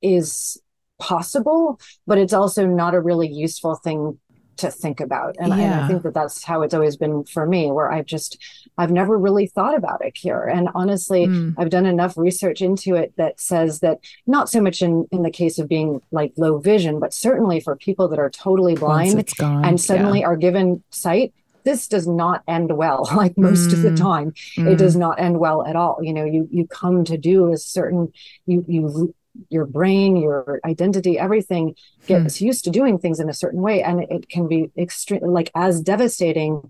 is 0.02 0.60
possible, 1.00 1.80
but 2.08 2.18
it's 2.18 2.34
also 2.34 2.66
not 2.66 2.96
a 2.96 3.02
really 3.02 3.28
useful 3.28 3.76
thing 3.76 4.20
to 4.58 4.70
think 4.70 5.00
about. 5.00 5.36
And, 5.40 5.50
yeah. 5.50 5.56
I, 5.56 5.60
and, 5.60 5.74
I, 5.74 5.88
think 5.88 6.04
that 6.04 6.14
that's 6.14 6.44
how 6.44 6.62
it's 6.62 6.74
always 6.74 6.96
been 6.96 7.24
for 7.26 7.46
me, 7.46 7.72
where 7.72 7.92
I've 7.92 8.06
just, 8.06 8.38
I've 8.78 8.92
never 8.92 9.18
really 9.18 9.48
thought 9.48 9.76
about 9.76 10.06
a 10.06 10.12
cure. 10.12 10.48
And 10.48 10.70
honestly, 10.76 11.26
mm. 11.26 11.56
I've 11.58 11.70
done 11.70 11.86
enough 11.86 12.18
research 12.18 12.62
into 12.62 12.96
it 12.96 13.14
that 13.18 13.40
says 13.40 13.80
that 13.80 14.00
not 14.28 14.50
so 14.50 14.62
much 14.62 14.82
in, 14.82 15.08
in 15.12 15.24
the 15.24 15.32
case 15.32 15.58
of 15.58 15.68
being 15.68 16.02
like 16.12 16.34
low 16.38 16.60
vision, 16.60 17.00
but 17.00 17.14
certainly 17.14 17.60
for 17.60 17.76
people 17.76 18.08
that 18.10 18.20
are 18.20 18.30
totally 18.30 18.76
blind 18.76 19.34
and 19.42 19.82
suddenly 19.82 20.20
yeah. 20.22 20.28
are 20.28 20.38
given 20.38 20.84
sight, 20.92 21.34
this 21.64 21.88
does 21.88 22.08
not 22.08 22.44
end 22.48 22.76
well 22.76 23.10
like 23.16 23.38
most 23.38 23.70
mm. 23.70 23.74
of 23.74 23.82
the 23.82 23.90
mm. 23.90 23.98
time 23.98 24.32
mm. 24.58 24.72
it 24.72 24.78
does 24.78 24.96
not 24.96 25.20
end 25.20 25.40
well 25.40 25.66
at 25.66 25.76
all 25.76 25.98
you 26.02 26.14
know 26.14 26.26
you 26.26 26.48
you 26.52 26.68
come 26.68 27.04
to 27.04 27.18
do 27.18 27.52
a 27.52 27.58
certain 27.58 28.12
you 28.46 28.64
you 28.68 29.14
your 29.50 29.66
brain 29.66 30.16
your 30.16 30.60
identity 30.64 31.18
everything 31.18 31.76
gets 32.06 32.38
hmm. 32.38 32.46
used 32.46 32.64
to 32.64 32.70
doing 32.70 33.00
things 33.00 33.20
in 33.20 33.30
a 33.30 33.34
certain 33.34 33.62
way 33.62 33.82
and 33.82 34.04
it 34.04 34.30
can 34.30 34.48
be 34.48 34.70
extreme 34.78 35.22
like 35.24 35.50
as 35.56 35.82
devastating 35.82 36.70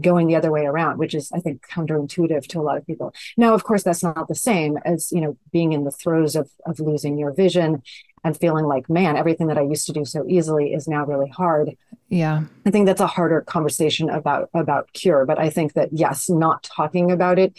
going 0.00 0.26
the 0.26 0.36
other 0.36 0.50
way 0.50 0.64
around 0.64 0.98
which 0.98 1.14
is 1.14 1.30
i 1.32 1.40
think 1.40 1.66
counterintuitive 1.68 2.46
to 2.46 2.58
a 2.58 2.62
lot 2.62 2.76
of 2.76 2.86
people 2.86 3.12
now 3.36 3.52
of 3.52 3.64
course 3.64 3.82
that's 3.82 4.02
not 4.02 4.28
the 4.28 4.34
same 4.34 4.78
as 4.84 5.12
you 5.12 5.20
know 5.20 5.36
being 5.52 5.72
in 5.72 5.84
the 5.84 5.90
throes 5.90 6.34
of 6.34 6.50
of 6.66 6.80
losing 6.80 7.18
your 7.18 7.32
vision 7.32 7.82
and 8.24 8.36
feeling 8.36 8.64
like, 8.64 8.88
man, 8.88 9.16
everything 9.16 9.48
that 9.48 9.58
I 9.58 9.62
used 9.62 9.86
to 9.86 9.92
do 9.92 10.04
so 10.04 10.24
easily 10.26 10.72
is 10.72 10.88
now 10.88 11.04
really 11.04 11.28
hard. 11.28 11.76
Yeah. 12.08 12.44
I 12.64 12.70
think 12.70 12.86
that's 12.86 13.02
a 13.02 13.06
harder 13.06 13.42
conversation 13.42 14.08
about 14.08 14.48
about 14.54 14.92
cure. 14.94 15.26
But 15.26 15.38
I 15.38 15.50
think 15.50 15.74
that 15.74 15.90
yes, 15.92 16.30
not 16.30 16.62
talking 16.62 17.12
about 17.12 17.38
it 17.38 17.58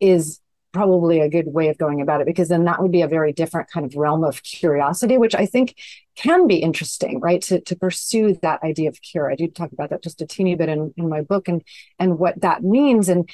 is 0.00 0.40
probably 0.72 1.20
a 1.20 1.28
good 1.28 1.46
way 1.48 1.68
of 1.68 1.78
going 1.78 2.00
about 2.00 2.20
it 2.20 2.26
because 2.26 2.48
then 2.48 2.64
that 2.64 2.80
would 2.80 2.92
be 2.92 3.02
a 3.02 3.08
very 3.08 3.32
different 3.32 3.70
kind 3.70 3.84
of 3.84 3.96
realm 3.96 4.22
of 4.24 4.42
curiosity 4.42 5.18
which 5.18 5.34
i 5.34 5.44
think 5.46 5.76
can 6.16 6.46
be 6.46 6.56
interesting 6.56 7.20
right 7.20 7.42
to, 7.42 7.60
to 7.60 7.74
pursue 7.76 8.34
that 8.42 8.62
idea 8.62 8.88
of 8.88 9.00
cure 9.02 9.30
i 9.30 9.34
do 9.34 9.48
talk 9.48 9.72
about 9.72 9.90
that 9.90 10.02
just 10.02 10.22
a 10.22 10.26
teeny 10.26 10.54
bit 10.54 10.68
in, 10.68 10.92
in 10.96 11.08
my 11.08 11.20
book 11.22 11.48
and 11.48 11.62
and 11.98 12.18
what 12.18 12.40
that 12.40 12.62
means 12.62 13.08
and 13.08 13.28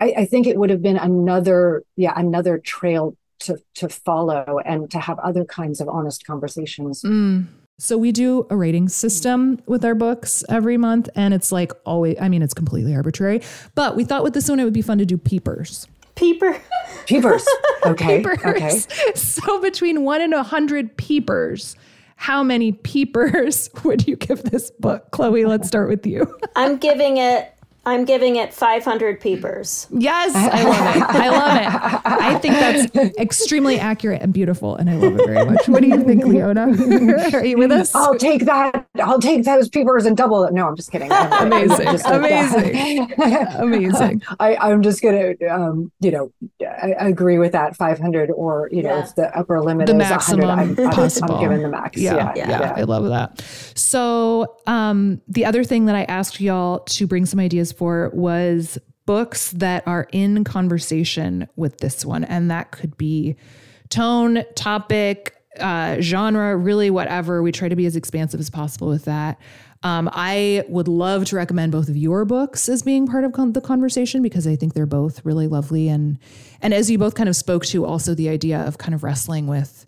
I, 0.00 0.14
I 0.18 0.24
think 0.24 0.46
it 0.46 0.58
would 0.58 0.70
have 0.70 0.82
been 0.82 0.96
another 0.96 1.84
yeah 1.96 2.12
another 2.16 2.58
trail 2.58 3.16
to 3.40 3.58
to 3.74 3.88
follow 3.88 4.60
and 4.64 4.90
to 4.90 4.98
have 4.98 5.18
other 5.20 5.44
kinds 5.44 5.80
of 5.80 5.88
honest 5.88 6.26
conversations. 6.26 7.02
Mm. 7.02 7.46
So 7.78 7.98
we 7.98 8.12
do 8.12 8.46
a 8.50 8.56
rating 8.56 8.88
system 8.88 9.60
with 9.66 9.84
our 9.84 9.96
books 9.96 10.44
every 10.48 10.76
month, 10.76 11.08
and 11.16 11.34
it's 11.34 11.50
like 11.50 11.72
always. 11.84 12.16
I 12.20 12.28
mean, 12.28 12.42
it's 12.42 12.54
completely 12.54 12.94
arbitrary, 12.94 13.42
but 13.74 13.96
we 13.96 14.04
thought 14.04 14.22
with 14.22 14.32
this 14.32 14.48
one 14.48 14.60
it 14.60 14.64
would 14.64 14.72
be 14.72 14.82
fun 14.82 14.98
to 14.98 15.06
do 15.06 15.18
peepers. 15.18 15.88
Peeper. 16.14 16.60
Peepers. 17.06 17.46
Okay. 17.86 18.18
peepers. 18.22 18.38
Okay. 18.46 18.80
So 19.14 19.60
between 19.60 20.04
one 20.04 20.22
and 20.22 20.32
a 20.32 20.42
hundred 20.42 20.96
peepers, 20.96 21.76
how 22.16 22.42
many 22.42 22.72
peepers 22.72 23.68
would 23.84 24.08
you 24.08 24.16
give 24.16 24.42
this 24.44 24.70
book? 24.70 25.10
Chloe, 25.10 25.44
let's 25.44 25.68
start 25.68 25.90
with 25.90 26.06
you. 26.06 26.34
I'm 26.56 26.78
giving 26.78 27.18
it 27.18 27.53
I'm 27.86 28.04
giving 28.06 28.36
it 28.36 28.54
500 28.54 29.20
peepers. 29.20 29.86
Yes, 29.90 30.34
I 30.34 30.62
love 30.62 30.96
it. 30.96 31.02
I 31.02 31.28
love 31.28 31.56
it. 31.56 32.00
I 32.04 32.38
think 32.38 32.54
that's 32.54 33.18
extremely 33.18 33.78
accurate 33.78 34.22
and 34.22 34.32
beautiful, 34.32 34.76
and 34.76 34.88
I 34.88 34.94
love 34.94 35.18
it 35.18 35.26
very 35.26 35.44
much. 35.44 35.68
What 35.68 35.82
do 35.82 35.88
you 35.88 36.02
think, 36.02 36.24
Leona? 36.24 36.62
Are 37.34 37.44
you 37.44 37.58
with 37.58 37.70
us? 37.70 37.94
I'll 37.94 38.16
take 38.16 38.46
that. 38.46 38.86
I'll 39.02 39.20
take 39.20 39.44
those 39.44 39.68
peepers 39.68 40.06
and 40.06 40.16
double 40.16 40.44
it. 40.44 40.54
No, 40.54 40.66
I'm 40.66 40.76
just 40.76 40.92
kidding. 40.92 41.12
I'm, 41.12 41.46
amazing, 41.52 41.84
just 41.84 42.06
amazing, 42.06 43.12
amazing. 43.58 44.22
I, 44.40 44.56
I'm 44.56 44.82
just 44.82 45.02
gonna, 45.02 45.34
um, 45.50 45.92
you 46.00 46.10
know, 46.10 46.32
I, 46.62 46.92
I, 46.92 47.08
agree 47.08 47.38
with 47.38 47.52
that. 47.52 47.76
500, 47.76 48.30
or 48.30 48.70
you 48.72 48.82
know, 48.82 48.96
yeah. 48.96 49.04
if 49.04 49.14
the 49.14 49.36
upper 49.38 49.60
limit 49.60 49.88
the 49.88 49.92
is 49.92 49.98
maximum 49.98 50.48
100, 50.48 50.80
I'm, 50.80 50.90
possible. 50.90 51.34
I'm, 51.34 51.34
I'm 51.34 51.42
giving 51.42 51.62
the 51.62 51.68
max. 51.68 52.00
Yeah, 52.00 52.14
yeah, 52.14 52.32
yeah, 52.34 52.60
yeah. 52.60 52.74
I 52.76 52.82
love 52.82 53.04
that. 53.04 53.44
So, 53.74 54.56
um, 54.66 55.20
the 55.28 55.44
other 55.44 55.64
thing 55.64 55.84
that 55.86 55.96
I 55.96 56.04
asked 56.04 56.40
y'all 56.40 56.80
to 56.80 57.06
bring 57.06 57.26
some 57.26 57.40
ideas 57.40 57.73
for 57.76 58.10
was 58.14 58.78
books 59.06 59.50
that 59.52 59.86
are 59.86 60.08
in 60.12 60.44
conversation 60.44 61.48
with 61.56 61.78
this 61.78 62.04
one. 62.04 62.24
And 62.24 62.50
that 62.50 62.70
could 62.70 62.96
be 62.96 63.36
tone, 63.90 64.44
topic, 64.54 65.36
uh, 65.60 66.00
genre, 66.00 66.56
really 66.56 66.90
whatever. 66.90 67.42
We 67.42 67.52
try 67.52 67.68
to 67.68 67.76
be 67.76 67.86
as 67.86 67.96
expansive 67.96 68.40
as 68.40 68.50
possible 68.50 68.88
with 68.88 69.04
that. 69.04 69.38
Um, 69.82 70.08
I 70.12 70.64
would 70.68 70.88
love 70.88 71.26
to 71.26 71.36
recommend 71.36 71.70
both 71.70 71.90
of 71.90 71.96
your 71.96 72.24
books 72.24 72.70
as 72.70 72.82
being 72.82 73.06
part 73.06 73.24
of 73.24 73.32
con- 73.32 73.52
the 73.52 73.60
conversation 73.60 74.22
because 74.22 74.46
I 74.46 74.56
think 74.56 74.72
they're 74.72 74.86
both 74.86 75.22
really 75.26 75.46
lovely 75.46 75.90
and 75.90 76.18
and 76.62 76.72
as 76.72 76.90
you 76.90 76.96
both 76.96 77.14
kind 77.14 77.28
of 77.28 77.36
spoke 77.36 77.66
to, 77.66 77.84
also 77.84 78.14
the 78.14 78.30
idea 78.30 78.60
of 78.60 78.78
kind 78.78 78.94
of 78.94 79.04
wrestling 79.04 79.46
with 79.46 79.86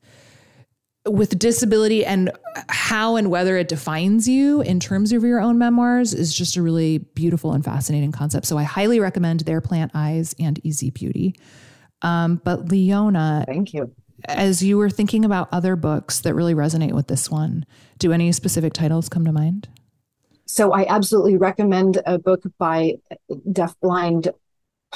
with 1.06 1.38
disability 1.38 2.04
and 2.04 2.30
how 2.68 3.16
and 3.16 3.30
whether 3.30 3.56
it 3.56 3.68
defines 3.68 4.28
you 4.28 4.60
in 4.60 4.80
terms 4.80 5.12
of 5.12 5.22
your 5.22 5.40
own 5.40 5.58
memoirs 5.58 6.12
is 6.12 6.34
just 6.34 6.56
a 6.56 6.62
really 6.62 6.98
beautiful 6.98 7.52
and 7.52 7.64
fascinating 7.64 8.12
concept. 8.12 8.46
So 8.46 8.58
I 8.58 8.64
highly 8.64 9.00
recommend 9.00 9.40
There 9.40 9.60
Plant 9.60 9.92
Eyes 9.94 10.34
and 10.38 10.60
Easy 10.64 10.90
Beauty. 10.90 11.36
Um, 12.02 12.40
but 12.44 12.68
Leona, 12.68 13.44
thank 13.46 13.72
you. 13.72 13.92
As 14.24 14.62
you 14.62 14.78
were 14.78 14.90
thinking 14.90 15.24
about 15.24 15.48
other 15.52 15.76
books 15.76 16.20
that 16.20 16.34
really 16.34 16.54
resonate 16.54 16.92
with 16.92 17.06
this 17.06 17.30
one, 17.30 17.66
do 17.98 18.12
any 18.12 18.32
specific 18.32 18.72
titles 18.72 19.08
come 19.08 19.24
to 19.24 19.32
mind? 19.32 19.68
So 20.46 20.72
I 20.72 20.86
absolutely 20.88 21.36
recommend 21.36 22.00
a 22.06 22.18
book 22.18 22.42
by 22.58 22.94
deafblind 23.30 24.32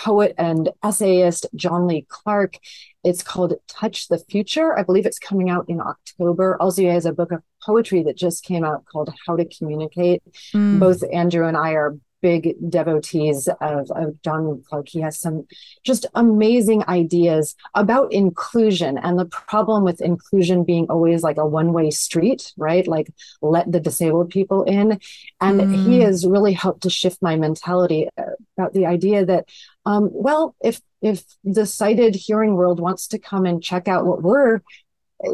poet 0.01 0.35
and 0.39 0.71
essayist 0.83 1.47
John 1.55 1.87
Lee 1.87 2.07
Clark. 2.09 2.59
It's 3.05 3.23
called 3.23 3.55
Touch 3.69 4.09
the 4.09 4.19
Future. 4.19 4.79
I 4.79 4.83
believe 4.83 5.05
it's 5.05 5.19
coming 5.19 5.51
out 5.51 5.67
in 5.69 5.81
October. 5.81 6.57
Also, 6.61 6.83
he 6.83 6.89
has 6.89 7.05
a 7.05 7.13
book 7.13 7.33
of 7.33 7.43
poetry 7.63 8.03
that 8.05 8.17
just 8.17 8.43
came 8.43 8.65
out 8.65 8.85
called 8.87 9.13
How 9.27 9.37
to 9.37 9.45
Communicate. 9.45 10.23
Mm. 10.55 10.81
Both 10.81 11.03
Andrew 11.13 11.47
and 11.47 11.57
I 11.57 11.73
are 11.73 11.99
big 12.23 12.55
devotees 12.69 13.49
of, 13.61 13.91
of 13.91 14.21
John 14.23 14.63
Clark. 14.69 14.89
He 14.89 15.01
has 15.01 15.19
some 15.19 15.47
just 15.85 16.07
amazing 16.15 16.85
ideas 16.89 17.55
about 17.75 18.13
inclusion 18.13 18.99
and 18.99 19.19
the 19.19 19.27
problem 19.27 19.85
with 19.85 20.01
inclusion 20.01 20.65
being 20.65 20.87
always 20.89 21.23
like 21.23 21.39
a 21.39 21.47
one 21.47 21.73
way 21.73 21.91
street, 21.91 22.53
right? 22.57 22.87
Like 22.87 23.11
let 23.41 23.71
the 23.71 23.81
disabled 23.81 24.31
people 24.31 24.65
in. 24.65 25.01
And 25.41 25.61
mm. 25.61 25.87
he 25.87 26.01
has 26.01 26.27
really 26.27 26.53
helped 26.53 26.83
to 26.83 26.91
shift 26.91 27.23
my 27.23 27.37
mentality 27.37 28.09
about 28.57 28.73
the 28.73 28.87
idea 28.87 29.25
that, 29.27 29.49
um, 29.87 30.11
well, 30.13 30.55
if 30.61 30.81
if 31.03 31.25
the 31.45 31.65
sighted 31.65 32.15
hearing 32.15 32.55
world 32.55 32.79
wants 32.79 33.09
to 33.09 33.19
come 33.19 33.47
and 33.47 33.63
check 33.63 33.89
out 33.89 34.05
what 34.05 34.23
we're 34.23 34.61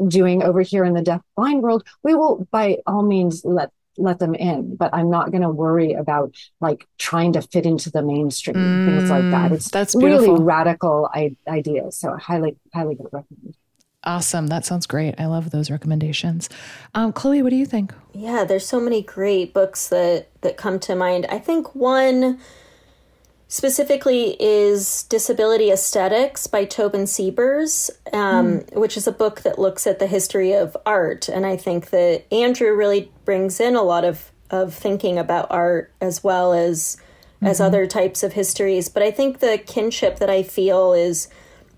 doing 0.09 0.43
over 0.43 0.63
here 0.63 0.85
in 0.85 0.95
the 0.95 1.03
deaf 1.03 1.21
blind 1.37 1.63
world, 1.63 1.87
we 2.03 2.15
will 2.15 2.47
by 2.51 2.79
all 2.87 3.03
means 3.03 3.45
let 3.45 3.71
let 3.99 4.19
them 4.19 4.35
in 4.35 4.77
but 4.77 4.93
i'm 4.95 5.11
not 5.11 5.31
going 5.31 5.43
to 5.43 5.51
worry 5.51 5.93
about 5.93 6.35
like 6.61 6.87
trying 6.99 7.33
to 7.33 7.43
fit 7.43 7.67
into 7.67 7.91
the 7.91 8.03
mainstream 8.03 8.57
mm, 8.57 8.85
things 8.87 9.11
like 9.11 9.31
that 9.31 9.53
it's 9.53 9.71
that's 9.71 9.95
beautiful. 9.95 10.35
really 10.35 10.45
radical 10.45 11.11
I- 11.13 11.37
ideas 11.49 11.99
so 11.99 12.17
highly 12.17 12.57
highly 12.73 12.97
recommend 12.99 13.57
Awesome. 14.05 14.47
That 14.47 14.65
sounds 14.65 14.87
great. 14.87 15.17
I 15.19 15.27
love 15.27 15.51
those 15.51 15.69
recommendations. 15.69 16.49
Um, 16.95 17.13
Chloe, 17.13 17.43
what 17.43 17.51
do 17.51 17.57
you 17.57 17.67
think? 17.67 17.93
Yeah, 18.13 18.45
there's 18.45 18.65
so 18.65 18.79
many 18.79 19.03
great 19.03 19.53
books 19.53 19.89
that 19.89 20.29
that 20.43 20.57
come 20.57 20.79
to 20.81 20.95
mind. 20.95 21.27
I 21.29 21.41
think 21.41 21.75
one 21.75 22.39
specifically 23.49 24.37
is 24.41 25.05
Disability 25.05 25.71
Aesthetics 25.71 26.47
by 26.47 26.65
Tobin 26.65 27.07
Siebers, 27.07 27.91
um, 28.13 28.61
mm. 28.61 28.75
which 28.77 28.97
is 28.97 29.07
a 29.07 29.13
book 29.13 29.43
that 29.43 29.59
looks 29.59 29.87
at 29.87 29.99
the 29.99 30.07
history 30.07 30.53
of 30.53 30.77
art. 30.85 31.29
And 31.29 31.47
I 31.47 31.57
think 31.57 31.91
that 31.91 32.25
Andrew 32.33 32.75
really 32.75 33.13
brings 33.25 33.61
in 33.61 33.77
a 33.77 33.83
lot 33.83 34.05
of, 34.05 34.33
of 34.51 34.75
thinking 34.75 35.19
about 35.19 35.51
art 35.51 35.93
as 36.01 36.25
well 36.25 36.53
as 36.53 36.97
mm-hmm. 37.37 37.47
as 37.47 37.61
other 37.61 37.87
types 37.87 38.23
of 38.23 38.33
histories. 38.33 38.89
But 38.89 39.03
I 39.03 39.11
think 39.11 39.39
the 39.39 39.59
kinship 39.59 40.19
that 40.19 40.31
I 40.31 40.43
feel 40.43 40.93
is 40.93 41.29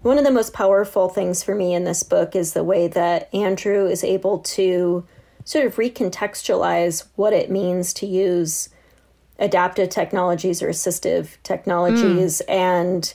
one 0.02 0.16
of 0.16 0.24
the 0.24 0.30
most 0.30 0.52
powerful 0.54 1.08
things 1.08 1.42
for 1.42 1.54
me 1.54 1.74
in 1.74 1.84
this 1.84 2.02
book 2.02 2.34
is 2.34 2.52
the 2.52 2.64
way 2.64 2.88
that 2.88 3.32
Andrew 3.34 3.86
is 3.86 4.04
able 4.04 4.38
to 4.38 5.04
sort 5.44 5.66
of 5.66 5.76
recontextualize 5.76 7.08
what 7.16 7.32
it 7.32 7.50
means 7.50 7.92
to 7.94 8.06
use 8.06 8.68
adaptive 9.38 9.88
technologies 9.88 10.62
or 10.62 10.68
assistive 10.68 11.36
technologies 11.42 12.42
mm. 12.46 12.54
and 12.54 13.14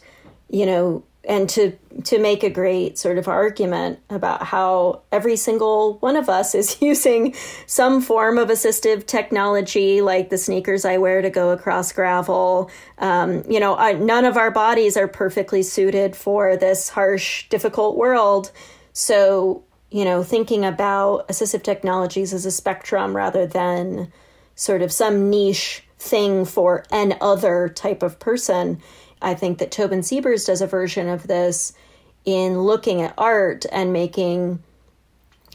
you 0.50 0.66
know 0.66 1.04
and 1.26 1.50
to 1.50 1.72
to 2.04 2.20
make 2.20 2.44
a 2.44 2.50
great 2.50 2.98
sort 2.98 3.18
of 3.18 3.28
argument 3.28 4.00
about 4.10 4.44
how 4.44 5.02
every 5.12 5.36
single 5.36 5.98
one 6.00 6.16
of 6.16 6.28
us 6.28 6.54
is 6.54 6.78
using 6.82 7.34
some 7.66 8.02
form 8.02 8.38
of 8.38 8.50
assistive 8.50 9.06
technology 9.06 10.02
like 10.02 10.30
the 10.30 10.38
sneakers 10.38 10.86
i 10.86 10.98
wear 10.98 11.22
to 11.22 11.30
go 11.30 11.52
across 11.52 11.92
gravel 11.92 12.70
um, 12.98 13.44
you 13.50 13.60
know 13.60 13.76
I, 13.76 13.94
none 13.94 14.26
of 14.26 14.38
our 14.38 14.52
bodies 14.52 14.98
are 14.98 15.08
perfectly 15.08 15.64
suited 15.64 16.16
for 16.16 16.58
this 16.58 16.90
harsh 16.90 17.48
difficult 17.50 17.98
world 17.98 18.52
so 18.92 19.64
you 19.92 20.04
know 20.04 20.24
thinking 20.24 20.66
about 20.66 21.28
assistive 21.28 21.64
technologies 21.64 22.34
as 22.34 22.46
a 22.46 22.52
spectrum 22.52 23.16
rather 23.16 23.46
than 23.46 24.12
sort 24.56 24.82
of 24.82 24.92
some 24.92 25.30
niche 25.30 25.84
thing 26.04 26.46
for 26.46 26.84
an 26.92 27.16
other 27.22 27.70
type 27.70 28.04
of 28.04 28.20
person. 28.20 28.82
I 29.22 29.34
think 29.34 29.58
that 29.60 29.72
Tobin 29.72 30.04
Siebers 30.04 30.46
does 30.46 30.62
a 30.62 30.68
version 30.68 31.08
of 31.08 31.28
this 31.28 31.74
in 32.26 32.62
looking 32.62 33.02
at 33.02 33.14
art 33.18 33.66
and 33.72 33.94
making 33.94 34.62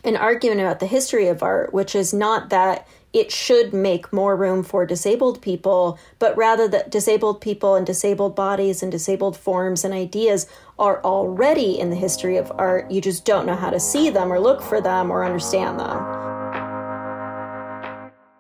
an 0.05 0.17
argument 0.17 0.61
about 0.61 0.81
the 0.81 0.87
history 0.87 1.29
of 1.29 1.43
art, 1.43 1.73
which 1.73 1.95
is 1.95 2.15
not 2.15 2.51
that 2.51 2.89
it 3.13 3.33
should 3.33 3.73
make 3.73 4.13
more 4.13 4.37
room 4.37 4.63
for 4.63 4.85
disabled 4.85 5.41
people, 5.41 5.99
but 6.19 6.37
rather 6.37 6.69
that 6.69 6.91
disabled 6.91 7.41
people 7.41 7.75
and 7.75 7.87
disabled 7.87 8.37
bodies 8.37 8.83
and 8.83 8.93
disabled 8.93 9.37
forms 9.37 9.85
and 9.85 9.95
ideas 9.95 10.47
are 10.79 11.03
already 11.03 11.79
in 11.79 11.91
the 11.91 11.97
history 11.97 12.37
of 12.37 12.53
art. 12.57 12.91
You 12.91 13.01
just 13.01 13.25
don't 13.25 13.47
know 13.47 13.57
how 13.57 13.71
to 13.71 13.81
see 13.81 14.11
them 14.11 14.33
or 14.33 14.39
look 14.39 14.63
for 14.63 14.81
them 14.81 15.11
or 15.11 15.25
understand 15.25 15.81
them. 15.81 15.97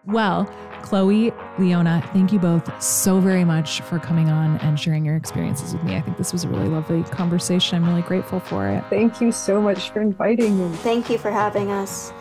Well, 0.06 0.50
Chloe, 0.82 1.32
Leona, 1.58 2.02
thank 2.12 2.32
you 2.32 2.38
both 2.38 2.82
so 2.82 3.20
very 3.20 3.44
much 3.44 3.80
for 3.82 3.98
coming 3.98 4.28
on 4.28 4.56
and 4.58 4.78
sharing 4.78 5.04
your 5.04 5.16
experiences 5.16 5.72
with 5.72 5.82
me. 5.84 5.96
I 5.96 6.00
think 6.00 6.16
this 6.16 6.32
was 6.32 6.44
a 6.44 6.48
really 6.48 6.68
lovely 6.68 7.02
conversation. 7.04 7.82
I'm 7.82 7.88
really 7.88 8.02
grateful 8.02 8.40
for 8.40 8.68
it. 8.68 8.84
Thank 8.90 9.20
you 9.20 9.32
so 9.32 9.60
much 9.60 9.90
for 9.90 10.00
inviting 10.00 10.58
me. 10.58 10.76
Thank 10.78 11.10
you 11.10 11.18
for 11.18 11.30
having 11.30 11.70
us. 11.70 12.12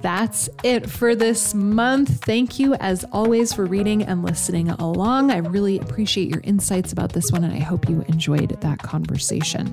That's 0.00 0.48
it 0.62 0.88
for 0.88 1.14
this 1.14 1.54
month. 1.54 2.24
Thank 2.24 2.58
you, 2.58 2.74
as 2.74 3.04
always, 3.12 3.52
for 3.52 3.64
reading 3.64 4.02
and 4.02 4.22
listening 4.24 4.70
along. 4.70 5.30
I 5.30 5.38
really 5.38 5.78
appreciate 5.78 6.28
your 6.28 6.40
insights 6.44 6.92
about 6.92 7.12
this 7.12 7.30
one, 7.30 7.44
and 7.44 7.52
I 7.52 7.60
hope 7.60 7.88
you 7.88 8.04
enjoyed 8.08 8.60
that 8.60 8.78
conversation. 8.78 9.72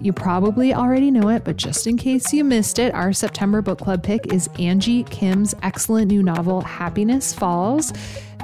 You 0.00 0.12
probably 0.12 0.72
already 0.72 1.10
know 1.10 1.28
it, 1.28 1.42
but 1.44 1.56
just 1.56 1.86
in 1.88 1.96
case 1.96 2.32
you 2.32 2.44
missed 2.44 2.78
it, 2.78 2.94
our 2.94 3.12
September 3.12 3.60
book 3.60 3.80
club 3.80 4.02
pick 4.02 4.32
is 4.32 4.48
Angie 4.58 5.02
Kim's 5.04 5.54
excellent 5.62 6.10
new 6.10 6.22
novel, 6.22 6.60
Happiness 6.60 7.34
Falls. 7.34 7.92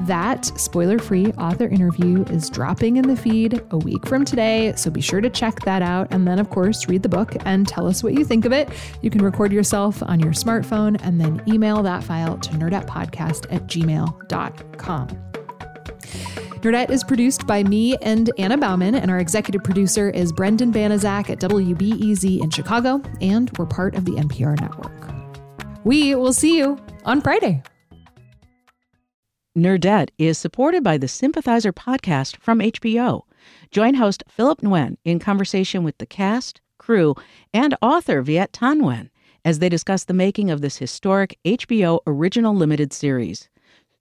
That 0.02 0.44
spoiler 0.58 0.98
free 0.98 1.26
author 1.34 1.68
interview 1.68 2.24
is 2.24 2.50
dropping 2.50 2.96
in 2.96 3.06
the 3.06 3.16
feed 3.16 3.62
a 3.70 3.78
week 3.78 4.04
from 4.06 4.24
today, 4.24 4.72
so 4.74 4.90
be 4.90 5.00
sure 5.00 5.20
to 5.20 5.30
check 5.30 5.60
that 5.60 5.82
out. 5.82 6.08
And 6.10 6.26
then, 6.26 6.40
of 6.40 6.50
course, 6.50 6.88
read 6.88 7.04
the 7.04 7.08
book 7.08 7.36
and 7.44 7.68
tell 7.68 7.86
us 7.86 8.02
what 8.02 8.14
you 8.14 8.24
think 8.24 8.44
of 8.44 8.52
it. 8.52 8.68
You 9.02 9.10
can 9.10 9.22
record 9.22 9.52
yourself 9.52 10.02
on 10.02 10.18
your 10.18 10.32
smartphone 10.32 11.00
and 11.04 11.20
then 11.20 11.40
email 11.46 11.84
that 11.84 12.02
file 12.02 12.36
to 12.38 12.50
nerdettepodcast 12.50 13.52
at 13.54 13.68
gmail.com. 13.68 15.08
Nerdette 16.64 16.88
is 16.88 17.04
produced 17.04 17.46
by 17.46 17.62
me 17.62 17.94
and 17.98 18.30
Anna 18.38 18.56
Bauman, 18.56 18.94
and 18.94 19.10
our 19.10 19.18
executive 19.18 19.62
producer 19.62 20.08
is 20.08 20.32
Brendan 20.32 20.72
Banaszak 20.72 21.28
at 21.28 21.38
WBEZ 21.38 22.42
in 22.42 22.48
Chicago, 22.48 23.02
and 23.20 23.50
we're 23.58 23.66
part 23.66 23.94
of 23.94 24.06
the 24.06 24.12
NPR 24.12 24.58
network. 24.58 25.12
We 25.84 26.14
will 26.14 26.32
see 26.32 26.56
you 26.56 26.78
on 27.04 27.20
Friday. 27.20 27.62
Nerdette 29.54 30.08
is 30.16 30.38
supported 30.38 30.82
by 30.82 30.96
the 30.96 31.06
Sympathizer 31.06 31.70
podcast 31.70 32.38
from 32.38 32.60
HBO. 32.60 33.24
Join 33.70 33.92
host 33.92 34.24
Philip 34.26 34.62
Nguyen 34.62 34.96
in 35.04 35.18
conversation 35.18 35.84
with 35.84 35.98
the 35.98 36.06
cast, 36.06 36.62
crew, 36.78 37.14
and 37.52 37.76
author 37.82 38.22
Viet 38.22 38.52
Thanh 38.52 38.80
Nguyen 38.80 39.10
as 39.44 39.58
they 39.58 39.68
discuss 39.68 40.04
the 40.04 40.14
making 40.14 40.50
of 40.50 40.62
this 40.62 40.78
historic 40.78 41.38
HBO 41.44 42.00
original 42.06 42.56
limited 42.56 42.94
series. 42.94 43.50